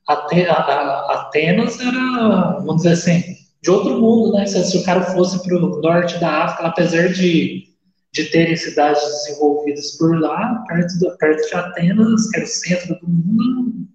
Atenas 0.06 1.80
era, 1.80 2.60
vamos 2.60 2.76
dizer 2.82 2.92
assim, 2.92 3.43
de 3.64 3.70
outro 3.70 3.98
mundo, 3.98 4.32
né? 4.32 4.46
Se, 4.46 4.62
se 4.62 4.76
o 4.76 4.84
cara 4.84 5.02
fosse 5.14 5.42
para 5.42 5.56
o 5.56 5.80
norte 5.80 6.20
da 6.20 6.44
África, 6.44 6.68
apesar 6.68 7.08
de, 7.08 7.66
de 8.12 8.24
terem 8.26 8.54
cidades 8.54 9.02
desenvolvidas 9.02 9.96
por 9.96 10.20
lá, 10.20 10.62
perto, 10.68 10.98
do, 10.98 11.16
perto 11.16 11.48
de 11.48 11.54
Atenas, 11.54 12.30
que 12.30 12.36
era 12.36 12.44
o 12.44 12.48
centro 12.48 13.00
do 13.00 13.08
mundo, 13.08 13.88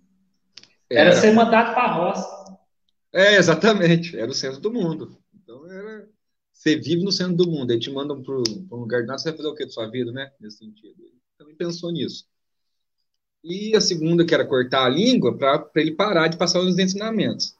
era, 0.89 1.11
era 1.11 1.15
ser 1.15 1.33
mandado 1.33 1.75
para 1.75 1.83
a 1.83 1.93
roça. 1.93 2.57
É, 3.13 3.35
exatamente, 3.35 4.17
era 4.17 4.29
o 4.29 4.33
centro 4.33 4.59
do 4.59 4.73
mundo. 4.73 5.15
Então, 5.35 5.61
você 6.51 6.75
vive 6.75 7.03
no 7.03 7.11
centro 7.11 7.35
do 7.35 7.49
mundo, 7.49 7.71
aí 7.71 7.79
te 7.79 7.91
mandam 7.91 8.23
para 8.23 8.33
um 8.35 8.79
lugar 8.79 9.01
de 9.01 9.07
nada, 9.07 9.19
você 9.19 9.29
vai 9.29 9.37
fazer 9.37 9.49
o 9.49 9.55
que 9.55 9.65
da 9.65 9.71
sua 9.71 9.87
vida, 9.87 10.11
né? 10.11 10.31
Nesse 10.39 10.57
sentido. 10.57 10.95
Ele 10.99 11.13
também 11.37 11.55
pensou 11.55 11.91
nisso. 11.91 12.25
E 13.43 13.75
a 13.75 13.81
segunda, 13.81 14.25
que 14.25 14.33
era 14.33 14.45
cortar 14.45 14.85
a 14.85 14.89
língua, 14.89 15.37
para 15.37 15.69
ele 15.75 15.91
parar 15.91 16.27
de 16.27 16.37
passar 16.37 16.59
os 16.59 16.77
ensinamentos. 16.77 17.55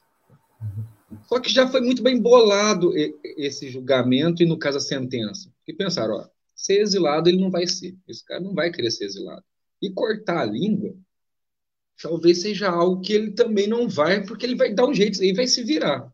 Só 1.28 1.40
que 1.40 1.52
já 1.52 1.68
foi 1.68 1.82
muito 1.82 2.04
bem 2.04 2.22
bolado 2.22 2.94
esse 3.38 3.70
julgamento 3.70 4.44
e, 4.44 4.46
no 4.46 4.58
caso, 4.58 4.78
a 4.78 4.82
sentença. 4.82 5.52
Porque 5.58 5.74
pensaram, 5.74 6.16
ó, 6.16 6.28
ser 6.56 6.82
exilado 6.82 7.30
ele 7.30 7.42
não 7.42 7.50
vai 7.50 7.66
ser. 7.66 7.98
Esse 8.08 8.24
cara 8.24 8.42
não 8.42 8.54
vai 8.54 8.72
querer 8.72 8.92
ser 8.92 9.06
exilado. 9.06 9.44
E 9.82 9.90
cortar 9.90 10.42
a 10.42 10.46
língua 10.46 10.96
talvez 12.02 12.42
seja 12.42 12.70
algo 12.70 13.02
que 13.02 13.14
ele 13.14 13.32
também 13.32 13.68
não 13.68 13.88
vai, 13.88 14.26
porque 14.26 14.46
ele 14.46 14.56
vai 14.56 14.74
dar 14.74 14.88
um 14.88 14.94
jeito, 14.94 15.22
ele 15.22 15.34
vai 15.34 15.48
se 15.48 15.64
virar. 15.64 16.12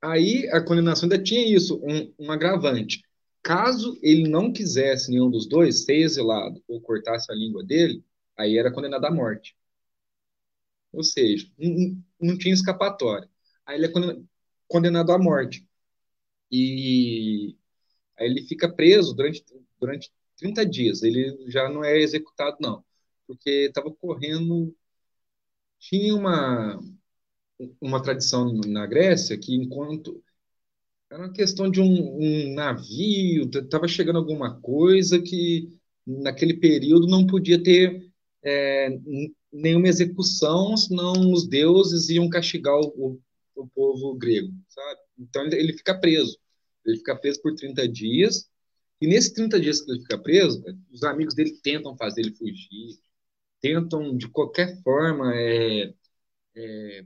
Aí 0.00 0.48
a 0.50 0.60
condenação 0.60 1.04
ainda 1.04 1.22
tinha 1.22 1.44
isso, 1.46 1.80
um, 1.82 2.12
um 2.18 2.30
agravante. 2.30 3.02
Caso 3.42 3.98
ele 4.02 4.28
não 4.28 4.52
quisesse 4.52 5.10
nenhum 5.10 5.30
dos 5.30 5.46
dois 5.46 5.84
ser 5.84 5.96
exilado 5.96 6.62
ou 6.66 6.80
cortasse 6.80 7.30
a 7.30 7.34
língua 7.34 7.62
dele, 7.64 8.02
aí 8.36 8.56
era 8.58 8.72
condenado 8.72 9.04
à 9.04 9.10
morte. 9.10 9.56
Ou 10.92 11.02
seja, 11.02 11.48
não, 11.58 12.02
não 12.20 12.38
tinha 12.38 12.54
escapatória. 12.54 13.28
Aí 13.66 13.76
ele 13.76 13.86
é 13.86 13.90
condenado 14.68 15.12
à 15.12 15.18
morte. 15.18 15.66
E 16.50 17.56
aí 18.18 18.26
ele 18.28 18.42
fica 18.46 18.72
preso 18.72 19.14
durante, 19.14 19.44
durante 19.80 20.12
30 20.38 20.66
dias. 20.66 21.02
Ele 21.02 21.50
já 21.50 21.68
não 21.68 21.84
é 21.84 21.98
executado, 21.98 22.56
não. 22.60 22.84
Porque 23.26 23.50
estava 23.68 23.90
correndo. 23.92 24.74
Tinha 25.78 26.14
uma, 26.14 26.80
uma 27.80 28.02
tradição 28.02 28.52
na 28.66 28.86
Grécia 28.86 29.38
que, 29.38 29.54
enquanto. 29.54 30.22
Era 31.10 31.22
uma 31.22 31.32
questão 31.32 31.70
de 31.70 31.80
um, 31.80 32.18
um 32.18 32.54
navio, 32.54 33.48
estava 33.52 33.86
chegando 33.86 34.18
alguma 34.18 34.60
coisa 34.60 35.22
que 35.22 35.68
naquele 36.04 36.54
período 36.54 37.06
não 37.06 37.26
podia 37.26 37.62
ter 37.62 38.10
é, 38.42 38.88
nenhuma 39.52 39.88
execução, 39.88 40.76
senão 40.76 41.32
os 41.32 41.46
deuses 41.46 42.08
iam 42.08 42.28
castigar 42.28 42.74
o, 42.74 43.20
o, 43.56 43.68
povo 43.68 44.14
grego, 44.14 44.52
sabe? 44.68 45.00
Então 45.18 45.46
ele, 45.46 45.72
fica 45.72 45.98
preso. 45.98 46.38
Ele 46.84 46.98
fica 46.98 47.16
preso 47.16 47.40
por 47.42 47.54
30 47.54 47.88
dias, 47.88 48.48
e 49.00 49.06
nesses 49.06 49.32
30 49.32 49.60
dias 49.60 49.80
que 49.80 49.90
ele 49.90 50.00
fica 50.00 50.18
preso, 50.18 50.62
os 50.90 51.02
amigos 51.02 51.34
dele 51.34 51.58
tentam 51.62 51.96
fazer 51.96 52.22
ele 52.22 52.34
fugir, 52.34 52.98
tentam 53.60 54.16
de 54.16 54.28
qualquer 54.28 54.80
forma 54.82 55.34
é, 55.34 55.92
é, 56.56 57.04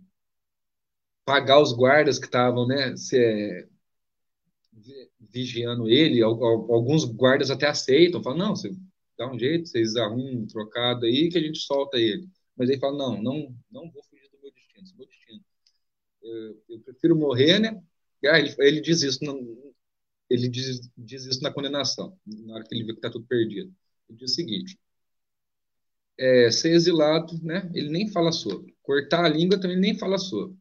pagar 1.24 1.60
os 1.60 1.72
guardas 1.72 2.18
que 2.18 2.26
estavam 2.26 2.66
né, 2.66 2.96
se, 2.96 3.16
é, 3.18 3.68
vigiando 5.20 5.88
ele. 5.88 6.22
Alguns 6.22 7.04
guardas 7.04 7.50
até 7.50 7.66
aceitam, 7.68 8.22
falam: 8.22 8.38
não, 8.38 8.56
você 8.56 8.70
dá 9.16 9.30
um 9.30 9.38
jeito, 9.38 9.68
vocês 9.68 9.96
arrumam 9.96 10.42
um 10.42 10.46
trocado 10.46 11.06
aí 11.06 11.28
que 11.28 11.38
a 11.38 11.40
gente 11.40 11.58
solta 11.58 11.98
ele. 11.98 12.28
Mas 12.56 12.68
ele 12.68 12.80
fala: 12.80 12.96
não, 12.96 13.22
não, 13.22 13.56
não 13.70 13.90
vou 13.90 14.02
fugir 14.04 14.28
do 14.30 14.38
meu 14.40 14.52
destino, 14.52 14.84
do 14.84 14.98
meu. 14.98 15.08
Eu, 16.30 16.62
eu 16.68 16.80
prefiro 16.80 17.16
morrer, 17.16 17.58
né? 17.58 17.82
Ah, 18.26 18.38
ele, 18.38 18.54
ele 18.58 18.80
diz 18.80 19.02
isso, 19.02 19.18
ele 20.28 20.48
diz, 20.48 20.90
diz 20.96 21.24
isso 21.26 21.42
na 21.42 21.52
condenação, 21.52 22.18
na 22.26 22.54
hora 22.54 22.64
que 22.64 22.74
ele 22.74 22.84
vê 22.84 22.92
que 22.92 22.98
está 22.98 23.10
tudo 23.10 23.26
perdido. 23.26 23.74
Ele 24.08 24.18
diz 24.18 24.32
o 24.32 24.34
seguinte: 24.34 24.78
é, 26.18 26.50
ser 26.50 26.72
exilado, 26.72 27.42
né? 27.42 27.70
Ele 27.74 27.90
nem 27.90 28.08
fala 28.08 28.30
sobre. 28.30 28.76
Cortar 28.82 29.24
a 29.24 29.28
língua 29.28 29.60
também 29.60 29.78
nem 29.78 29.98
fala 29.98 30.18
sobre. 30.18 30.56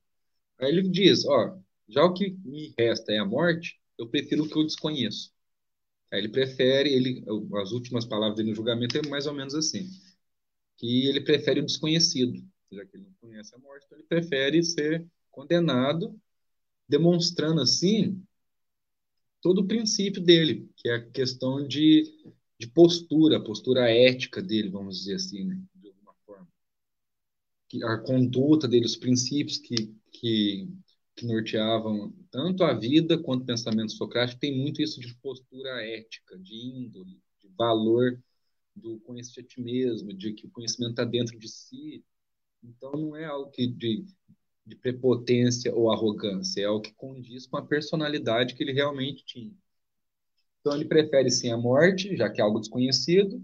Aí 0.59 0.69
ele 0.69 0.87
diz, 0.89 1.25
ó, 1.25 1.57
já 1.87 2.03
o 2.03 2.13
que 2.13 2.31
me 2.45 2.73
resta 2.77 3.11
é 3.11 3.19
a 3.19 3.25
morte, 3.25 3.79
eu 3.97 4.07
prefiro 4.07 4.43
o 4.43 4.49
que 4.49 4.57
eu 4.57 4.65
desconheço. 4.65 5.31
Aí 6.11 6.19
ele 6.19 6.29
prefere, 6.29 6.91
ele, 6.93 7.23
as 7.61 7.71
últimas 7.71 8.05
palavras 8.05 8.37
dele 8.37 8.49
no 8.49 8.55
julgamento 8.55 8.97
é 8.97 9.07
mais 9.07 9.27
ou 9.27 9.33
menos 9.33 9.53
assim, 9.53 9.87
que 10.77 11.07
ele 11.07 11.21
prefere 11.21 11.59
o 11.59 11.65
desconhecido, 11.65 12.41
já 12.71 12.85
que 12.85 12.97
ele 12.97 13.05
não 13.05 13.13
conhece 13.19 13.53
a 13.55 13.59
morte, 13.59 13.85
então 13.85 13.97
ele 13.97 14.07
prefere 14.07 14.63
ser 14.63 15.05
condenado, 15.39 16.19
demonstrando 16.87 17.61
assim 17.61 18.21
todo 19.41 19.61
o 19.61 19.67
princípio 19.67 20.21
dele, 20.21 20.69
que 20.75 20.89
é 20.89 20.95
a 20.95 21.09
questão 21.11 21.65
de, 21.65 22.03
de 22.59 22.67
postura, 22.67 23.41
postura 23.41 23.89
ética 23.89 24.41
dele, 24.41 24.69
vamos 24.69 24.99
dizer 24.99 25.15
assim, 25.15 25.45
né? 25.45 25.61
de 25.75 25.87
alguma 25.87 26.13
forma. 26.25 26.47
A 27.85 27.97
conduta 27.99 28.67
dele, 28.67 28.85
os 28.85 28.97
princípios 28.97 29.57
que, 29.59 29.95
que, 30.11 30.67
que 31.15 31.25
norteavam 31.25 32.13
tanto 32.29 32.65
a 32.65 32.73
vida 32.73 33.17
quanto 33.17 33.43
o 33.43 33.45
pensamento 33.45 33.93
socrático, 33.93 34.41
tem 34.41 34.57
muito 34.57 34.81
isso 34.81 34.99
de 34.99 35.15
postura 35.15 35.81
ética, 35.85 36.37
de 36.37 36.53
índole, 36.53 37.17
de 37.41 37.47
valor 37.57 38.21
do 38.75 38.99
conhecer 38.99 39.39
a 39.39 39.43
ti 39.43 39.61
mesmo, 39.61 40.13
de 40.13 40.33
que 40.33 40.47
o 40.47 40.51
conhecimento 40.51 40.91
está 40.91 41.05
dentro 41.05 41.39
de 41.39 41.47
si. 41.47 42.03
Então, 42.61 42.91
não 42.91 43.15
é 43.15 43.23
algo 43.23 43.49
que 43.51 43.65
de, 43.67 44.05
de 44.69 44.75
prepotência 44.75 45.73
ou 45.73 45.91
arrogância, 45.91 46.61
é 46.61 46.65
algo 46.65 46.81
que 46.81 46.93
condiz 46.93 47.47
com 47.47 47.57
a 47.57 47.65
personalidade 47.65 48.53
que 48.53 48.63
ele 48.63 48.71
realmente 48.71 49.25
tinha. 49.25 49.51
Então, 50.61 50.75
ele 50.75 50.85
prefere 50.85 51.31
sim 51.31 51.49
a 51.51 51.57
morte, 51.57 52.15
já 52.15 52.29
que 52.29 52.39
é 52.39 52.43
algo 52.43 52.59
desconhecido, 52.59 53.43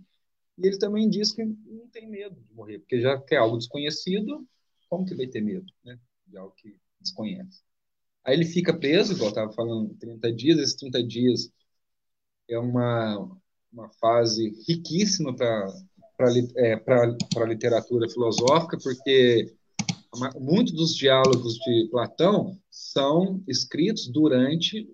e 0.58 0.68
ele 0.68 0.78
também 0.78 1.10
diz 1.10 1.32
que 1.32 1.44
não 1.44 1.88
tem 1.88 2.08
medo 2.08 2.40
de 2.40 2.54
morrer, 2.54 2.80
porque 2.80 3.02
já 3.02 3.20
que 3.20 3.34
é 3.34 3.38
algo 3.38 3.58
desconhecido, 3.58 4.48
como 4.88 5.06
que 5.06 5.16
vai 5.16 5.28
ter 5.28 5.42
medo 5.42 5.66
né, 5.84 6.00
de 6.28 6.38
algo 6.38 6.54
que 6.56 6.78
desconhece? 7.02 7.64
Aí 8.24 8.36
ele 8.36 8.46
fica 8.46 8.78
preso, 8.78 9.14
igual 9.14 9.28
eu 9.28 9.30
estava 9.30 9.52
falando, 9.52 9.96
30 9.96 10.32
dias. 10.32 10.60
Esses 10.60 10.76
30 10.76 11.04
dias 11.04 11.52
é 12.50 12.58
uma, 12.58 13.38
uma 13.72 13.90
fase 13.90 14.52
riquíssima 14.68 15.36
para 15.36 15.68
é, 16.58 16.74
a 16.86 17.46
literatura 17.46 18.10
filosófica, 18.10 18.78
porque 18.82 19.56
muitos 20.40 20.74
dos 20.74 20.96
diálogos 20.96 21.56
de 21.56 21.88
Platão 21.90 22.60
são 22.70 23.44
escritos 23.48 24.08
durante 24.08 24.88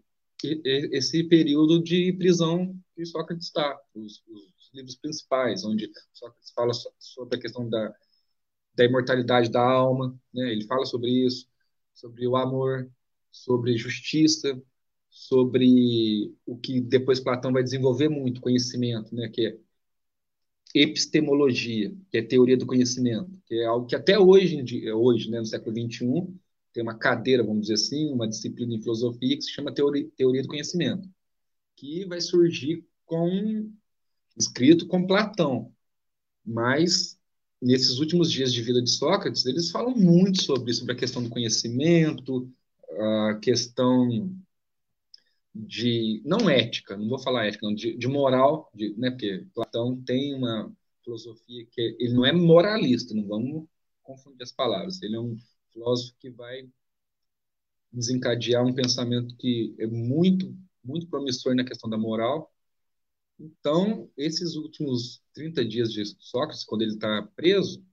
esse 0.43 1.23
período 1.23 1.81
de 1.81 2.13
prisão 2.13 2.75
que 2.95 3.05
Sócrates 3.05 3.47
está, 3.47 3.79
os, 3.93 4.23
os 4.27 4.71
livros 4.73 4.95
principais, 4.95 5.63
onde 5.63 5.91
Sócrates 6.13 6.51
fala 6.51 6.71
sobre 6.97 7.37
a 7.37 7.41
questão 7.41 7.69
da, 7.69 7.93
da 8.73 8.85
imortalidade 8.85 9.49
da 9.49 9.61
alma, 9.61 10.17
né? 10.33 10.51
ele 10.51 10.65
fala 10.65 10.85
sobre 10.85 11.09
isso, 11.09 11.47
sobre 11.93 12.27
o 12.27 12.35
amor, 12.35 12.89
sobre 13.31 13.77
justiça, 13.77 14.61
sobre 15.09 16.33
o 16.45 16.57
que 16.57 16.79
depois 16.79 17.19
Platão 17.19 17.51
vai 17.51 17.63
desenvolver 17.63 18.09
muito 18.09 18.41
conhecimento, 18.41 19.13
né, 19.13 19.29
que 19.29 19.47
é 19.47 19.57
epistemologia, 20.73 21.93
que 22.09 22.17
é 22.17 22.21
teoria 22.21 22.57
do 22.57 22.65
conhecimento, 22.65 23.31
que 23.45 23.55
é 23.55 23.65
algo 23.65 23.85
que 23.85 23.95
até 23.95 24.17
hoje, 24.17 24.63
hoje 24.91 25.29
né, 25.29 25.39
no 25.39 25.45
século 25.45 25.75
XXI, 25.75 26.27
tem 26.73 26.83
uma 26.83 26.97
cadeira, 26.97 27.43
vamos 27.43 27.63
dizer 27.63 27.73
assim, 27.73 28.11
uma 28.11 28.27
disciplina 28.27 28.73
em 28.73 28.81
filosofia 28.81 29.35
que 29.35 29.41
se 29.41 29.51
chama 29.51 29.73
teoria, 29.73 30.07
teoria 30.15 30.41
do 30.41 30.47
conhecimento, 30.47 31.09
que 31.75 32.05
vai 32.05 32.21
surgir 32.21 32.85
com 33.05 33.69
escrito 34.37 34.87
com 34.87 35.05
Platão, 35.05 35.71
mas 36.45 37.19
nesses 37.61 37.99
últimos 37.99 38.31
dias 38.31 38.53
de 38.53 38.61
vida 38.61 38.81
de 38.81 38.89
Sócrates, 38.89 39.45
eles 39.45 39.69
falam 39.69 39.95
muito 39.95 40.41
sobre, 40.41 40.73
sobre 40.73 40.93
a 40.93 40.97
questão 40.97 41.21
do 41.21 41.29
conhecimento, 41.29 42.49
a 42.97 43.35
questão 43.41 44.33
de 45.53 46.21
não 46.25 46.49
ética, 46.49 46.97
não 46.97 47.09
vou 47.09 47.19
falar 47.19 47.47
ética, 47.47 47.65
não, 47.67 47.75
de, 47.75 47.95
de 47.97 48.07
moral, 48.07 48.71
de, 48.73 48.93
né, 48.97 49.11
porque 49.11 49.45
Platão 49.53 50.01
tem 50.01 50.33
uma 50.35 50.71
filosofia 51.03 51.65
que 51.71 51.97
ele 51.99 52.13
não 52.13 52.25
é 52.25 52.31
moralista, 52.31 53.13
não 53.13 53.27
vamos 53.27 53.67
confundir 54.01 54.43
as 54.43 54.51
palavras. 54.51 55.01
Ele 55.01 55.15
é 55.15 55.19
um 55.19 55.37
filósofo 55.73 56.15
que 56.19 56.29
vai 56.29 56.69
desencadear 57.91 58.65
um 58.65 58.73
pensamento 58.73 59.35
que 59.37 59.75
é 59.79 59.87
muito 59.87 60.55
muito 60.83 61.07
promissor 61.07 61.53
na 61.55 61.63
questão 61.63 61.89
da 61.89 61.97
moral. 61.97 62.51
Então, 63.39 64.09
esses 64.17 64.55
últimos 64.55 65.21
30 65.33 65.63
dias 65.65 65.91
de 65.91 66.03
Sócrates, 66.19 66.63
quando 66.63 66.81
ele 66.83 66.93
está 66.93 67.21
preso, 67.35 67.85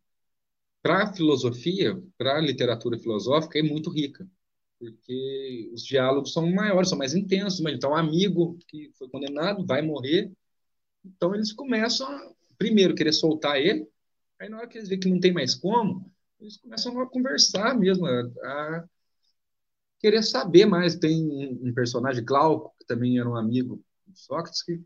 para 0.82 1.04
a 1.04 1.12
filosofia, 1.12 2.02
para 2.16 2.38
a 2.38 2.40
literatura 2.40 2.98
filosófica, 2.98 3.58
é 3.58 3.62
muito 3.62 3.90
rica 3.90 4.26
porque 4.78 5.70
os 5.72 5.84
diálogos 5.84 6.32
são 6.32 6.50
maiores, 6.50 6.88
são 6.88 6.98
mais 6.98 7.14
intensos. 7.14 7.60
Mas 7.60 7.74
então, 7.74 7.90
um 7.90 7.96
amigo 7.96 8.58
que 8.68 8.90
foi 8.98 9.08
condenado 9.08 9.66
vai 9.66 9.82
morrer, 9.82 10.30
então 11.04 11.34
eles 11.34 11.52
começam 11.52 12.06
a, 12.06 12.32
primeiro, 12.56 12.94
querer 12.94 13.12
soltar 13.12 13.60
ele, 13.60 13.88
aí 14.38 14.48
na 14.48 14.58
hora 14.58 14.68
que 14.68 14.78
eles 14.78 14.88
veem 14.88 15.00
que 15.00 15.08
não 15.08 15.20
tem 15.20 15.32
mais 15.32 15.54
como, 15.54 16.10
eles 16.40 16.56
começam 16.56 17.00
a 17.00 17.08
conversar 17.08 17.76
mesmo, 17.76 18.06
a, 18.06 18.20
a 18.44 18.84
querer 20.00 20.22
saber 20.22 20.66
mais. 20.66 20.96
Tem 20.96 21.24
um, 21.24 21.68
um, 21.68 21.74
personagem, 21.74 22.24
Glauco, 22.24 22.74
que 22.78 22.86
também 22.86 23.18
era 23.18 23.28
um 23.28 23.36
amigo 23.36 23.82
de 24.06 24.18
Sócrates, 24.20 24.62
que 24.62 24.80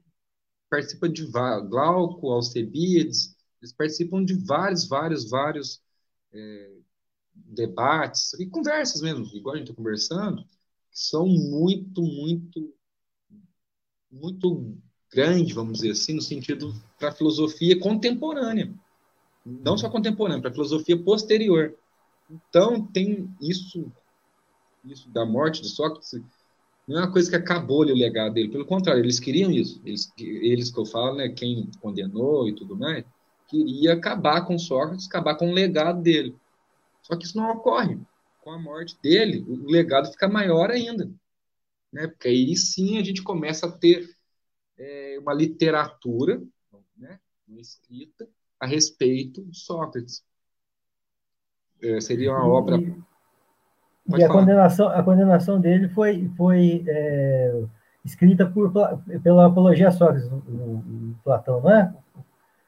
participa 0.71 1.09
de 1.09 1.27
Glauco, 1.27 2.31
Alcebiades, 2.31 3.37
eles 3.61 3.73
participam 3.73 4.25
de 4.25 4.35
vários, 4.35 4.89
vários, 4.89 5.29
vários 5.31 5.83
é, 6.33 6.73
debates 7.47 8.35
e 8.35 8.47
conversas 8.47 9.01
mesmo, 9.01 9.25
igual 9.35 9.55
a 9.55 9.59
gente 9.59 9.69
está 9.69 9.77
conversando, 9.77 10.45
são 10.91 11.27
muito, 11.27 12.03
muito, 12.03 12.75
muito 14.11 14.77
grande, 15.13 15.53
vamos 15.53 15.79
dizer 15.79 15.93
assim, 15.93 16.15
no 16.15 16.23
sentido 16.23 16.75
para 16.99 17.09
a 17.09 17.13
filosofia 17.13 17.79
contemporânea. 17.79 18.73
Não 19.45 19.77
só 19.77 19.91
contemporânea, 19.91 20.41
para 20.41 20.51
a 20.51 20.55
filosofia 20.55 20.97
posterior. 20.97 21.75
Então, 22.31 22.87
tem 22.87 23.29
isso, 23.41 23.93
isso 24.85 25.09
da 25.11 25.27
morte 25.27 25.61
de 25.61 25.69
Sócrates, 25.69 26.21
não 26.87 26.99
é 26.99 27.01
uma 27.01 27.13
coisa 27.13 27.31
que 27.31 27.37
acabou 27.37 27.81
o 27.81 27.85
legado 27.85 28.35
dele. 28.35 28.51
Pelo 28.51 28.67
contrário, 28.67 29.03
eles 29.03 29.21
queriam 29.21 29.51
isso. 29.51 29.81
Eles, 29.85 30.13
eles 30.19 30.71
que 30.71 30.79
eu 30.79 30.87
falo, 30.87 31.17
né, 31.17 31.29
quem 31.29 31.71
condenou 31.81 32.49
e 32.49 32.55
tudo 32.55 32.77
mais, 32.77 33.05
queria 33.49 33.93
acabar 33.93 34.47
com 34.47 34.59
Sócrates, 34.59 35.07
acabar 35.07 35.35
com 35.37 35.51
o 35.51 35.55
legado 35.55 36.03
dele. 36.03 36.35
Só 37.03 37.17
que 37.17 37.25
isso 37.25 37.37
não 37.37 37.51
ocorre. 37.51 37.99
Com 38.41 38.51
a 38.51 38.59
morte 38.59 38.99
dele, 39.03 39.45
o 39.47 39.71
legado 39.71 40.11
fica 40.11 40.29
maior 40.29 40.71
ainda. 40.71 41.11
Né? 41.93 42.07
Porque 42.07 42.29
aí 42.29 42.57
sim 42.57 42.99
a 42.99 43.05
gente 43.05 43.23
começa 43.23 43.67
a 43.67 43.73
ter 43.73 44.09
é, 44.79 45.19
uma 45.21 45.35
literatura, 45.35 46.43
né, 46.97 47.21
uma 47.47 47.61
escrita, 47.61 48.29
a 48.59 48.67
respeito 48.67 49.45
de 49.45 49.59
Sócrates. 49.59 50.25
É, 51.83 52.01
seria 52.01 52.33
uma 52.33 52.47
obra. 52.47 52.77
E, 52.77 52.97
e 54.17 54.25
a, 54.25 54.29
condenação, 54.29 54.89
a 54.89 55.03
condenação 55.03 55.61
dele 55.61 55.89
foi, 55.89 56.31
foi 56.37 56.85
é, 56.87 57.65
escrita 58.05 58.47
por, 58.47 58.73
pela 59.23 59.47
Apologia 59.47 59.91
Sócrates, 59.91 60.31
o, 60.31 61.15
Platão, 61.23 61.61
não 61.61 61.71
é? 61.71 61.95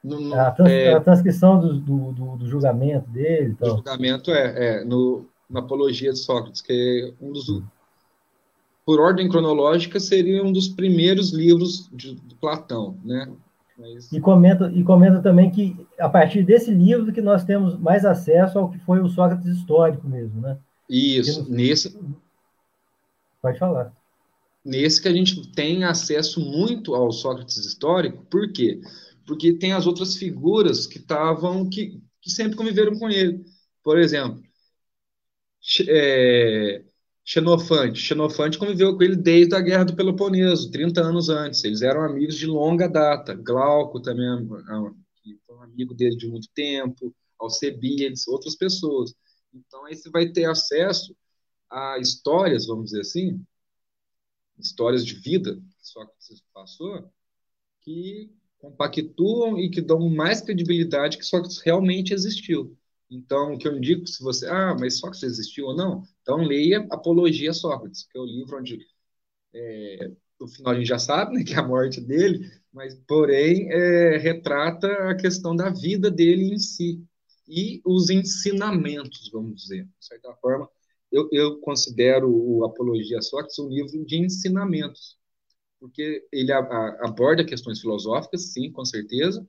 No, 0.04 0.20
no, 0.20 0.38
a, 0.38 0.50
trans, 0.50 0.70
é, 0.70 0.92
a, 0.92 1.00
transcrição 1.00 1.58
do, 1.58 1.80
do, 1.80 2.36
do, 2.36 2.46
julgamento 2.46 3.08
dele. 3.08 3.52
Então. 3.52 3.72
O 3.72 3.76
julgamento 3.78 4.30
é, 4.30 4.80
é 4.80 4.84
no, 4.84 5.24
na 5.48 5.60
Apologia 5.60 6.12
de 6.12 6.18
Sócrates, 6.18 6.60
que 6.60 7.14
é 7.20 7.24
um 7.24 7.32
dos. 7.32 7.62
Por 8.84 9.00
ordem 9.00 9.30
cronológica, 9.30 9.98
seria 9.98 10.44
um 10.44 10.52
dos 10.52 10.68
primeiros 10.68 11.32
livros 11.32 11.88
de, 11.90 12.16
de 12.16 12.34
Platão, 12.34 12.98
né? 13.02 13.32
Mas... 13.78 14.12
E, 14.12 14.20
comenta, 14.20 14.70
e 14.74 14.84
comenta 14.84 15.20
também 15.20 15.50
que, 15.50 15.74
a 15.98 16.08
partir 16.08 16.42
desse 16.42 16.70
livro, 16.70 17.10
que 17.10 17.22
nós 17.22 17.42
temos 17.42 17.78
mais 17.78 18.04
acesso 18.04 18.58
ao 18.58 18.70
que 18.70 18.78
foi 18.80 19.00
o 19.00 19.08
Sócrates 19.08 19.46
histórico 19.46 20.06
mesmo, 20.06 20.38
né? 20.38 20.58
Isso, 20.88 21.50
nesse... 21.50 21.98
Pode 23.40 23.58
falar. 23.58 23.90
Nesse 24.62 25.00
que 25.00 25.08
a 25.08 25.12
gente 25.12 25.48
tem 25.52 25.82
acesso 25.82 26.40
muito 26.40 26.94
ao 26.94 27.10
Sócrates 27.10 27.56
histórico, 27.56 28.24
por 28.30 28.52
quê? 28.52 28.80
Porque 28.82 28.94
tem 29.58 29.72
as 29.72 29.86
outras 29.86 30.16
figuras 30.16 30.86
que 30.86 30.98
estavam, 30.98 31.68
que, 31.68 32.02
que 32.20 32.30
sempre 32.30 32.56
conviveram 32.56 32.98
com 32.98 33.08
ele. 33.10 33.44
Por 33.82 33.98
exemplo, 33.98 34.42
é, 35.88 36.84
Xenofante. 37.24 38.00
Xenofante 38.00 38.58
conviveu 38.58 38.96
com 38.96 39.02
ele 39.02 39.16
desde 39.16 39.54
a 39.54 39.60
Guerra 39.60 39.84
do 39.84 39.96
Peloponeso, 39.96 40.70
30 40.70 41.00
anos 41.00 41.28
antes. 41.30 41.64
Eles 41.64 41.80
eram 41.80 42.02
amigos 42.02 42.36
de 42.36 42.46
longa 42.46 42.86
data. 42.86 43.34
Glauco 43.34 44.00
também, 44.00 44.46
que 45.22 45.38
foi 45.46 45.56
um 45.56 45.62
amigo 45.62 45.94
dele 45.94 46.16
de 46.16 46.28
muito 46.28 46.48
tempo, 46.54 47.14
Alcebiades, 47.38 48.28
outras 48.28 48.54
pessoas. 48.54 49.14
Então, 49.52 49.86
aí 49.86 49.96
você 49.96 50.10
vai 50.10 50.28
ter 50.28 50.44
acesso 50.44 51.16
a 51.70 51.98
histórias, 51.98 52.66
vamos 52.66 52.86
dizer 52.86 53.00
assim, 53.00 53.44
histórias 54.58 55.04
de 55.04 55.14
vida 55.14 55.56
que 55.56 55.88
Sócrates 55.88 56.42
passou, 56.52 57.10
que 57.80 58.30
compactuam 58.64 59.58
e 59.58 59.68
que 59.68 59.82
dão 59.82 60.08
mais 60.08 60.40
credibilidade 60.40 61.18
que 61.18 61.24
Sócrates 61.24 61.60
realmente 61.60 62.14
existiu. 62.14 62.76
Então, 63.10 63.54
o 63.54 63.58
que 63.58 63.68
eu 63.68 63.76
indico, 63.76 64.06
se 64.06 64.22
você, 64.22 64.46
ah, 64.48 64.74
mas 64.78 64.98
Sócrates 64.98 65.22
existiu 65.22 65.66
ou 65.66 65.76
não, 65.76 66.02
então 66.22 66.38
leia 66.38 66.86
Apologia 66.90 67.52
Sócrates, 67.52 68.06
que 68.10 68.18
é 68.18 68.20
o 68.20 68.24
livro 68.24 68.58
onde, 68.58 68.78
é, 69.54 70.10
no 70.40 70.48
final 70.48 70.72
a 70.72 70.76
gente 70.76 70.88
já 70.88 70.98
sabe, 70.98 71.34
né, 71.34 71.44
que 71.44 71.54
é 71.54 71.58
a 71.58 71.66
morte 71.66 72.00
dele, 72.00 72.50
mas, 72.72 72.94
porém, 73.06 73.70
é, 73.70 74.16
retrata 74.16 74.88
a 75.10 75.14
questão 75.14 75.54
da 75.54 75.70
vida 75.70 76.10
dele 76.10 76.54
em 76.54 76.58
si 76.58 77.04
e 77.46 77.80
os 77.84 78.08
ensinamentos, 78.10 79.30
vamos 79.30 79.62
dizer. 79.62 79.84
De 79.84 80.06
certa 80.06 80.34
forma, 80.36 80.68
eu, 81.12 81.28
eu 81.30 81.60
considero 81.60 82.28
o 82.28 82.64
Apologia 82.64 83.20
Sócrates 83.20 83.58
um 83.58 83.68
livro 83.68 84.04
de 84.04 84.16
ensinamentos, 84.18 85.18
porque 85.84 86.26
ele 86.32 86.50
a, 86.50 86.60
a, 86.60 87.08
aborda 87.08 87.44
questões 87.44 87.78
filosóficas, 87.78 88.54
sim, 88.54 88.72
com 88.72 88.86
certeza, 88.86 89.46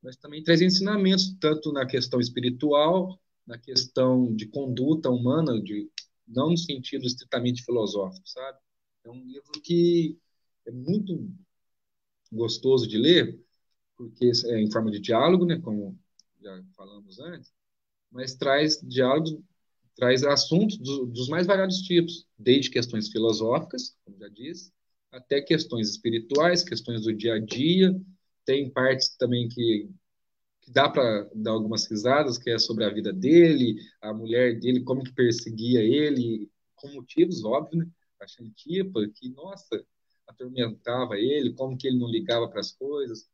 mas 0.00 0.16
também 0.16 0.40
traz 0.40 0.62
ensinamentos, 0.62 1.36
tanto 1.40 1.72
na 1.72 1.84
questão 1.84 2.20
espiritual, 2.20 3.20
na 3.44 3.58
questão 3.58 4.32
de 4.36 4.46
conduta 4.46 5.10
humana, 5.10 5.60
de, 5.60 5.90
não 6.28 6.50
no 6.50 6.56
sentido 6.56 7.04
estritamente 7.04 7.64
filosófico, 7.64 8.22
sabe? 8.24 8.56
É 9.02 9.10
um 9.10 9.24
livro 9.24 9.50
que 9.64 10.16
é 10.64 10.70
muito 10.70 11.28
gostoso 12.30 12.86
de 12.86 12.96
ler, 12.96 13.42
porque 13.96 14.30
é 14.46 14.60
em 14.60 14.70
forma 14.70 14.92
de 14.92 15.00
diálogo, 15.00 15.44
né, 15.44 15.58
como 15.58 15.98
já 16.40 16.62
falamos 16.76 17.18
antes, 17.18 17.52
mas 18.12 18.36
traz 18.36 18.80
diálogos, 18.80 19.36
traz 19.96 20.22
assuntos 20.22 20.78
do, 20.78 21.06
dos 21.06 21.28
mais 21.28 21.48
variados 21.48 21.78
tipos, 21.78 22.28
desde 22.38 22.70
questões 22.70 23.08
filosóficas, 23.08 23.96
como 24.04 24.16
já 24.16 24.28
disse, 24.28 24.72
até 25.14 25.40
questões 25.40 25.90
espirituais, 25.90 26.64
questões 26.64 27.02
do 27.02 27.14
dia 27.14 27.34
a 27.34 27.38
dia, 27.38 27.94
tem 28.44 28.68
partes 28.68 29.16
também 29.16 29.48
que, 29.48 29.88
que 30.60 30.70
dá 30.72 30.88
para 30.88 31.30
dar 31.34 31.52
algumas 31.52 31.86
risadas, 31.88 32.36
que 32.36 32.50
é 32.50 32.58
sobre 32.58 32.84
a 32.84 32.92
vida 32.92 33.12
dele, 33.12 33.76
a 34.02 34.12
mulher 34.12 34.58
dele, 34.58 34.82
como 34.82 35.04
que 35.04 35.12
perseguia 35.12 35.80
ele, 35.80 36.50
com 36.74 36.88
motivos 36.88 37.44
óbvios, 37.44 37.84
né? 37.84 37.90
A 38.20 38.26
Xantipa, 38.26 39.00
que, 39.14 39.28
nossa, 39.30 39.84
atormentava 40.26 41.16
ele, 41.16 41.54
como 41.54 41.76
que 41.76 41.86
ele 41.86 41.98
não 41.98 42.10
ligava 42.10 42.48
para 42.48 42.60
as 42.60 42.72
coisas, 42.72 43.28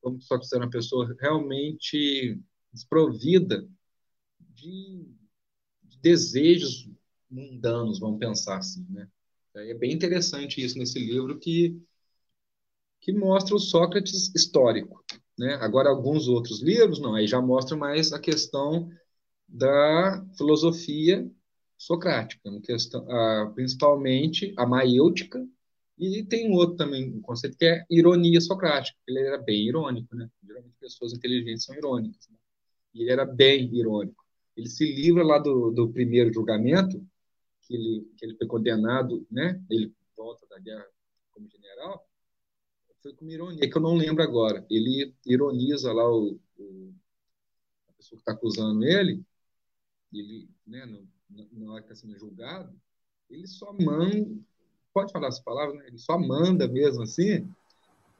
como 0.00 0.18
que 0.18 0.24
só 0.24 0.38
que 0.38 0.46
era 0.52 0.64
uma 0.64 0.70
pessoa 0.70 1.16
realmente 1.18 2.40
desprovida 2.72 3.68
de, 4.38 5.08
de 5.82 5.98
desejos 5.98 6.88
mundanos, 7.28 7.98
vamos 7.98 8.20
pensar 8.20 8.58
assim, 8.58 8.86
né? 8.90 9.08
É 9.56 9.74
bem 9.74 9.92
interessante 9.92 10.64
isso 10.64 10.78
nesse 10.78 10.98
livro 10.98 11.38
que 11.38 11.80
que 13.00 13.12
mostra 13.12 13.54
o 13.54 13.60
Sócrates 13.60 14.34
histórico. 14.34 15.04
Né? 15.38 15.58
Agora, 15.60 15.90
alguns 15.90 16.26
outros 16.26 16.62
livros, 16.62 16.98
não, 16.98 17.14
aí 17.14 17.26
já 17.26 17.40
mostram 17.40 17.76
mais 17.78 18.14
a 18.14 18.18
questão 18.18 18.90
da 19.46 20.24
filosofia 20.38 21.30
socrática, 21.76 22.50
questão, 22.62 23.06
principalmente 23.54 24.54
a 24.56 24.64
maiêutica, 24.64 25.46
e 25.98 26.24
tem 26.24 26.50
outro 26.50 26.76
também, 26.76 27.14
um 27.14 27.20
conceito 27.20 27.56
que 27.58 27.66
é 27.66 27.84
ironia 27.90 28.40
socrática. 28.40 28.98
Ele 29.06 29.20
era 29.20 29.38
bem 29.38 29.68
irônico, 29.68 30.16
né? 30.16 30.28
Geralmente 30.42 30.74
pessoas 30.80 31.12
inteligentes 31.12 31.64
são 31.64 31.74
irônicas. 31.76 32.26
Né? 32.28 32.36
E 32.94 33.02
ele 33.02 33.10
era 33.10 33.24
bem 33.24 33.72
irônico. 33.74 34.24
Ele 34.56 34.68
se 34.68 34.84
livra 34.84 35.22
lá 35.22 35.38
do, 35.38 35.70
do 35.70 35.92
primeiro 35.92 36.32
julgamento, 36.32 37.04
que 37.66 37.74
ele, 37.74 38.08
que 38.16 38.24
ele 38.24 38.36
foi 38.36 38.46
condenado, 38.46 39.26
né? 39.30 39.62
Ele 39.70 39.92
volta 40.16 40.46
da 40.46 40.58
guerra 40.58 40.86
como 41.32 41.48
general, 41.48 42.06
foi 43.02 43.12
com 43.12 43.24
uma 43.24 43.32
ironia, 43.32 43.68
que 43.68 43.76
eu 43.76 43.82
não 43.82 43.96
lembro 43.96 44.22
agora. 44.22 44.64
Ele 44.70 45.14
ironiza 45.26 45.92
lá 45.92 46.08
o, 46.08 46.38
o 46.58 46.94
a 47.88 47.92
pessoa 47.92 48.16
que 48.16 48.22
está 48.22 48.32
acusando 48.32 48.82
ele, 48.84 49.22
ele, 50.12 50.48
né, 50.66 50.86
no, 50.86 51.06
na 51.52 51.72
hora 51.72 51.82
que 51.82 51.92
está 51.92 52.06
sendo 52.06 52.18
julgado, 52.18 52.74
ele 53.28 53.46
só 53.46 53.72
manda, 53.72 54.30
pode 54.92 55.12
falar 55.12 55.28
essa 55.28 55.42
palavra, 55.42 55.74
né? 55.74 55.86
ele 55.88 55.98
só 55.98 56.18
manda 56.18 56.68
mesmo 56.68 57.02
assim, 57.02 57.46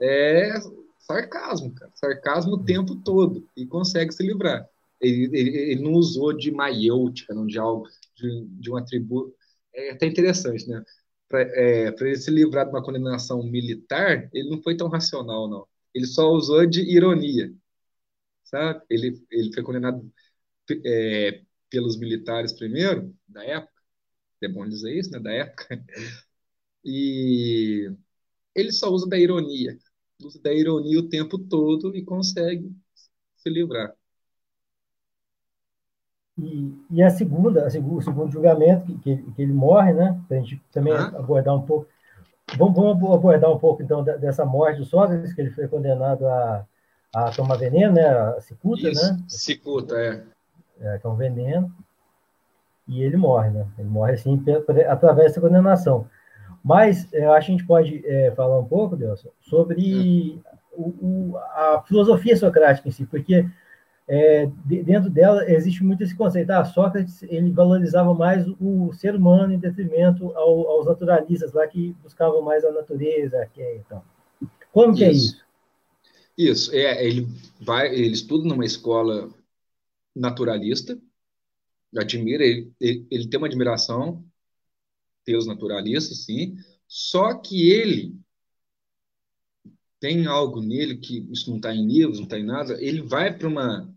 é 0.00 0.50
sarcasmo, 0.98 1.72
cara. 1.72 1.92
Sarcasmo 1.94 2.54
o 2.54 2.64
tempo 2.64 2.96
todo, 2.96 3.48
e 3.56 3.64
consegue 3.66 4.12
se 4.12 4.22
livrar. 4.22 4.68
Ele, 5.00 5.24
ele, 5.36 5.56
ele 5.56 5.82
não 5.82 5.92
usou 5.92 6.32
de 6.32 6.50
maiêutica, 6.50 7.34
não 7.34 7.46
de 7.46 7.58
algo, 7.58 7.86
de, 8.16 8.46
de 8.46 8.70
um 8.70 8.76
atributo. 8.76 9.34
É 9.74 9.90
até 9.90 10.06
interessante, 10.06 10.68
né? 10.68 10.82
para 11.28 11.42
é, 11.42 11.88
ele 11.88 12.16
se 12.16 12.30
livrar 12.30 12.66
de 12.66 12.70
uma 12.72 12.82
condenação 12.82 13.42
militar, 13.42 14.28
ele 14.32 14.50
não 14.50 14.62
foi 14.62 14.76
tão 14.76 14.88
racional, 14.88 15.48
não. 15.48 15.66
Ele 15.94 16.06
só 16.06 16.30
usou 16.30 16.66
de 16.66 16.80
ironia, 16.82 17.52
sabe? 18.44 18.82
Ele, 18.90 19.24
ele 19.30 19.52
foi 19.54 19.62
condenado 19.62 20.12
é, 20.84 21.42
pelos 21.70 21.98
militares 21.98 22.52
primeiro, 22.52 23.14
da 23.28 23.44
época, 23.44 23.72
é 24.42 24.48
bom 24.48 24.68
dizer 24.68 24.96
isso, 24.96 25.10
né? 25.10 25.20
Da 25.20 25.32
época. 25.32 25.84
E 26.86 27.90
ele 28.54 28.72
só 28.72 28.90
usa 28.90 29.08
da 29.08 29.18
ironia, 29.18 29.78
usa 30.22 30.40
da 30.42 30.52
ironia 30.52 30.98
o 31.00 31.08
tempo 31.08 31.38
todo 31.38 31.96
e 31.96 32.04
consegue 32.04 32.70
se 33.36 33.50
livrar. 33.50 33.94
E, 36.36 36.74
e 36.90 37.02
a 37.02 37.10
segunda, 37.10 37.62
a 37.62 37.66
o 37.66 38.02
segundo 38.02 38.30
julgamento, 38.30 38.86
que, 38.86 38.98
que, 38.98 39.16
que 39.32 39.42
ele 39.42 39.52
morre, 39.52 39.92
né? 39.92 40.20
Para 40.26 40.36
a 40.36 40.40
gente 40.40 40.60
também 40.72 40.92
ah. 40.92 41.12
abordar 41.16 41.54
um 41.54 41.62
pouco. 41.62 41.86
Vamos, 42.58 42.74
vamos, 42.74 43.14
abordar 43.14 43.50
um 43.50 43.58
pouco, 43.58 43.82
então, 43.82 44.02
dessa 44.02 44.44
morte 44.44 44.78
do 44.78 44.84
Sócrates, 44.84 45.32
que 45.32 45.40
ele 45.40 45.50
foi 45.50 45.66
condenado 45.68 46.26
a, 46.26 46.66
a 47.14 47.30
tomar 47.30 47.56
veneno, 47.56 47.94
né? 47.94 48.06
A 48.06 48.40
cicuta, 48.40 48.88
Isso, 48.88 49.12
né? 49.12 49.18
Cicuta, 49.28 49.96
é. 49.96 50.22
é. 50.80 50.98
Que 50.98 51.06
é 51.06 51.10
um 51.10 51.16
veneno. 51.16 51.72
e 52.88 53.02
ele 53.02 53.16
morre, 53.16 53.50
né? 53.50 53.66
Ele 53.78 53.88
morre 53.88 54.12
assim 54.14 54.42
através 54.88 55.34
da 55.34 55.40
condenação. 55.40 56.08
Mas 56.64 57.06
eu 57.12 57.32
acho 57.32 57.46
que 57.46 57.52
a 57.52 57.56
gente 57.56 57.66
pode 57.66 58.02
é, 58.06 58.32
falar 58.32 58.58
um 58.58 58.64
pouco, 58.64 58.96
Delson, 58.96 59.28
sobre 59.40 60.42
o, 60.72 60.88
o, 60.88 61.36
a 61.36 61.84
filosofia 61.86 62.36
socrática 62.36 62.88
em 62.88 62.92
si, 62.92 63.04
porque 63.04 63.46
é, 64.06 64.46
dentro 64.64 65.08
dela 65.08 65.50
existe 65.50 65.82
muito 65.82 66.02
esse 66.02 66.14
conceito. 66.14 66.50
Ah, 66.50 66.64
Sócrates 66.64 67.22
ele 67.22 67.50
valorizava 67.50 68.12
mais 68.14 68.46
o 68.60 68.92
ser 68.92 69.14
humano 69.14 69.54
em 69.54 69.58
detrimento 69.58 70.30
ao, 70.36 70.68
aos 70.68 70.86
naturalistas 70.86 71.52
lá 71.52 71.66
que 71.66 71.92
buscavam 72.02 72.42
mais 72.42 72.64
a 72.64 72.72
natureza, 72.72 73.48
que 73.52 73.62
é, 73.62 73.76
então. 73.76 74.02
Como 74.72 74.92
isso. 74.92 74.98
que 74.98 75.04
é 75.04 75.12
isso? 75.12 75.44
Isso, 76.36 76.74
é, 76.74 77.06
ele 77.06 77.28
vai, 77.60 77.94
ele 77.94 78.12
estuda 78.12 78.48
numa 78.48 78.64
escola 78.64 79.32
naturalista, 80.14 80.98
admira, 81.96 82.44
ele, 82.44 82.72
ele, 82.80 83.06
ele 83.08 83.28
tem 83.28 83.38
uma 83.38 83.46
admiração 83.46 84.24
pelos 85.24 85.46
naturalistas, 85.46 86.24
sim, 86.24 86.56
só 86.88 87.34
que 87.34 87.70
ele 87.70 88.18
tem 90.00 90.26
algo 90.26 90.60
nele 90.60 90.96
que 90.96 91.26
isso 91.30 91.48
não 91.48 91.56
está 91.56 91.72
em 91.72 91.86
livros, 91.86 92.18
não 92.18 92.24
está 92.24 92.38
em 92.38 92.44
nada, 92.44 92.82
ele 92.82 93.00
vai 93.00 93.36
para 93.36 93.48
uma, 93.48 93.93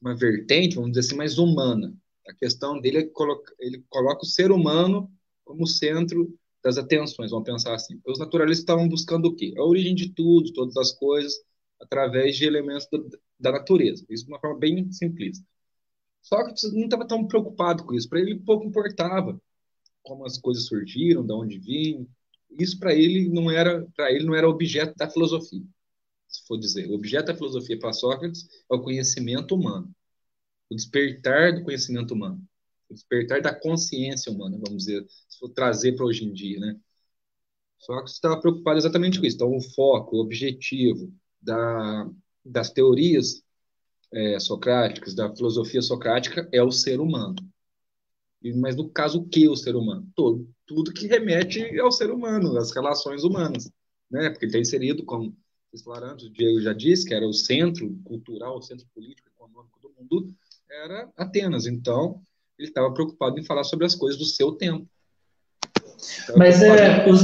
uma 0.00 0.14
vertente, 0.14 0.76
vamos 0.76 0.92
dizer 0.92 1.00
assim, 1.00 1.16
mais 1.16 1.38
humana. 1.38 1.94
A 2.26 2.34
questão 2.34 2.80
dele 2.80 2.98
é 2.98 3.02
que 3.02 3.10
coloca, 3.10 3.54
ele 3.58 3.84
coloca 3.88 4.22
o 4.22 4.26
ser 4.28 4.50
humano 4.50 5.10
como 5.44 5.66
centro 5.66 6.36
das 6.62 6.76
atenções, 6.76 7.30
vamos 7.30 7.46
pensar 7.46 7.74
assim. 7.74 8.00
Os 8.04 8.18
naturalistas 8.18 8.62
estavam 8.62 8.88
buscando 8.88 9.26
o 9.26 9.34
quê? 9.36 9.54
A 9.56 9.64
origem 9.64 9.94
de 9.94 10.12
tudo, 10.12 10.52
todas 10.52 10.76
as 10.76 10.92
coisas, 10.92 11.32
através 11.80 12.36
de 12.36 12.44
elementos 12.44 12.88
da, 12.90 12.98
da 13.38 13.52
natureza. 13.52 14.04
Isso 14.10 14.24
de 14.24 14.32
uma 14.32 14.40
forma 14.40 14.58
bem 14.58 14.90
simplista. 14.90 15.46
Que 16.28 16.68
não 16.72 16.84
estava 16.84 17.06
tão 17.06 17.24
preocupado 17.26 17.84
com 17.84 17.94
isso. 17.94 18.08
Para 18.08 18.18
ele, 18.18 18.40
pouco 18.40 18.66
importava 18.66 19.40
como 20.02 20.24
as 20.24 20.38
coisas 20.38 20.66
surgiram, 20.66 21.24
de 21.24 21.32
onde 21.32 21.58
vinham. 21.58 22.06
Isso 22.58 22.78
para 22.78 22.94
ele 22.94 23.28
não 23.28 23.50
era, 23.50 23.86
para 23.94 24.10
ele 24.12 24.24
não 24.24 24.34
era 24.34 24.48
objeto 24.48 24.94
da 24.96 25.08
filosofia. 25.08 25.62
For 26.46 26.58
dizer, 26.58 26.88
o 26.88 26.94
objeto 26.94 27.26
da 27.26 27.34
filosofia 27.34 27.78
para 27.78 27.92
Sócrates 27.92 28.48
é 28.70 28.74
o 28.74 28.80
conhecimento 28.80 29.54
humano, 29.54 29.92
o 30.70 30.74
despertar 30.74 31.54
do 31.54 31.64
conhecimento 31.64 32.14
humano, 32.14 32.40
o 32.88 32.94
despertar 32.94 33.42
da 33.42 33.54
consciência 33.54 34.30
humana, 34.30 34.58
vamos 34.64 34.84
dizer, 34.84 35.04
se 35.28 35.38
for 35.38 35.48
trazer 35.50 35.96
para 35.96 36.06
hoje 36.06 36.24
em 36.24 36.32
dia, 36.32 36.60
né? 36.60 36.78
Sócrates 37.78 38.14
estava 38.14 38.40
preocupado 38.40 38.78
exatamente 38.78 39.18
com 39.20 39.26
isso. 39.26 39.36
Então, 39.36 39.54
o 39.54 39.60
foco, 39.60 40.16
o 40.16 40.20
objetivo 40.20 41.12
da, 41.40 42.10
das 42.44 42.70
teorias 42.70 43.42
é, 44.12 44.38
socráticas, 44.40 45.14
da 45.14 45.34
filosofia 45.34 45.82
socrática, 45.82 46.48
é 46.52 46.62
o 46.62 46.72
ser 46.72 47.00
humano. 47.00 47.36
Mas 48.56 48.76
no 48.76 48.88
caso, 48.88 49.20
o 49.20 49.28
que 49.28 49.44
é 49.44 49.50
o 49.50 49.56
ser 49.56 49.74
humano? 49.76 50.08
Todo, 50.14 50.48
tudo 50.66 50.92
que 50.92 51.06
remete 51.06 51.78
ao 51.80 51.90
ser 51.90 52.10
humano, 52.10 52.56
às 52.56 52.70
relações 52.72 53.24
humanas. 53.24 53.70
Né? 54.10 54.30
Porque 54.30 54.44
ele 54.44 54.50
está 54.50 54.58
inserido, 54.58 55.04
como 55.04 55.36
antes, 56.02 56.26
o 56.26 56.30
Diego 56.30 56.60
já 56.60 56.72
disse, 56.72 57.06
que 57.06 57.14
era 57.14 57.26
o 57.26 57.32
centro 57.32 57.96
cultural, 58.04 58.58
o 58.58 58.62
centro 58.62 58.86
político, 58.94 59.28
econômico 59.28 59.78
do 59.80 59.90
mundo, 59.98 60.34
era 60.70 61.08
Atenas. 61.16 61.66
Então, 61.66 62.20
ele 62.58 62.68
estava 62.68 62.92
preocupado 62.92 63.38
em 63.38 63.44
falar 63.44 63.64
sobre 63.64 63.86
as 63.86 63.94
coisas 63.94 64.18
do 64.18 64.24
seu 64.24 64.52
tempo. 64.52 64.86
Mas 66.36 66.62
é, 66.62 67.08
os, 67.08 67.22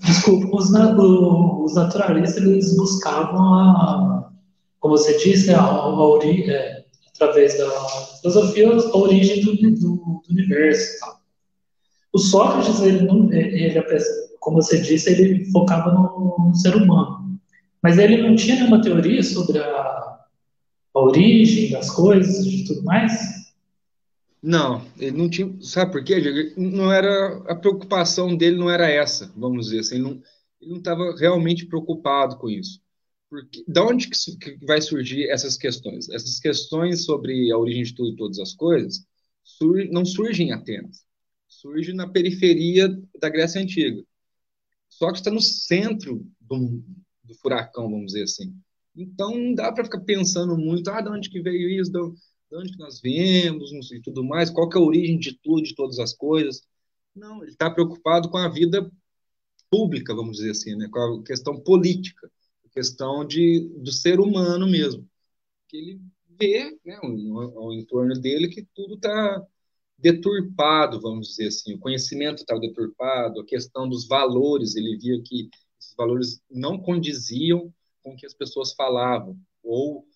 desculpa, 0.00 0.56
os, 0.56 0.70
os 0.70 1.74
naturalistas 1.74 2.36
eles 2.36 2.76
buscavam 2.76 3.54
a, 3.54 4.32
como 4.78 4.96
você 4.96 5.16
disse, 5.18 5.50
a, 5.52 5.60
a 5.60 6.06
origem, 6.06 6.50
é, 6.50 6.84
através 7.14 7.56
da 7.58 7.70
filosofia, 8.20 8.70
a 8.70 8.96
origem 8.96 9.44
do, 9.44 9.56
do, 9.56 9.96
do 9.96 10.22
universo. 10.30 11.00
Tá? 11.00 11.20
O 12.12 12.18
Sócrates, 12.18 12.80
ele, 12.80 13.06
não, 13.06 13.32
ele, 13.32 13.80
como 14.40 14.60
você 14.60 14.80
disse, 14.80 15.10
ele 15.10 15.44
focava 15.52 15.92
no, 15.92 16.48
no, 16.48 16.54
ser 16.54 16.74
humano. 16.74 17.29
Mas 17.82 17.98
ele 17.98 18.22
não 18.22 18.36
tinha 18.36 18.56
nenhuma 18.56 18.82
teoria 18.82 19.22
sobre 19.22 19.58
a, 19.58 19.66
a 19.66 21.00
origem 21.00 21.70
das 21.70 21.90
coisas 21.90 22.44
e 22.46 22.64
tudo 22.64 22.82
mais? 22.84 23.12
Não, 24.42 24.86
ele 24.98 25.16
não 25.16 25.28
tinha. 25.28 25.54
Sabe 25.60 25.92
por 25.92 26.02
quê, 26.02 26.20
Diego? 26.20 26.60
Não 26.60 26.92
era 26.92 27.38
a 27.50 27.54
preocupação 27.54 28.36
dele 28.36 28.56
não 28.56 28.70
era 28.70 28.88
essa, 28.88 29.32
vamos 29.36 29.66
dizer 29.66 29.80
assim. 29.80 29.96
Ele 29.96 30.22
não 30.62 30.78
estava 30.78 31.14
realmente 31.16 31.66
preocupado 31.66 32.36
com 32.36 32.48
isso. 32.48 32.80
Porque, 33.28 33.64
da 33.68 33.84
onde 33.84 34.08
que, 34.08 34.36
que, 34.36 34.66
vai 34.66 34.80
surgir 34.80 35.28
essas 35.30 35.56
questões? 35.56 36.08
Essas 36.08 36.40
questões 36.40 37.04
sobre 37.04 37.52
a 37.52 37.58
origem 37.58 37.84
de 37.84 37.94
tudo 37.94 38.12
e 38.12 38.16
todas 38.16 38.38
as 38.38 38.52
coisas 38.54 39.06
sur, 39.44 39.86
não 39.90 40.04
surgem 40.04 40.48
em 40.48 40.52
Atenas. 40.52 41.04
Surge 41.48 41.92
na 41.92 42.08
periferia 42.08 42.88
da 43.20 43.28
Grécia 43.28 43.60
Antiga. 43.60 44.02
Só 44.88 45.12
que 45.12 45.18
está 45.18 45.30
no 45.30 45.40
centro 45.40 46.26
do, 46.40 46.82
do, 47.30 47.38
furacão, 47.38 47.90
vamos 47.90 48.06
dizer 48.06 48.24
assim. 48.24 48.54
Então, 48.96 49.36
não 49.36 49.54
dá 49.54 49.72
para 49.72 49.84
ficar 49.84 50.00
pensando 50.00 50.56
muito, 50.56 50.88
ah, 50.90 51.00
de 51.00 51.08
onde 51.08 51.30
que 51.30 51.40
veio 51.40 51.68
isso? 51.70 51.92
De, 51.92 52.00
de 52.00 52.56
onde 52.56 52.72
que 52.72 52.78
nós 52.78 53.00
viemos 53.00 53.70
e 53.92 54.00
tudo 54.00 54.24
mais, 54.24 54.50
qual 54.50 54.68
que 54.68 54.76
é 54.76 54.80
a 54.80 54.84
origem 54.84 55.18
de 55.18 55.38
tudo, 55.38 55.62
de 55.62 55.74
todas 55.74 55.98
as 55.98 56.12
coisas. 56.12 56.62
Não, 57.14 57.42
ele 57.42 57.52
está 57.52 57.70
preocupado 57.70 58.28
com 58.28 58.36
a 58.36 58.48
vida 58.48 58.90
pública, 59.70 60.14
vamos 60.14 60.38
dizer 60.38 60.50
assim, 60.50 60.74
né? 60.74 60.88
com 60.90 61.20
a 61.20 61.22
questão 61.22 61.60
política, 61.60 62.30
a 62.64 62.68
questão 62.70 63.24
de, 63.24 63.60
do 63.78 63.92
ser 63.92 64.20
humano 64.20 64.68
mesmo. 64.68 65.08
Que 65.68 65.76
ele 65.76 66.00
vê 66.38 66.78
né, 66.84 66.98
ao, 67.02 67.72
entorno 67.72 68.14
dele 68.20 68.48
que 68.48 68.66
tudo 68.74 68.94
está 68.94 69.46
deturpado, 69.98 71.00
vamos 71.00 71.28
dizer 71.28 71.48
assim, 71.48 71.74
o 71.74 71.78
conhecimento 71.78 72.38
estava 72.38 72.58
deturpado, 72.58 73.40
a 73.40 73.44
questão 73.44 73.88
dos 73.88 74.08
valores, 74.08 74.74
ele 74.74 74.96
via 74.96 75.20
que 75.22 75.50
esses 75.80 75.94
valores 75.96 76.42
não 76.50 76.78
condiziam 76.78 77.72
com 78.02 78.12
o 78.12 78.16
que 78.16 78.26
as 78.26 78.34
pessoas 78.34 78.72
falavam, 78.74 79.38
ou, 79.62 80.06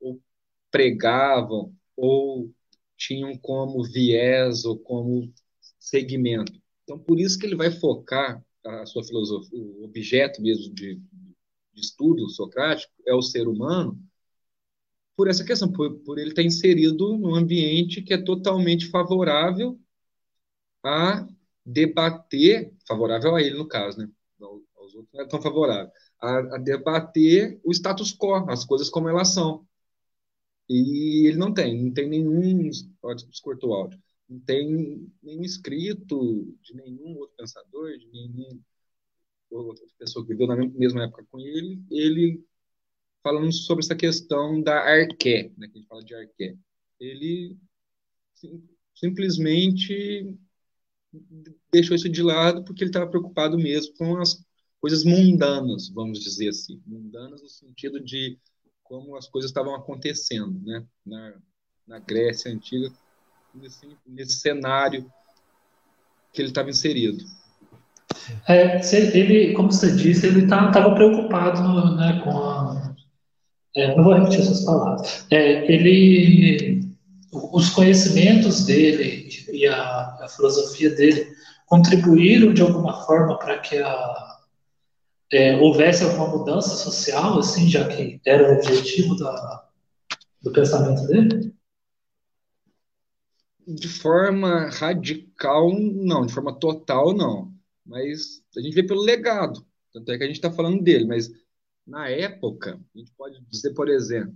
ou 0.00 0.20
pregavam, 0.70 1.74
ou 1.96 2.52
tinham 2.96 3.36
como 3.36 3.84
viés 3.84 4.64
ou 4.64 4.78
como 4.78 5.32
segmento. 5.78 6.52
Então, 6.84 6.98
por 6.98 7.18
isso 7.18 7.38
que 7.38 7.46
ele 7.46 7.56
vai 7.56 7.70
focar 7.70 8.44
a 8.64 8.86
sua 8.86 9.04
filosofia, 9.04 9.62
o 9.62 9.84
objeto 9.84 10.42
mesmo 10.42 10.74
de, 10.74 10.96
de 11.72 11.80
estudo 11.80 12.28
socrático 12.28 12.92
é 13.06 13.14
o 13.14 13.22
ser 13.22 13.46
humano, 13.48 14.00
por 15.16 15.28
essa 15.28 15.44
questão, 15.44 15.70
por, 15.70 15.98
por 16.00 16.18
ele 16.18 16.30
estar 16.30 16.42
inserido 16.42 17.16
num 17.18 17.34
ambiente 17.34 18.02
que 18.02 18.14
é 18.14 18.22
totalmente 18.22 18.88
favorável 18.88 19.78
a 20.84 21.26
debater, 21.64 22.72
favorável 22.86 23.34
a 23.34 23.42
ele 23.42 23.56
no 23.56 23.66
caso, 23.66 23.98
né? 23.98 24.08
Outros 24.98 25.14
não 25.14 25.22
é 25.22 25.28
tão 25.28 25.40
favorável, 25.40 25.90
a, 26.20 26.38
a 26.56 26.58
debater 26.58 27.60
o 27.64 27.72
status 27.72 28.12
quo, 28.12 28.34
as 28.50 28.64
coisas 28.64 28.90
como 28.90 29.08
elas 29.08 29.28
são. 29.28 29.66
E 30.68 31.26
ele 31.28 31.38
não 31.38 31.52
tem, 31.52 31.84
não 31.84 31.92
tem 31.92 32.08
nenhum. 32.08 32.70
Ó, 33.02 33.14
cortou 33.42 33.70
o 33.70 33.74
áudio. 33.74 33.98
Não 34.28 34.38
tem 34.40 35.10
nenhum 35.22 35.42
escrito 35.42 36.54
de 36.62 36.74
nenhum 36.74 37.16
outro 37.16 37.34
pensador, 37.36 37.96
de 37.96 38.06
nenhum 38.08 38.60
outra 39.50 39.86
pessoa 39.98 40.24
que 40.24 40.32
viveu 40.32 40.46
na 40.46 40.56
mesma 40.56 41.04
época 41.04 41.26
com 41.30 41.40
ele, 41.40 41.82
ele 41.90 42.44
falando 43.22 43.52
sobre 43.52 43.84
essa 43.84 43.96
questão 43.96 44.62
da 44.62 44.78
arqué, 44.78 45.50
né, 45.56 45.66
que 45.68 45.74
a 45.74 45.78
gente 45.78 45.88
fala 45.88 46.04
de 46.04 46.14
arqué. 46.14 46.56
Ele 47.00 47.56
sim, 48.34 48.62
simplesmente 48.94 50.36
deixou 51.72 51.96
isso 51.96 52.08
de 52.08 52.22
lado 52.22 52.64
porque 52.64 52.82
ele 52.82 52.90
estava 52.90 53.08
preocupado 53.08 53.56
mesmo 53.56 53.94
com 53.96 54.18
as 54.18 54.44
coisas 54.80 55.04
mundanas, 55.04 55.88
vamos 55.88 56.20
dizer 56.20 56.48
assim, 56.48 56.80
mundanas 56.86 57.42
no 57.42 57.48
sentido 57.48 58.00
de 58.00 58.38
como 58.82 59.16
as 59.16 59.28
coisas 59.28 59.50
estavam 59.50 59.74
acontecendo, 59.74 60.58
né? 60.64 60.84
Na, 61.04 61.34
na 61.86 61.98
Grécia 61.98 62.50
antiga, 62.50 62.90
nesse, 63.54 63.86
nesse 64.06 64.40
cenário 64.40 65.10
que 66.32 66.40
ele 66.40 66.48
estava 66.48 66.70
inserido. 66.70 67.24
É, 68.46 68.80
ele, 69.14 69.52
como 69.54 69.70
você 69.70 69.94
disse, 69.94 70.26
ele 70.26 70.44
estava 70.44 70.72
tá, 70.72 70.94
preocupado 70.94 71.96
né, 71.96 72.20
com 72.24 72.30
a. 72.30 72.94
É, 73.76 73.94
não 73.96 74.04
vou 74.04 74.14
repetir 74.14 74.40
essas 74.40 74.64
palavras. 74.64 75.26
É, 75.30 75.70
ele, 75.72 76.80
os 77.32 77.70
conhecimentos 77.70 78.64
dele 78.64 79.28
e 79.52 79.66
a, 79.66 80.18
a 80.22 80.28
filosofia 80.28 80.90
dele 80.94 81.30
contribuíram 81.66 82.52
de 82.52 82.62
alguma 82.62 83.04
forma 83.04 83.38
para 83.38 83.58
que 83.58 83.76
a 83.76 84.37
é, 85.32 85.56
houvesse 85.56 86.04
alguma 86.04 86.28
mudança 86.28 86.70
social, 86.70 87.38
assim, 87.38 87.68
já 87.68 87.86
que 87.88 88.20
era 88.24 88.50
o 88.50 88.56
objetivo 88.56 89.16
da, 89.16 89.68
do 90.42 90.52
pensamento 90.52 91.06
dele? 91.06 91.54
De 93.66 93.88
forma 93.88 94.70
radical, 94.70 95.70
não. 95.78 96.24
De 96.24 96.32
forma 96.32 96.58
total, 96.58 97.12
não. 97.12 97.52
Mas 97.84 98.42
a 98.56 98.60
gente 98.60 98.74
vê 98.74 98.82
pelo 98.82 99.02
legado. 99.02 99.66
Tanto 99.92 100.10
é 100.10 100.16
que 100.16 100.24
a 100.24 100.26
gente 100.26 100.36
está 100.36 100.50
falando 100.50 100.82
dele. 100.82 101.06
Mas 101.06 101.30
na 101.86 102.08
época, 102.08 102.80
a 102.94 102.98
gente 102.98 103.12
pode 103.12 103.40
dizer, 103.46 103.74
por 103.74 103.88
exemplo, 103.88 104.34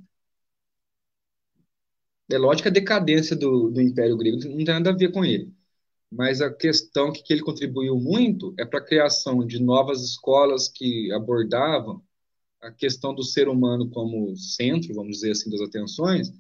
é 2.31 2.39
lógico 2.39 2.63
que 2.63 2.69
a 2.69 2.73
decadência 2.81 3.37
do, 3.37 3.71
do 3.71 3.81
Império 3.81 4.17
Grego 4.17 4.37
não 4.37 4.57
tem 4.57 4.65
nada 4.65 4.91
a 4.91 4.97
ver 4.97 5.13
com 5.13 5.25
ele. 5.25 5.53
Mas 6.13 6.43
a 6.43 6.53
questão 6.53 7.11
que, 7.11 7.23
que 7.23 7.33
ele 7.33 7.41
contribuiu 7.41 7.99
muito 7.99 8.55
é 8.59 8.67
para 8.67 8.81
a 8.81 8.85
criação 8.85 9.47
de 9.47 9.59
novas 9.59 10.03
escolas 10.03 10.69
que 10.69 11.11
abordavam 11.11 12.03
a 12.61 12.71
questão 12.71 13.15
do 13.15 13.23
ser 13.25 13.49
humano 13.49 13.89
como 13.89 14.37
centro, 14.37 14.95
vamos 14.95 15.17
dizer 15.17 15.31
assim, 15.31 15.51
das 15.51 15.63
atenções, 15.63 16.31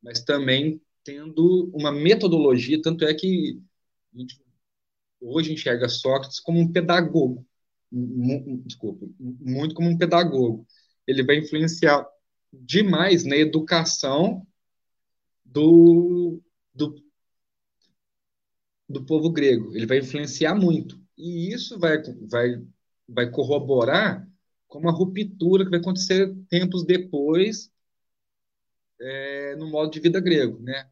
mas 0.00 0.22
também 0.22 0.80
tendo 1.02 1.68
uma 1.74 1.90
metodologia, 1.90 2.80
tanto 2.80 3.04
é 3.04 3.12
que 3.12 3.60
a 4.14 4.18
gente, 4.18 4.40
hoje 5.20 5.52
enxerga 5.52 5.88
Sócrates 5.88 6.38
como 6.38 6.60
um 6.60 6.70
pedagogo, 6.70 7.44
desculpa, 8.64 9.04
muito 9.18 9.74
como 9.74 9.88
um 9.88 9.98
pedagogo. 9.98 10.64
Ele 11.08 11.24
vai 11.24 11.38
influenciar 11.38 12.06
demais 12.52 13.24
na 13.24 13.36
educação 13.36 14.46
do, 15.44 16.40
do, 16.72 16.94
do 18.88 19.04
povo 19.04 19.30
grego. 19.30 19.74
Ele 19.76 19.86
vai 19.86 19.98
influenciar 19.98 20.54
muito. 20.54 21.00
E 21.16 21.52
isso 21.52 21.78
vai, 21.78 22.02
vai, 22.30 22.62
vai 23.08 23.30
corroborar 23.30 24.26
com 24.66 24.78
uma 24.78 24.92
ruptura 24.92 25.64
que 25.64 25.70
vai 25.70 25.80
acontecer 25.80 26.34
tempos 26.48 26.84
depois 26.84 27.70
é, 29.00 29.56
no 29.56 29.68
modo 29.68 29.90
de 29.90 30.00
vida 30.00 30.20
grego, 30.20 30.60
né? 30.60 30.88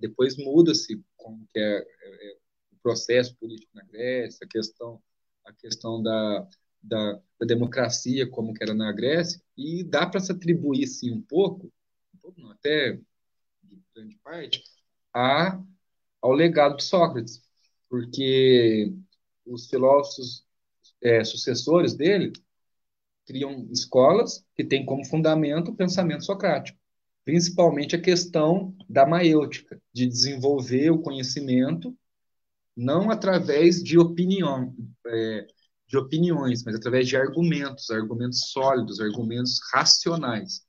Depois 0.00 0.36
muda-se 0.36 1.02
como 1.16 1.46
que 1.52 1.58
é, 1.58 1.78
é, 1.78 2.36
o 2.72 2.76
processo 2.82 3.36
político 3.36 3.70
na 3.74 3.84
Grécia, 3.84 4.44
a 4.44 4.48
questão, 4.48 5.02
a 5.44 5.52
questão 5.52 6.02
da, 6.02 6.48
da, 6.82 7.20
da 7.38 7.46
democracia 7.46 8.28
como 8.28 8.54
que 8.54 8.62
era 8.62 8.74
na 8.74 8.90
Grécia, 8.92 9.40
e 9.56 9.84
dá 9.84 10.06
para 10.06 10.20
se 10.20 10.32
atribuir, 10.32 10.86
sim, 10.86 11.12
um 11.12 11.22
pouco, 11.22 11.72
um 12.14 12.18
pouco 12.18 12.40
não, 12.40 12.50
até 12.50 12.98
de 13.62 13.82
grande 13.94 14.16
parte, 14.18 14.64
a, 15.14 15.62
ao 16.22 16.32
legado 16.32 16.76
de 16.76 16.84
Sócrates, 16.84 17.42
porque 17.90 18.94
os 19.44 19.68
filósofos 19.68 20.46
é, 21.02 21.22
sucessores 21.24 21.94
dele 21.94 22.32
criam 23.26 23.68
escolas 23.70 24.44
que 24.54 24.64
têm 24.64 24.86
como 24.86 25.04
fundamento 25.04 25.72
o 25.72 25.76
pensamento 25.76 26.24
socrático, 26.24 26.78
principalmente 27.24 27.96
a 27.96 28.00
questão 28.00 28.74
da 28.88 29.06
maêutica, 29.06 29.80
de 29.92 30.06
desenvolver 30.06 30.90
o 30.90 31.02
conhecimento 31.02 31.96
não 32.76 33.10
através 33.10 33.82
de 33.82 33.98
opinião, 33.98 34.74
é, 35.06 35.46
de 35.86 35.98
opiniões, 35.98 36.64
mas 36.64 36.74
através 36.74 37.06
de 37.06 37.16
argumentos, 37.16 37.90
argumentos 37.90 38.50
sólidos, 38.50 38.98
argumentos 38.98 39.60
racionais. 39.72 40.62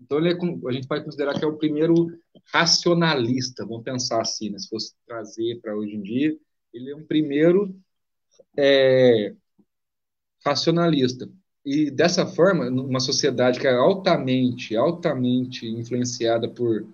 Então, 0.00 0.18
é, 0.24 0.32
a 0.32 0.72
gente 0.72 0.88
pode 0.88 1.04
considerar 1.04 1.38
que 1.38 1.44
é 1.44 1.48
o 1.48 1.56
primeiro 1.56 2.18
racionalista, 2.52 3.66
vamos 3.66 3.84
pensar 3.84 4.20
assim, 4.20 4.50
né? 4.50 4.58
se 4.58 4.68
fosse 4.68 4.94
trazer 5.06 5.60
para 5.60 5.76
hoje 5.76 5.94
em 5.94 6.02
dia, 6.02 6.36
ele 6.72 6.90
é 6.90 6.96
um 6.96 7.04
primeiro 7.04 7.74
é, 8.56 9.34
racionalista. 10.44 11.28
E 11.64 11.90
dessa 11.90 12.26
forma, 12.26 12.68
uma 12.68 13.00
sociedade 13.00 13.60
que 13.60 13.66
é 13.66 13.74
altamente, 13.74 14.74
altamente 14.74 15.66
influenciada 15.66 16.48
por, 16.48 16.86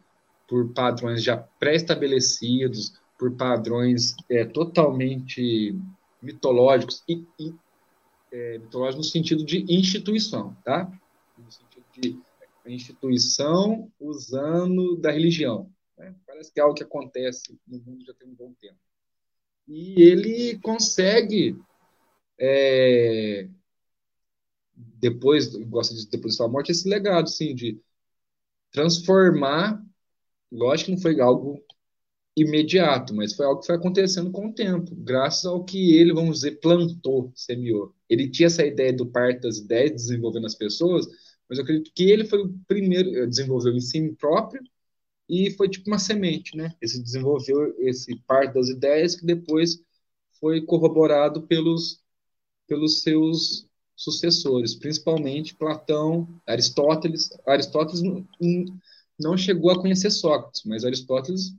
por 0.48 0.72
padrões 0.72 1.22
já 1.22 1.36
pré-estabelecidos, 1.36 2.94
por 3.16 3.32
padrões 3.36 4.14
é, 4.28 4.44
totalmente 4.44 5.78
mitológicos 6.20 7.04
e, 7.09 7.24
e 7.38 7.54
é, 8.32 8.59
mitológicos 8.59 9.07
no 9.07 9.12
sentido 9.12 9.44
de 9.44 9.64
instituição, 9.68 10.57
tá? 10.64 10.90
No 11.38 11.50
sentido 11.50 11.84
de 11.92 12.18
instituição 12.70 13.90
usando 13.98 14.96
da 14.96 15.10
religião. 15.10 15.70
Né? 15.96 16.14
Parece 16.26 16.52
que 16.52 16.60
é 16.60 16.62
algo 16.62 16.74
que 16.74 16.82
acontece 16.82 17.58
no 17.66 17.78
mundo 17.80 18.04
já 18.04 18.14
tem 18.14 18.28
um 18.28 18.34
bom 18.34 18.52
tempo. 18.60 18.78
E 19.68 20.00
ele 20.00 20.58
consegue 20.58 21.56
é, 22.38 23.48
depois, 24.76 25.54
gosta 25.56 25.94
de 25.94 26.08
depois 26.08 26.34
da 26.34 26.38
sua 26.38 26.48
morte, 26.48 26.70
esse 26.70 26.88
legado, 26.88 27.24
assim, 27.24 27.54
de 27.54 27.80
transformar. 28.70 29.82
Lógico 30.50 30.86
que 30.86 30.92
não 30.96 31.02
foi 31.02 31.20
algo 31.20 31.60
imediato, 32.36 33.14
mas 33.14 33.34
foi 33.34 33.46
algo 33.46 33.60
que 33.60 33.66
foi 33.66 33.76
acontecendo 33.76 34.30
com 34.30 34.48
o 34.48 34.52
tempo, 34.52 34.94
graças 34.94 35.46
ao 35.46 35.64
que 35.64 35.96
ele, 35.96 36.12
vamos 36.12 36.40
dizer, 36.40 36.60
plantou, 36.60 37.32
semeou. 37.34 37.94
Ele 38.08 38.28
tinha 38.30 38.46
essa 38.46 38.64
ideia 38.64 38.92
do 38.92 39.06
parto 39.06 39.42
das 39.42 39.56
ideias, 39.56 39.92
desenvolvendo 39.92 40.46
as 40.46 40.54
pessoas, 40.54 41.06
mas 41.49 41.59
eu 41.59 41.64
acredito 41.64 41.92
que 41.94 42.11
ele 42.11 42.24
foi 42.24 42.40
o 42.42 42.55
primeiro, 42.66 43.09
eh, 43.16 43.26
desenvolveu 43.26 43.72
em 43.72 43.80
si 43.80 44.12
próprio, 44.18 44.62
e 45.28 45.51
foi 45.53 45.68
tipo 45.68 45.88
uma 45.88 45.99
semente, 45.99 46.57
né? 46.57 46.74
Esse 46.80 47.03
desenvolveu 47.03 47.74
esse 47.80 48.16
parto 48.26 48.55
das 48.55 48.68
ideias 48.68 49.16
que 49.16 49.26
depois 49.26 49.82
foi 50.40 50.61
corroborado 50.61 51.42
pelos 51.42 52.01
pelos 52.66 53.03
seus 53.03 53.66
sucessores, 53.94 54.74
principalmente 54.74 55.55
Platão, 55.55 56.28
Aristóteles. 56.47 57.30
Aristóteles 57.47 58.03
não 59.18 59.36
chegou 59.36 59.70
a 59.70 59.80
conhecer 59.80 60.11
Sócrates, 60.11 60.62
mas 60.64 60.84
Aristóteles 60.84 61.55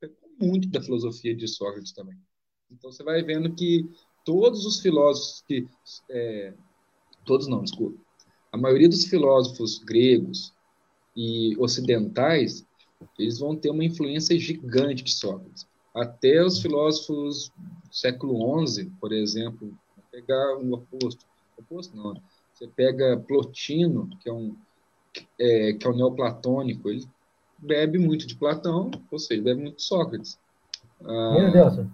pegou 0.00 0.30
muito 0.40 0.68
da 0.68 0.82
filosofia 0.82 1.34
de 1.34 1.48
Sócrates 1.48 1.92
também. 1.92 2.18
Então 2.70 2.92
você 2.92 3.02
vai 3.02 3.22
vendo 3.22 3.54
que 3.54 3.88
todos 4.24 4.66
os 4.66 4.80
filósofos 4.80 5.42
que 5.46 5.66
é, 6.10 6.54
todos 7.24 7.46
não, 7.46 7.62
desculpa, 7.62 7.98
a 8.52 8.56
maioria 8.56 8.88
dos 8.88 9.04
filósofos 9.04 9.78
gregos 9.78 10.52
e 11.16 11.56
ocidentais 11.58 12.66
eles 13.18 13.38
vão 13.38 13.56
ter 13.56 13.70
uma 13.70 13.84
influência 13.84 14.38
gigante 14.38 15.02
de 15.02 15.12
Sócrates. 15.12 15.66
Até 15.94 16.44
os 16.44 16.60
filósofos 16.60 17.50
do 17.56 17.94
século 17.94 18.66
XI, 18.66 18.90
por 19.00 19.12
exemplo, 19.12 19.72
pegar 20.10 20.56
um 20.58 20.72
oposto, 20.72 21.24
oposto 21.56 21.96
não, 21.96 22.14
você 22.52 22.66
pega 22.68 23.22
Plotino, 23.26 24.08
que 24.20 24.28
é 24.28 24.32
um 24.32 24.56
é, 25.38 25.72
que 25.72 25.86
é 25.86 25.90
o 25.90 25.96
neoplatônico, 25.96 26.88
ele 26.88 27.04
bebe 27.58 27.98
muito 27.98 28.26
de 28.26 28.36
Platão, 28.36 28.90
ou 29.10 29.18
seja, 29.18 29.42
bebe 29.42 29.62
muito 29.62 29.76
de 29.76 29.82
Sócrates. 29.82 30.38
Ah, 31.04 31.50
Meu. 31.50 31.90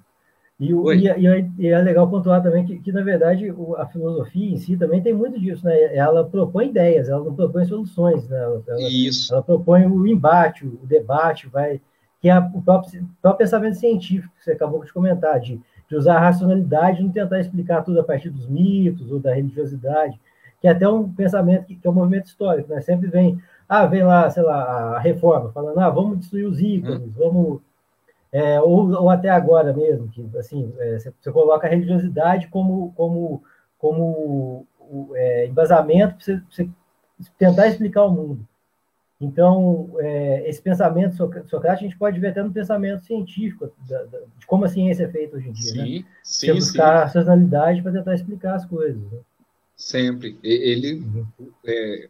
E, 0.58 0.72
o, 0.72 0.90
e, 0.90 1.06
e, 1.06 1.50
e, 1.58 1.66
é 1.68 1.78
legal 1.82 2.08
pontuar 2.08 2.42
também 2.42 2.64
que, 2.64 2.78
que, 2.78 2.90
na 2.90 3.02
verdade, 3.02 3.52
a 3.76 3.86
filosofia 3.86 4.54
em 4.54 4.56
si 4.56 4.76
também 4.76 5.02
tem 5.02 5.12
muito 5.12 5.38
disso, 5.38 5.64
né? 5.66 5.94
Ela 5.94 6.24
propõe 6.24 6.68
ideias, 6.68 7.10
ela 7.10 7.22
não 7.22 7.34
propõe 7.34 7.66
soluções, 7.66 8.26
né? 8.28 8.38
Ela, 8.38 8.62
Isso. 8.88 9.32
ela 9.34 9.42
propõe 9.42 9.86
o 9.86 10.06
embate, 10.06 10.66
o 10.66 10.80
debate, 10.84 11.46
vai 11.48 11.80
que 12.18 12.30
é 12.30 12.38
o 12.38 12.62
próprio, 12.62 13.02
o 13.02 13.08
próprio 13.20 13.44
pensamento 13.44 13.76
científico 13.76 14.32
que 14.38 14.44
você 14.44 14.52
acabou 14.52 14.82
de 14.82 14.90
comentar, 14.90 15.38
de 15.38 15.60
de 15.88 15.96
usar 15.96 16.16
a 16.16 16.20
racionalidade, 16.20 17.02
não 17.02 17.10
tentar 17.10 17.40
explicar 17.40 17.82
tudo 17.82 18.00
a 18.00 18.04
partir 18.04 18.30
dos 18.30 18.48
mitos 18.48 19.10
ou 19.10 19.18
da 19.18 19.34
religiosidade, 19.34 20.18
que 20.60 20.66
é 20.66 20.70
até 20.70 20.88
um 20.88 21.08
pensamento 21.12 21.66
que, 21.66 21.76
que 21.76 21.86
é 21.86 21.90
um 21.90 21.94
movimento 21.94 22.26
histórico, 22.26 22.68
né? 22.72 22.80
Sempre 22.80 23.08
vem, 23.08 23.40
ah, 23.68 23.86
vem 23.86 24.02
lá, 24.02 24.28
sei 24.30 24.42
lá, 24.42 24.96
a 24.96 24.98
reforma, 24.98 25.52
falando, 25.52 25.78
ah, 25.78 25.90
vamos 25.90 26.18
destruir 26.18 26.46
os 26.46 26.60
ícones, 26.60 27.00
hum. 27.00 27.12
vamos. 27.16 27.60
É, 28.32 28.60
ou, 28.60 28.90
ou 28.90 29.10
até 29.10 29.28
agora 29.28 29.72
mesmo, 29.72 30.08
que 30.08 30.28
assim, 30.36 30.72
é, 30.78 30.98
você, 30.98 31.12
você, 31.20 31.32
coloca 31.32 31.66
a 31.66 31.70
religiosidade 31.70 32.48
como, 32.48 32.92
como, 32.94 33.42
como 33.78 34.66
é, 35.14 35.46
embasamento 35.46 36.16
para 36.16 36.24
você, 36.24 36.42
você 36.50 36.68
tentar 37.38 37.68
explicar 37.68 38.04
o 38.04 38.10
mundo. 38.10 38.46
Então, 39.18 39.94
é, 39.98 40.48
esse 40.48 40.60
pensamento 40.60 41.16
socrático 41.16 41.66
a 41.66 41.74
gente 41.76 41.96
pode 41.96 42.20
ver 42.20 42.28
até 42.28 42.42
no 42.42 42.52
pensamento 42.52 43.04
científico, 43.06 43.72
da, 43.88 44.04
da, 44.04 44.18
de 44.38 44.46
como 44.46 44.66
a 44.66 44.68
ciência 44.68 45.04
é 45.04 45.08
feita 45.08 45.36
hoje 45.36 45.48
em 45.48 45.52
dia. 45.52 45.72
Sim, 45.72 45.98
né? 46.00 46.04
sim, 46.22 46.46
Você 46.46 46.52
buscar 46.52 47.08
sim. 47.08 47.18
racionalidade 47.18 47.82
para 47.82 47.92
tentar 47.92 48.14
explicar 48.14 48.54
as 48.54 48.66
coisas. 48.66 49.00
Né? 49.10 49.18
Sempre. 49.74 50.38
Ele, 50.42 51.00
uhum. 51.00 51.26
é, 51.64 52.08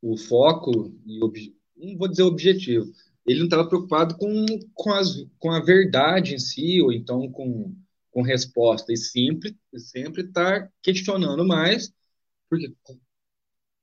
o 0.00 0.16
foco, 0.16 0.90
não 1.04 1.98
vou 1.98 2.08
dizer 2.08 2.22
objetivo, 2.22 2.90
ele 3.28 3.40
não 3.40 3.46
estava 3.46 3.68
preocupado 3.68 4.16
com, 4.16 4.46
com, 4.74 4.92
as, 4.92 5.24
com 5.38 5.50
a 5.50 5.60
verdade 5.60 6.34
em 6.34 6.38
si, 6.38 6.80
ou 6.82 6.92
então 6.92 7.30
com, 7.30 7.74
com 8.10 8.22
resposta, 8.22 8.92
e 8.92 8.96
sempre 8.96 9.56
sempre 9.76 10.22
está 10.22 10.68
questionando 10.82 11.44
mais, 11.44 11.92
porque 12.48 12.72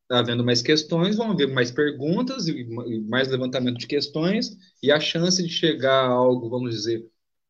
Está 0.05 0.19
havendo 0.19 0.43
mais 0.43 0.61
questões, 0.61 1.17
vão 1.17 1.31
haver 1.31 1.47
mais 1.47 1.71
perguntas 1.71 2.47
e 2.47 2.63
mais 3.09 3.27
levantamento 3.27 3.79
de 3.79 3.87
questões, 3.87 4.55
e 4.81 4.91
a 4.91 4.99
chance 4.99 5.41
de 5.41 5.49
chegar 5.49 6.05
a 6.05 6.09
algo, 6.09 6.47
vamos 6.47 6.75
dizer, 6.75 7.03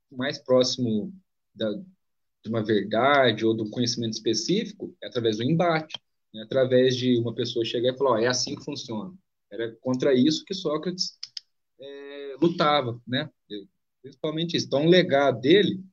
mais 0.10 0.38
próximo 0.38 1.14
da, 1.54 1.70
de 1.74 2.50
uma 2.50 2.64
verdade 2.64 3.46
ou 3.46 3.54
um 3.62 3.70
conhecimento 3.70 4.14
específico 4.14 4.96
é 5.04 5.08
através 5.08 5.36
do 5.38 5.44
embate, 5.44 6.00
né? 6.34 6.44
através 6.44 6.96
de 6.96 7.18
uma 7.18 7.36
pessoa 7.36 7.66
chegar 7.66 7.94
e 7.94 7.98
falar: 7.98 8.12
oh, 8.12 8.18
é 8.20 8.28
assim 8.28 8.56
que 8.56 8.64
funciona. 8.64 9.14
Era 9.52 9.76
contra 9.82 10.14
isso 10.14 10.46
que 10.46 10.54
Sócrates 10.54 11.18
lutava, 12.40 13.02
né? 13.08 13.30
principalmente 14.02 14.56
isso. 14.56 14.68
Então, 14.68 14.86
o 14.86 14.90
legado 14.90 15.40
dele 15.42 15.84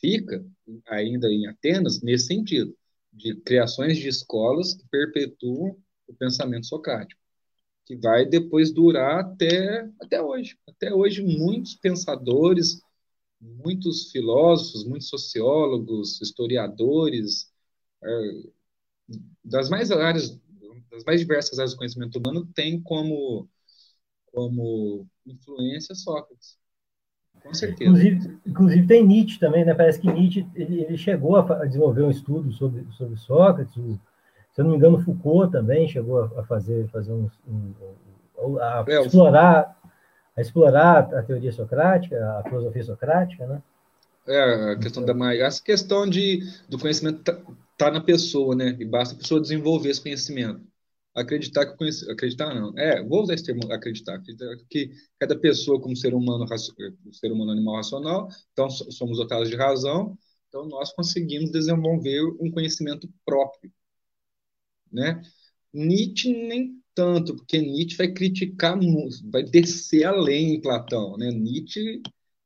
fica 0.00 0.44
ainda 0.86 1.28
em 1.28 1.46
Atenas 1.46 2.00
nesse 2.02 2.26
sentido 2.26 2.76
de 3.12 3.34
criações 3.36 3.98
de 3.98 4.08
escolas 4.08 4.74
que 4.74 4.86
perpetuam 4.88 5.76
o 6.06 6.14
pensamento 6.14 6.66
socrático, 6.66 7.20
que 7.84 7.96
vai 7.96 8.24
depois 8.24 8.70
durar 8.72 9.20
até, 9.20 9.88
até 10.00 10.22
hoje. 10.22 10.58
Até 10.68 10.92
hoje, 10.94 11.22
muitos 11.22 11.74
pensadores, 11.74 12.80
muitos 13.40 14.10
filósofos, 14.10 14.84
muitos 14.84 15.08
sociólogos, 15.08 16.20
historiadores, 16.20 17.52
é, 18.02 18.42
das 19.44 19.68
mais 19.68 19.90
áreas, 19.90 20.38
das 20.90 21.04
mais 21.04 21.20
diversas 21.20 21.58
áreas 21.58 21.72
do 21.72 21.78
conhecimento 21.78 22.18
humano, 22.18 22.46
têm 22.54 22.80
como, 22.80 23.48
como 24.32 25.06
influência 25.26 25.94
Sócrates. 25.94 26.58
Com 27.42 27.54
certeza. 27.54 27.90
Inclusive, 27.90 28.38
inclusive 28.46 28.86
tem 28.86 29.06
Nietzsche 29.06 29.38
também, 29.38 29.64
né? 29.64 29.74
Parece 29.74 30.00
que 30.00 30.12
Nietzsche 30.12 30.46
ele, 30.54 30.82
ele 30.82 30.98
chegou 30.98 31.36
a, 31.36 31.64
desenvolver 31.64 32.02
um 32.02 32.10
estudo 32.10 32.52
sobre, 32.52 32.86
sobre 32.92 33.16
Sócrates. 33.16 33.76
O, 33.76 33.98
se 34.52 34.60
eu 34.60 34.64
não 34.64 34.72
me 34.72 34.76
engano, 34.76 35.00
Foucault 35.00 35.50
também 35.50 35.88
chegou 35.88 36.22
a, 36.22 36.44
fazer, 36.44 36.88
fazer 36.88 37.12
um, 37.12 37.30
um 37.48 38.58
a, 38.58 38.84
é, 38.86 39.00
explorar, 39.00 39.80
a 40.36 40.40
explorar 40.40 41.14
a 41.14 41.22
teoria 41.22 41.52
socrática, 41.52 42.38
a 42.38 42.42
filosofia 42.42 42.84
socrática, 42.84 43.46
né? 43.46 43.62
É, 44.28 44.72
a 44.72 44.78
questão 44.78 45.04
da 45.04 45.14
mais. 45.14 45.40
Essa 45.40 45.62
questão 45.62 46.08
de, 46.08 46.40
do 46.68 46.78
conhecimento 46.78 47.22
tá, 47.22 47.38
tá 47.76 47.90
na 47.90 48.00
pessoa, 48.00 48.54
né? 48.54 48.76
E 48.78 48.84
basta 48.84 49.14
a 49.14 49.18
pessoa 49.18 49.40
desenvolver 49.40 49.88
esse 49.88 50.02
conhecimento 50.02 50.69
acreditar 51.20 51.66
que 51.66 51.76
conhece, 51.76 52.10
acreditar 52.10 52.54
não, 52.54 52.76
é, 52.78 53.02
vou 53.02 53.22
usar 53.22 53.34
esse 53.34 53.44
termo 53.44 53.72
acreditar, 53.72 54.16
acreditar 54.16 54.56
que 54.68 54.90
cada 55.18 55.38
pessoa 55.38 55.80
como 55.80 55.96
ser 55.96 56.14
humano, 56.14 56.46
ser 57.12 57.32
humano 57.32 57.52
animal 57.52 57.76
racional, 57.76 58.28
então 58.52 58.68
somos 58.70 59.18
dotados 59.18 59.48
de 59.48 59.56
razão, 59.56 60.16
então 60.48 60.66
nós 60.66 60.92
conseguimos 60.92 61.50
desenvolver 61.50 62.22
um 62.40 62.50
conhecimento 62.50 63.08
próprio, 63.24 63.72
né? 64.92 65.22
Nietzsche 65.72 66.32
nem 66.32 66.80
tanto, 66.94 67.36
porque 67.36 67.58
Nietzsche 67.58 67.96
vai 67.96 68.12
criticar, 68.12 68.78
vai 69.30 69.44
descer 69.44 70.04
além 70.04 70.54
em 70.54 70.60
Platão, 70.60 71.16
né? 71.16 71.30
Nietzsche 71.30 72.02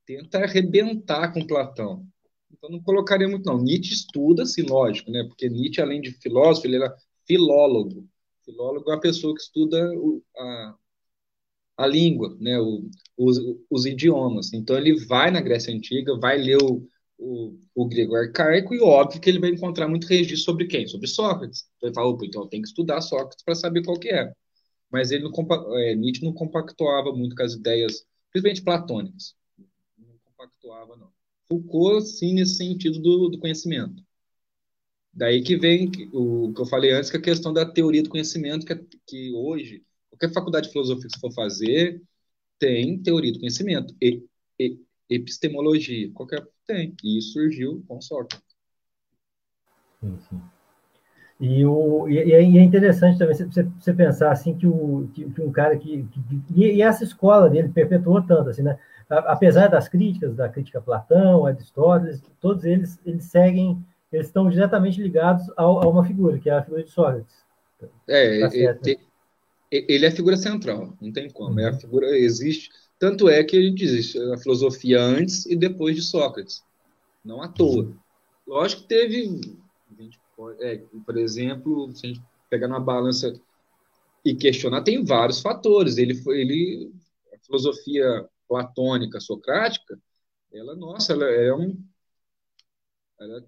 tenta 0.06 0.38
arrebentar 0.38 1.32
com 1.32 1.46
Platão. 1.46 2.06
Então 2.52 2.70
não 2.70 2.82
colocaria 2.82 3.28
muito 3.28 3.46
não. 3.46 3.62
Nietzsche 3.62 3.94
estuda, 3.94 4.44
sim, 4.46 4.62
lógico, 4.62 5.10
né? 5.10 5.24
Porque 5.24 5.48
Nietzsche 5.48 5.80
além 5.80 6.00
de 6.00 6.12
filósofo, 6.12 6.66
ele 6.66 6.76
era 6.76 6.94
filólogo. 7.26 8.08
Filólogo 8.44 8.90
é 8.90 8.94
uma 8.94 9.00
pessoa 9.00 9.34
que 9.34 9.40
estuda 9.40 9.90
o, 9.96 10.22
a, 10.36 10.76
a 11.78 11.86
língua, 11.86 12.36
né, 12.40 12.58
o, 12.60 12.88
os, 13.16 13.38
os, 13.70 13.86
idiomas. 13.86 14.52
Então, 14.52 14.76
ele 14.76 14.94
vai 15.06 15.30
na 15.30 15.40
Grécia 15.40 15.74
Antiga, 15.74 16.18
vai 16.18 16.38
ler 16.38 16.58
o, 16.62 16.86
o, 17.18 17.58
o, 17.74 17.86
grego 17.86 18.14
arcaico 18.14 18.74
e 18.74 18.80
óbvio 18.80 19.20
que 19.20 19.28
ele 19.30 19.40
vai 19.40 19.50
encontrar 19.50 19.88
muito 19.88 20.06
registro 20.06 20.44
sobre 20.44 20.66
quem? 20.66 20.86
Sobre 20.86 21.06
Sócrates. 21.06 21.64
Então, 21.76 21.88
ele 21.88 21.94
fala, 21.94 22.08
opa, 22.08 22.26
então 22.26 22.48
tenho 22.48 22.62
que 22.62 22.68
estudar 22.68 23.00
Sócrates 23.00 23.42
para 23.44 23.54
saber 23.54 23.82
qual 23.82 23.98
que 23.98 24.08
é. 24.10 24.32
Mas 24.90 25.10
ele 25.10 25.24
não, 25.24 25.78
é, 25.78 25.94
Nietzsche 25.94 26.24
não 26.24 26.32
compactuava 26.32 27.12
muito 27.12 27.34
com 27.34 27.42
as 27.42 27.54
ideias, 27.54 28.04
principalmente 28.30 28.62
platônicas. 28.62 29.34
Não 29.98 30.16
compactuava, 30.24 30.96
não. 30.96 31.08
Foucault, 31.48 32.06
sim, 32.06 32.34
nesse 32.34 32.56
sentido 32.56 33.00
do, 33.00 33.28
do 33.28 33.38
conhecimento. 33.38 34.03
Daí 35.14 35.42
que 35.42 35.56
vem 35.56 35.90
o 36.12 36.52
que 36.52 36.60
eu 36.60 36.66
falei 36.66 36.92
antes, 36.92 37.08
que 37.08 37.16
é 37.16 37.20
a 37.20 37.22
questão 37.22 37.52
da 37.52 37.64
teoria 37.64 38.02
do 38.02 38.08
conhecimento, 38.08 38.66
que, 38.66 38.72
é, 38.72 38.80
que 39.06 39.32
hoje, 39.32 39.84
qualquer 40.10 40.32
faculdade 40.34 40.66
de 40.66 40.72
filosofia 40.72 41.06
que 41.06 41.14
você 41.14 41.20
for 41.20 41.32
fazer, 41.32 42.02
tem 42.58 42.98
teoria 42.98 43.32
do 43.32 43.38
conhecimento, 43.38 43.94
e, 44.02 44.24
e 44.58 44.78
epistemologia, 45.08 46.10
qualquer 46.12 46.44
tem. 46.66 46.94
E 47.04 47.18
isso 47.18 47.32
surgiu 47.32 47.84
com 47.86 48.00
Sócrates. 48.00 48.42
Sim, 50.00 50.18
sim. 50.28 50.40
E, 51.40 51.64
o, 51.64 52.08
e, 52.08 52.18
é, 52.18 52.42
e 52.42 52.58
é 52.58 52.62
interessante 52.62 53.18
também 53.18 53.34
você, 53.36 53.62
você 53.62 53.92
pensar 53.92 54.30
assim 54.30 54.56
que, 54.56 54.66
o, 54.66 55.08
que, 55.12 55.28
que 55.30 55.42
um 55.42 55.50
cara 55.50 55.76
que, 55.76 56.04
que 56.04 56.20
e, 56.54 56.80
essa 56.80 57.04
escola 57.04 57.50
dele 57.50 57.68
perpetuou 57.68 58.22
tanto 58.22 58.50
assim, 58.50 58.62
né? 58.62 58.78
Apesar 59.08 59.68
das 59.68 59.86
críticas, 59.88 60.34
da 60.34 60.48
crítica 60.48 60.80
Platão, 60.80 61.44
Aristóteles, 61.44 62.22
todos 62.40 62.64
eles 62.64 62.98
eles 63.04 63.24
seguem 63.24 63.84
eles 64.14 64.28
estão 64.28 64.48
diretamente 64.48 65.02
ligados 65.02 65.48
a, 65.56 65.62
a 65.62 65.88
uma 65.88 66.04
figura, 66.04 66.38
que 66.38 66.48
é 66.48 66.54
a 66.54 66.62
figura 66.62 66.84
de 66.84 66.90
Sócrates. 66.90 67.44
É, 68.06 68.48
tá 68.48 68.54
ele, 68.54 68.98
ele, 69.70 70.04
é 70.04 70.08
a 70.08 70.14
figura 70.14 70.36
central, 70.36 70.96
não 71.00 71.12
tem 71.12 71.28
como. 71.28 71.58
É 71.60 71.68
a 71.68 71.72
uhum. 71.72 71.80
figura, 71.80 72.16
existe. 72.16 72.70
Tanto 72.98 73.28
é 73.28 73.42
que 73.42 73.56
a 73.56 73.60
gente 73.60 73.74
diz 73.74 74.16
a 74.16 74.38
filosofia 74.38 75.02
antes 75.02 75.46
e 75.46 75.56
depois 75.56 75.96
de 75.96 76.02
Sócrates. 76.02 76.64
Não 77.24 77.42
à 77.42 77.48
toa. 77.48 77.84
Uhum. 77.84 77.96
Lógico 78.46 78.82
que 78.82 78.88
teve, 78.88 79.58
é, 80.60 80.80
por 81.04 81.16
exemplo, 81.16 81.90
se 81.94 82.06
a 82.06 82.08
gente 82.10 82.22
pegar 82.48 82.68
numa 82.68 82.80
balança 82.80 83.34
e 84.24 84.34
questionar, 84.34 84.82
tem 84.82 85.04
vários 85.04 85.40
fatores. 85.40 85.98
Ele 85.98 86.14
foi, 86.14 86.40
ele, 86.40 86.92
a 87.32 87.38
filosofia 87.44 88.28
platônica, 88.48 89.20
socrática, 89.20 89.98
ela, 90.52 90.76
nossa, 90.76 91.12
ela 91.14 91.24
é 91.24 91.52
um, 91.52 91.76
ela 93.18 93.44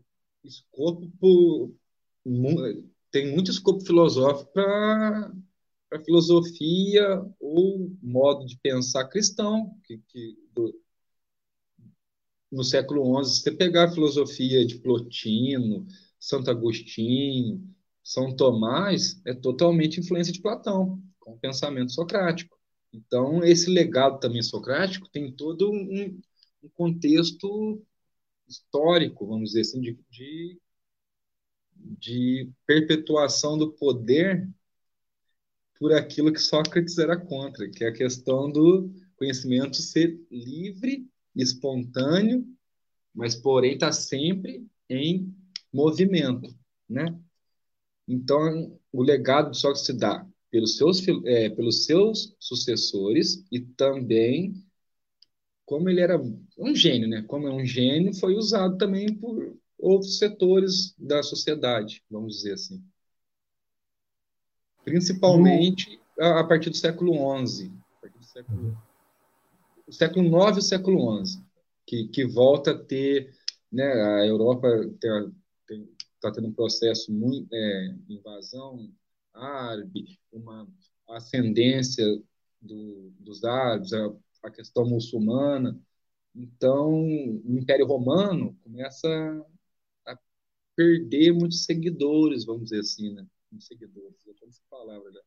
escopo 0.47 1.75
tem 3.11 3.33
muito 3.33 3.51
escopo 3.51 3.81
filosófico 3.85 4.53
para 4.53 5.33
a 5.93 6.01
filosofia 6.01 7.25
ou 7.41 7.91
modo 8.03 8.45
de 8.47 8.59
pensar 8.59 9.09
cristão 9.09 9.79
que, 9.85 9.99
que 10.09 10.37
do, 10.53 10.75
no 12.51 12.65
século 12.65 13.23
XI, 13.23 13.31
se 13.31 13.43
você 13.43 13.53
pegar 13.53 13.85
a 13.85 13.93
filosofia 13.93 14.67
de 14.67 14.79
Plotino, 14.79 15.87
Santo 16.19 16.51
Agostinho, 16.51 17.63
São 18.03 18.35
Tomás, 18.35 19.21
é 19.25 19.35
totalmente 19.35 20.01
influência 20.01 20.33
de 20.33 20.41
Platão, 20.41 21.01
com 21.21 21.33
o 21.33 21.39
pensamento 21.39 21.93
socrático. 21.93 22.57
Então, 22.93 23.45
esse 23.45 23.69
legado 23.71 24.19
também 24.19 24.43
socrático 24.43 25.09
tem 25.11 25.31
todo 25.31 25.71
um, 25.71 26.21
um 26.63 26.69
contexto 26.75 27.83
histórico, 28.49 29.27
vamos 29.27 29.51
dizer 29.51 29.63
assim, 29.63 29.81
de, 29.81 29.99
de, 30.11 30.61
de 31.77 32.51
perpetuação 32.67 33.57
do 33.57 33.73
poder 33.73 34.49
por 35.79 35.93
aquilo 35.93 36.33
que 36.33 36.41
Sócrates 36.41 36.99
era 36.99 37.17
contra, 37.19 37.69
que 37.69 37.85
é 37.85 37.89
a 37.89 37.93
questão 37.93 38.51
do 38.51 38.91
conhecimento 39.17 39.77
ser 39.77 40.19
livre, 40.31 41.07
espontâneo, 41.35 42.47
mas 43.15 43.35
porém 43.35 43.75
está 43.75 43.93
sempre 43.93 44.67
em 44.89 45.35
movimento, 45.73 46.55
né? 46.89 47.19
Então, 48.09 48.79
o 48.93 49.03
legado 49.03 49.51
de 49.51 49.59
Sócrates 49.59 49.87
se 49.87 49.93
dá 49.93 50.27
pelos 50.51 50.77
seus, 50.77 51.07
é, 51.25 51.51
pelos 51.51 51.85
seus 51.85 52.35
sucessores 52.39 53.45
e 53.51 53.61
também 53.61 54.55
como 55.67 55.91
ele 55.91 56.01
era 56.01 56.17
um 56.57 56.75
gênio, 56.75 57.09
né? 57.09 57.23
Como 57.23 57.49
é 57.49 57.53
um 57.53 57.67
gênio, 57.67 58.15
foi 58.15 58.37
usado 58.37 58.79
também 58.79 59.13
por 59.13 59.55
outros 59.77 60.19
setores 60.19 60.95
da 60.97 61.23
sociedade, 61.23 62.03
vamos 62.09 62.37
dizer 62.37 62.55
assim. 62.55 62.83
Principalmente 64.85 66.01
a, 66.19 66.41
a 66.41 66.45
partir 66.45 66.71
do 66.71 66.77
século 66.77 67.13
XI, 67.47 67.69
do 67.69 68.25
século, 68.25 68.79
o 69.87 69.93
século 69.93 70.27
IX 70.27 70.57
e 70.57 70.59
o 70.61 70.63
século 70.63 71.27
XI, 71.27 71.43
que, 71.85 72.09
que 72.09 72.25
volta 72.25 72.71
a 72.71 72.79
ter, 72.79 73.35
né? 73.71 73.85
A 73.85 74.27
Europa 74.27 74.69
está 76.15 76.31
tendo 76.33 76.47
um 76.47 76.53
processo 76.53 77.13
muito 77.13 77.53
é, 77.53 77.95
invasão 78.09 78.89
árabe, 79.35 80.19
uma 80.33 80.67
ascendência 81.09 82.05
do, 82.61 83.13
dos 83.21 83.45
árabes, 83.45 83.93
a 83.93 84.15
a 84.43 84.51
questão 84.51 84.85
muçulmana. 84.87 85.79
Então, 86.35 86.91
o 86.93 87.59
Império 87.59 87.87
Romano 87.87 88.57
começa 88.63 89.09
a 90.07 90.19
perder 90.75 91.33
muitos 91.33 91.65
seguidores, 91.65 92.45
vamos 92.45 92.65
dizer 92.65 92.81
assim, 92.81 93.15
né? 93.15 93.27
Muitos 93.51 93.69
seguidores, 93.69 94.17
essa 94.47 94.63
palavra 94.71 95.11
já. 95.13 95.21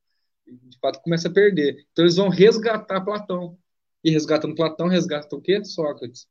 E, 0.48 0.56
de 0.56 0.78
fato, 0.80 1.02
começa 1.02 1.28
a 1.28 1.34
perder. 1.34 1.86
Então, 1.92 2.06
eles 2.06 2.16
vão 2.16 2.30
resgatar 2.30 3.02
Platão. 3.02 3.58
E 4.04 4.12
resgatando 4.12 4.56
Platão, 4.56 4.88
resgatam 4.88 5.40
o 5.40 5.42
quê? 5.42 5.64
Sócrates. 5.64 6.28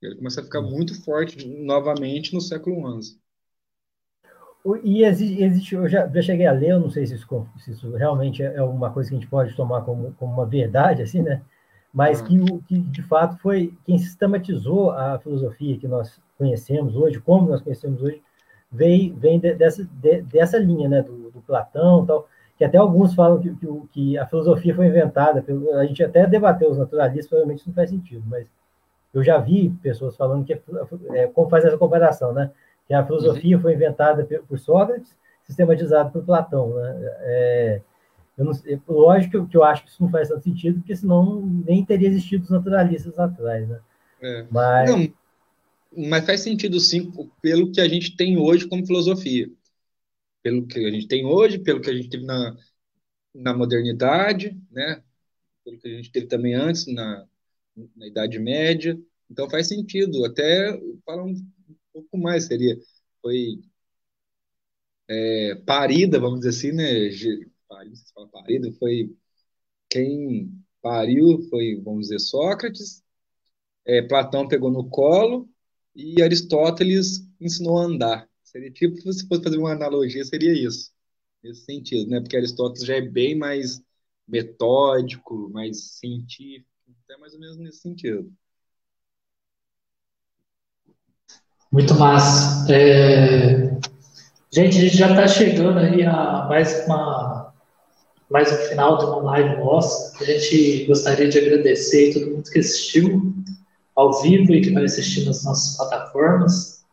Ele 0.00 0.16
começa 0.16 0.40
a 0.40 0.44
ficar 0.44 0.60
muito 0.60 1.00
forte 1.02 1.46
novamente 1.46 2.34
no 2.34 2.40
século 2.40 3.00
XI. 3.00 3.21
E 4.84 5.02
existe, 5.02 5.42
existe, 5.42 5.74
eu 5.74 5.88
já, 5.88 6.06
já, 6.06 6.22
cheguei 6.22 6.46
a 6.46 6.52
ler, 6.52 6.70
eu 6.70 6.80
não 6.80 6.88
sei 6.88 7.04
se 7.04 7.16
isso, 7.16 7.46
se 7.58 7.72
isso, 7.72 7.96
realmente 7.96 8.42
é 8.44 8.62
uma 8.62 8.90
coisa 8.90 9.08
que 9.08 9.16
a 9.16 9.18
gente 9.18 9.28
pode 9.28 9.56
tomar 9.56 9.80
como, 9.82 10.12
como 10.12 10.32
uma 10.32 10.46
verdade, 10.46 11.02
assim, 11.02 11.20
né? 11.20 11.42
Mas 11.92 12.20
uhum. 12.20 12.26
que, 12.26 12.40
o, 12.40 12.62
que, 12.62 12.78
de 12.78 13.02
fato, 13.02 13.36
foi 13.38 13.74
quem 13.84 13.98
sistematizou 13.98 14.92
a 14.92 15.18
filosofia 15.18 15.76
que 15.76 15.88
nós 15.88 16.20
conhecemos 16.38 16.94
hoje, 16.96 17.20
como 17.20 17.48
nós 17.48 17.60
conhecemos 17.60 18.00
hoje, 18.02 18.22
vem, 18.70 19.12
vem 19.14 19.38
de, 19.40 19.52
dessa, 19.54 19.84
de, 19.84 20.22
dessa 20.22 20.58
linha, 20.58 20.88
né? 20.88 21.02
Do, 21.02 21.30
do, 21.30 21.42
Platão 21.42 22.06
tal, 22.06 22.28
que 22.56 22.64
até 22.64 22.78
alguns 22.78 23.14
falam 23.14 23.40
que, 23.40 23.52
que, 23.56 23.66
que, 23.90 24.18
a 24.18 24.26
filosofia 24.26 24.74
foi 24.74 24.86
inventada, 24.86 25.42
pelo, 25.42 25.72
a 25.74 25.84
gente 25.84 26.04
até 26.04 26.24
debateu 26.26 26.70
os 26.70 26.78
naturalistas, 26.78 27.26
provavelmente 27.28 27.58
isso 27.58 27.68
não 27.68 27.74
faz 27.74 27.90
sentido, 27.90 28.22
mas 28.26 28.46
eu 29.12 29.22
já 29.22 29.38
vi 29.38 29.70
pessoas 29.82 30.16
falando 30.16 30.44
que 30.44 30.52
é, 30.54 30.62
é, 31.10 31.26
como 31.26 31.50
faz 31.50 31.64
essa 31.64 31.76
comparação, 31.76 32.32
né? 32.32 32.50
Que 32.86 32.94
a 32.94 33.04
filosofia 33.04 33.58
foi 33.58 33.74
inventada 33.74 34.24
por 34.48 34.58
Sócrates, 34.58 35.14
sistematizada 35.44 36.10
por 36.10 36.24
Platão. 36.24 36.74
Né? 36.74 36.98
É, 37.20 37.82
Eu 38.36 38.44
não, 38.44 38.52
lógico 38.88 39.46
que 39.46 39.56
eu 39.56 39.62
acho 39.62 39.84
que 39.84 39.90
isso 39.90 40.02
não 40.02 40.10
faz 40.10 40.28
tanto 40.28 40.44
sentido, 40.44 40.78
porque 40.80 40.96
senão 40.96 41.44
nem 41.66 41.84
teria 41.84 42.08
existido 42.08 42.44
os 42.44 42.50
naturalistas 42.50 43.18
atrás, 43.18 43.68
né? 43.68 43.80
É. 44.20 44.46
Mas... 44.50 44.90
Não, 44.90 45.12
mas 46.08 46.24
faz 46.24 46.40
sentido 46.40 46.80
sim, 46.80 47.12
pelo 47.40 47.70
que 47.70 47.80
a 47.80 47.88
gente 47.88 48.16
tem 48.16 48.38
hoje 48.38 48.66
como 48.66 48.86
filosofia. 48.86 49.50
Pelo 50.42 50.66
que 50.66 50.78
a 50.84 50.90
gente 50.90 51.06
tem 51.06 51.24
hoje, 51.24 51.58
pelo 51.58 51.80
que 51.80 51.90
a 51.90 51.94
gente 51.94 52.08
teve 52.08 52.24
na, 52.24 52.56
na 53.34 53.54
modernidade, 53.54 54.58
né? 54.70 55.02
Pelo 55.64 55.78
que 55.78 55.88
a 55.88 55.96
gente 55.96 56.10
teve 56.10 56.26
também 56.26 56.54
antes, 56.54 56.86
na, 56.86 57.26
na 57.94 58.06
Idade 58.06 58.38
Média. 58.38 58.98
Então 59.30 59.48
faz 59.48 59.68
sentido. 59.68 60.24
Até 60.24 60.80
falar 61.04 61.24
um 61.24 61.34
pouco 61.92 62.18
mais 62.18 62.44
seria. 62.46 62.78
Foi 63.20 63.60
é, 65.08 65.54
parida, 65.66 66.18
vamos 66.18 66.40
dizer 66.40 66.50
assim, 66.50 66.72
né? 66.72 66.84
Parida, 67.68 67.96
se 67.96 68.12
fala 68.12 68.28
parida, 68.28 68.72
foi 68.78 69.14
quem 69.90 70.52
pariu 70.82 71.40
foi, 71.50 71.80
vamos 71.82 72.08
dizer, 72.08 72.20
Sócrates. 72.20 73.02
É, 73.86 74.02
Platão 74.02 74.48
pegou 74.48 74.70
no 74.70 74.88
colo 74.88 75.48
e 75.94 76.22
Aristóteles 76.22 77.26
ensinou 77.40 77.78
a 77.78 77.84
andar. 77.84 78.30
Seria 78.42 78.70
tipo, 78.70 78.96
se 79.12 79.26
fosse 79.26 79.42
fazer 79.42 79.58
uma 79.58 79.72
analogia, 79.72 80.24
seria 80.24 80.52
isso, 80.52 80.92
nesse 81.42 81.64
sentido, 81.64 82.10
né? 82.10 82.20
Porque 82.20 82.36
Aristóteles 82.36 82.86
já 82.86 82.96
é 82.96 83.00
bem 83.00 83.36
mais 83.36 83.82
metódico, 84.28 85.50
mais 85.50 85.94
científico, 85.98 86.68
até 87.04 87.16
mais 87.18 87.34
ou 87.34 87.40
menos 87.40 87.56
nesse 87.58 87.80
sentido. 87.80 88.32
Muito 91.72 91.94
massa. 91.94 92.70
É... 92.70 93.72
Gente, 94.52 94.76
a 94.76 94.80
gente 94.82 94.94
já 94.94 95.08
está 95.08 95.26
chegando 95.26 95.78
aí 95.78 96.04
a 96.04 96.44
mais 96.46 96.84
uma 96.84 97.54
mais 98.30 98.52
um 98.52 98.56
final 98.68 98.98
de 98.98 99.06
uma 99.06 99.22
live 99.22 99.56
nossa. 99.56 100.22
A 100.22 100.26
gente 100.26 100.84
gostaria 100.84 101.28
de 101.28 101.38
agradecer 101.38 102.10
a 102.10 102.14
todo 102.14 102.30
mundo 102.30 102.50
que 102.50 102.58
assistiu 102.58 103.34
ao 103.96 104.20
vivo 104.20 104.52
e 104.52 104.60
que 104.60 104.70
vai 104.70 104.84
assistir 104.84 105.24
nas 105.24 105.44
nossas 105.44 105.78
plataformas. 105.78 106.84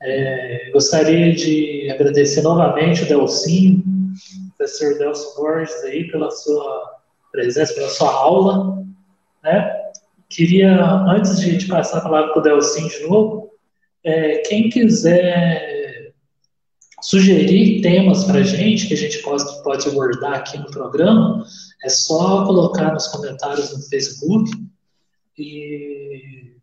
É, 0.00 0.70
gostaria 0.72 1.34
de 1.34 1.90
agradecer 1.90 2.42
novamente 2.42 3.02
o 3.02 3.08
Delcinho, 3.08 3.82
o 3.82 4.56
professor 4.56 4.96
Delcio 4.98 5.34
Borges 5.36 5.82
aí 5.82 6.08
pela 6.12 6.30
sua 6.30 7.00
presença, 7.32 7.74
pela 7.74 7.88
sua 7.88 8.12
aula. 8.12 8.84
Né? 9.42 9.68
Queria, 10.28 10.80
antes 11.08 11.40
de, 11.40 11.56
de 11.56 11.66
passar 11.66 11.98
a 11.98 12.02
palavra 12.02 12.32
para 12.32 12.40
o 12.40 12.42
Delcinho 12.42 12.88
de 12.88 13.02
novo, 13.08 13.47
é, 14.04 14.38
quem 14.38 14.68
quiser 14.70 16.12
sugerir 17.02 17.80
temas 17.80 18.24
para 18.24 18.42
gente, 18.42 18.86
que 18.86 18.94
a 18.94 18.96
gente 18.96 19.18
pode, 19.22 19.44
pode 19.62 19.88
abordar 19.88 20.34
aqui 20.34 20.58
no 20.58 20.70
programa, 20.70 21.44
é 21.84 21.88
só 21.88 22.44
colocar 22.44 22.92
nos 22.92 23.06
comentários 23.08 23.72
no 23.72 23.82
Facebook. 23.88 24.50
E 25.38 26.54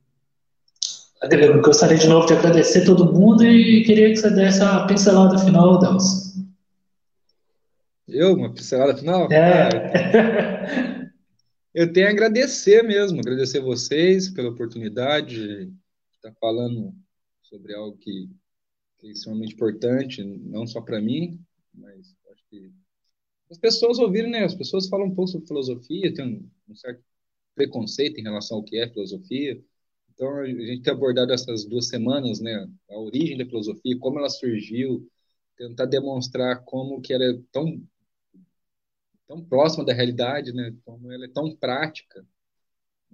eu 1.31 1.61
gostaria 1.61 1.97
de 1.97 2.07
novo 2.07 2.27
de 2.27 2.33
agradecer 2.33 2.85
todo 2.85 3.11
mundo 3.11 3.43
e 3.45 3.83
queria 3.83 4.09
que 4.09 4.17
você 4.17 4.29
desse 4.29 4.61
a 4.61 4.85
pincelada 4.85 5.37
final, 5.39 5.79
Delcio. 5.79 6.45
Eu? 8.07 8.33
Uma 8.33 8.53
pincelada 8.53 8.95
final? 8.95 9.31
É. 9.31 9.69
Ah, 9.69 11.09
eu 11.73 11.91
tenho 11.91 12.07
a 12.07 12.11
agradecer 12.11 12.83
mesmo, 12.83 13.19
agradecer 13.19 13.61
vocês 13.61 14.29
pela 14.29 14.49
oportunidade 14.49 15.35
de 15.35 15.73
estar 16.17 16.31
falando 16.39 16.93
sobre 17.55 17.73
algo 17.73 17.97
que, 17.97 18.29
que 18.99 19.07
é 19.07 19.11
extremamente 19.11 19.53
importante, 19.53 20.23
não 20.23 20.67
só 20.67 20.81
para 20.81 21.01
mim, 21.01 21.39
mas 21.73 22.13
acho 22.31 22.43
que 22.49 22.71
as 23.49 23.57
pessoas 23.57 23.97
ouvirem, 23.99 24.31
né? 24.31 24.43
As 24.43 24.55
pessoas 24.55 24.89
falam 24.89 25.07
um 25.07 25.15
pouco 25.15 25.31
sobre 25.31 25.47
filosofia, 25.47 26.13
tem 26.13 26.25
um, 26.25 26.71
um 26.71 26.75
certo 26.75 27.01
preconceito 27.53 28.19
em 28.19 28.23
relação 28.23 28.57
ao 28.57 28.63
que 28.63 28.77
é 28.77 28.89
filosofia. 28.89 29.63
Então, 30.13 30.39
a 30.39 30.47
gente 30.47 30.81
tem 30.81 30.93
abordado 30.93 31.31
essas 31.31 31.65
duas 31.65 31.87
semanas, 31.87 32.39
né? 32.41 32.67
A 32.89 32.99
origem 32.99 33.37
da 33.37 33.45
filosofia, 33.45 33.97
como 33.99 34.19
ela 34.19 34.29
surgiu, 34.29 35.09
tentar 35.57 35.85
demonstrar 35.85 36.63
como 36.65 37.01
que 37.01 37.13
ela 37.13 37.23
é 37.23 37.39
tão 37.51 37.81
tão 39.27 39.43
próxima 39.43 39.83
da 39.83 39.93
realidade, 39.93 40.53
né? 40.53 40.75
Como 40.83 41.11
ela 41.11 41.25
é 41.25 41.29
tão 41.29 41.55
prática 41.55 42.25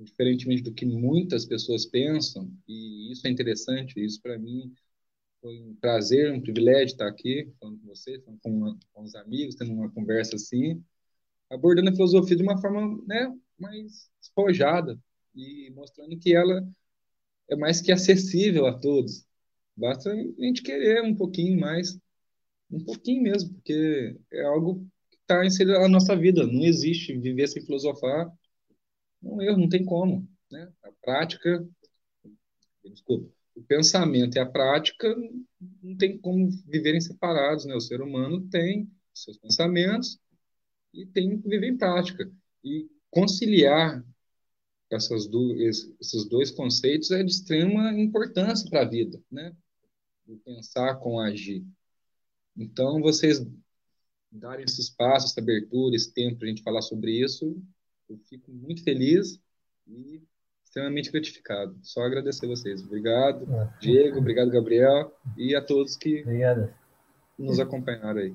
diferentemente 0.03 0.63
do 0.63 0.73
que 0.73 0.85
muitas 0.85 1.45
pessoas 1.45 1.85
pensam, 1.85 2.51
e 2.67 3.11
isso 3.11 3.25
é 3.27 3.29
interessante, 3.29 4.03
isso 4.03 4.21
para 4.21 4.37
mim 4.37 4.73
foi 5.41 5.59
um 5.59 5.75
prazer, 5.75 6.31
um 6.31 6.41
privilégio 6.41 6.93
estar 6.93 7.07
aqui 7.07 7.51
falando 7.59 7.79
com 7.79 7.87
vocês, 7.87 8.23
falando 8.23 8.39
com, 8.41 8.79
com 8.93 9.03
os 9.03 9.15
amigos, 9.15 9.55
tendo 9.55 9.73
uma 9.73 9.89
conversa 9.89 10.35
assim, 10.35 10.83
abordando 11.49 11.89
a 11.89 11.93
filosofia 11.93 12.35
de 12.35 12.43
uma 12.43 12.59
forma 12.61 13.03
né, 13.07 13.33
mais 13.59 14.09
despojada 14.19 14.99
e 15.35 15.71
mostrando 15.71 16.17
que 16.17 16.35
ela 16.35 16.67
é 17.49 17.55
mais 17.55 17.81
que 17.81 17.91
acessível 17.91 18.67
a 18.67 18.77
todos. 18.77 19.25
Basta 19.75 20.11
a 20.11 20.43
gente 20.43 20.61
querer 20.61 21.01
um 21.03 21.15
pouquinho 21.15 21.59
mais, 21.59 21.97
um 22.69 22.83
pouquinho 22.83 23.23
mesmo, 23.23 23.53
porque 23.55 24.17
é 24.31 24.43
algo 24.43 24.85
que 25.09 25.17
está 25.17 25.45
inserido 25.45 25.79
na 25.79 25.87
nossa 25.87 26.15
vida. 26.15 26.45
Não 26.45 26.63
existe 26.63 27.17
viver 27.17 27.47
sem 27.47 27.65
filosofar 27.65 28.31
um 29.21 29.41
erro, 29.41 29.57
não 29.57 29.69
tem 29.69 29.83
como. 29.85 30.27
Né? 30.51 30.71
A 30.83 30.91
prática, 31.01 31.67
desculpa, 32.83 33.31
o 33.55 33.63
pensamento 33.63 34.35
e 34.35 34.39
a 34.39 34.45
prática 34.45 35.15
não 35.81 35.95
tem 35.97 36.17
como 36.17 36.49
viverem 36.65 37.01
separados. 37.01 37.65
Né? 37.65 37.75
O 37.75 37.81
ser 37.81 38.01
humano 38.01 38.47
tem 38.49 38.89
seus 39.13 39.37
pensamentos 39.37 40.19
e 40.93 41.05
tem 41.05 41.39
que 41.39 41.47
viver 41.47 41.67
em 41.67 41.77
prática. 41.77 42.31
E 42.63 42.89
conciliar 43.09 44.03
essas 44.89 45.27
do, 45.27 45.55
esses 45.55 46.25
dois 46.27 46.51
conceitos 46.51 47.11
é 47.11 47.23
de 47.23 47.31
extrema 47.31 47.93
importância 47.93 48.69
para 48.69 48.81
a 48.81 48.89
vida, 48.89 49.21
né? 49.31 49.55
O 50.27 50.37
pensar 50.37 50.95
com 50.95 51.19
agir. 51.19 51.65
Então, 52.57 53.01
vocês 53.01 53.41
darem 54.31 54.65
esse 54.65 54.81
espaço, 54.81 55.27
essa 55.27 55.39
abertura, 55.39 55.95
esse 55.95 56.13
tempo 56.13 56.39
para 56.39 56.47
a 56.47 56.49
gente 56.49 56.63
falar 56.63 56.81
sobre 56.81 57.23
isso, 57.23 57.61
eu 58.11 58.19
fico 58.29 58.51
muito 58.51 58.83
feliz 58.83 59.39
e 59.87 60.21
extremamente 60.63 61.11
gratificado. 61.11 61.75
Só 61.81 62.01
agradecer 62.01 62.47
vocês. 62.47 62.83
Obrigado, 62.83 63.47
ah. 63.53 63.73
Diego, 63.79 64.19
obrigado, 64.19 64.51
Gabriel, 64.51 65.13
e 65.37 65.55
a 65.55 65.61
todos 65.61 65.95
que 65.95 66.21
Obrigado. 66.21 66.69
nos 67.37 67.59
acompanharam 67.59 68.19
aí. 68.19 68.33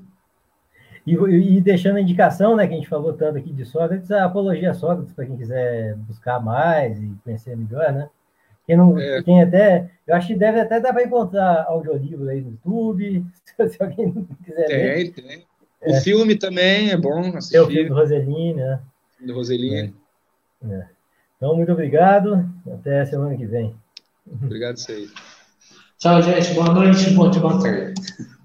E, 1.06 1.14
e, 1.14 1.60
deixando 1.60 1.96
a 1.96 2.00
indicação, 2.00 2.56
né, 2.56 2.66
que 2.66 2.74
a 2.74 2.76
gente 2.76 2.88
falou 2.88 3.12
tanto 3.12 3.38
aqui 3.38 3.52
de 3.52 3.64
Sócrates, 3.64 4.10
a 4.10 4.24
Apologia 4.24 4.74
Sócrates, 4.74 5.14
para 5.14 5.26
quem 5.26 5.36
quiser 5.36 5.94
buscar 5.98 6.40
mais 6.40 6.98
e 7.00 7.14
conhecer 7.22 7.56
melhor, 7.56 7.92
né? 7.92 8.10
Quem 8.66 8.76
não 8.76 8.98
é. 8.98 9.22
tem 9.22 9.40
até, 9.40 9.88
eu 10.04 10.16
acho 10.16 10.26
que 10.26 10.34
deve 10.34 10.58
até 10.58 10.80
dar 10.80 10.92
para 10.92 11.04
encontrar 11.04 11.64
audiolivro 11.68 12.28
aí 12.28 12.40
no 12.40 12.50
YouTube, 12.50 13.24
se 13.68 13.82
alguém 13.82 14.26
quiser 14.44 14.66
tem, 14.66 14.78
ver. 14.78 15.12
Tem, 15.12 15.46
O 15.86 15.94
é. 15.94 16.00
filme 16.00 16.36
também 16.36 16.90
é 16.90 16.96
bom 16.96 17.20
assistir. 17.36 17.52
Tem 17.52 17.60
o 17.60 17.66
filme 17.68 17.88
do 17.88 17.94
Roseline, 17.94 18.54
né? 18.54 18.80
Do 19.20 19.34
Roseline. 19.34 19.94
É. 20.62 20.74
É. 20.74 20.88
Então, 21.36 21.54
muito 21.56 21.72
obrigado. 21.72 22.48
Até 22.72 23.04
semana 23.04 23.36
que 23.36 23.46
vem. 23.46 23.74
Obrigado, 24.26 24.78
sei. 24.78 25.08
Tchau, 25.98 26.22
gente. 26.22 26.54
Boa 26.54 26.72
noite. 26.72 27.10
Bom 27.10 27.30
dia, 27.30 27.40
boa 27.40 27.60
tarde. 27.60 27.94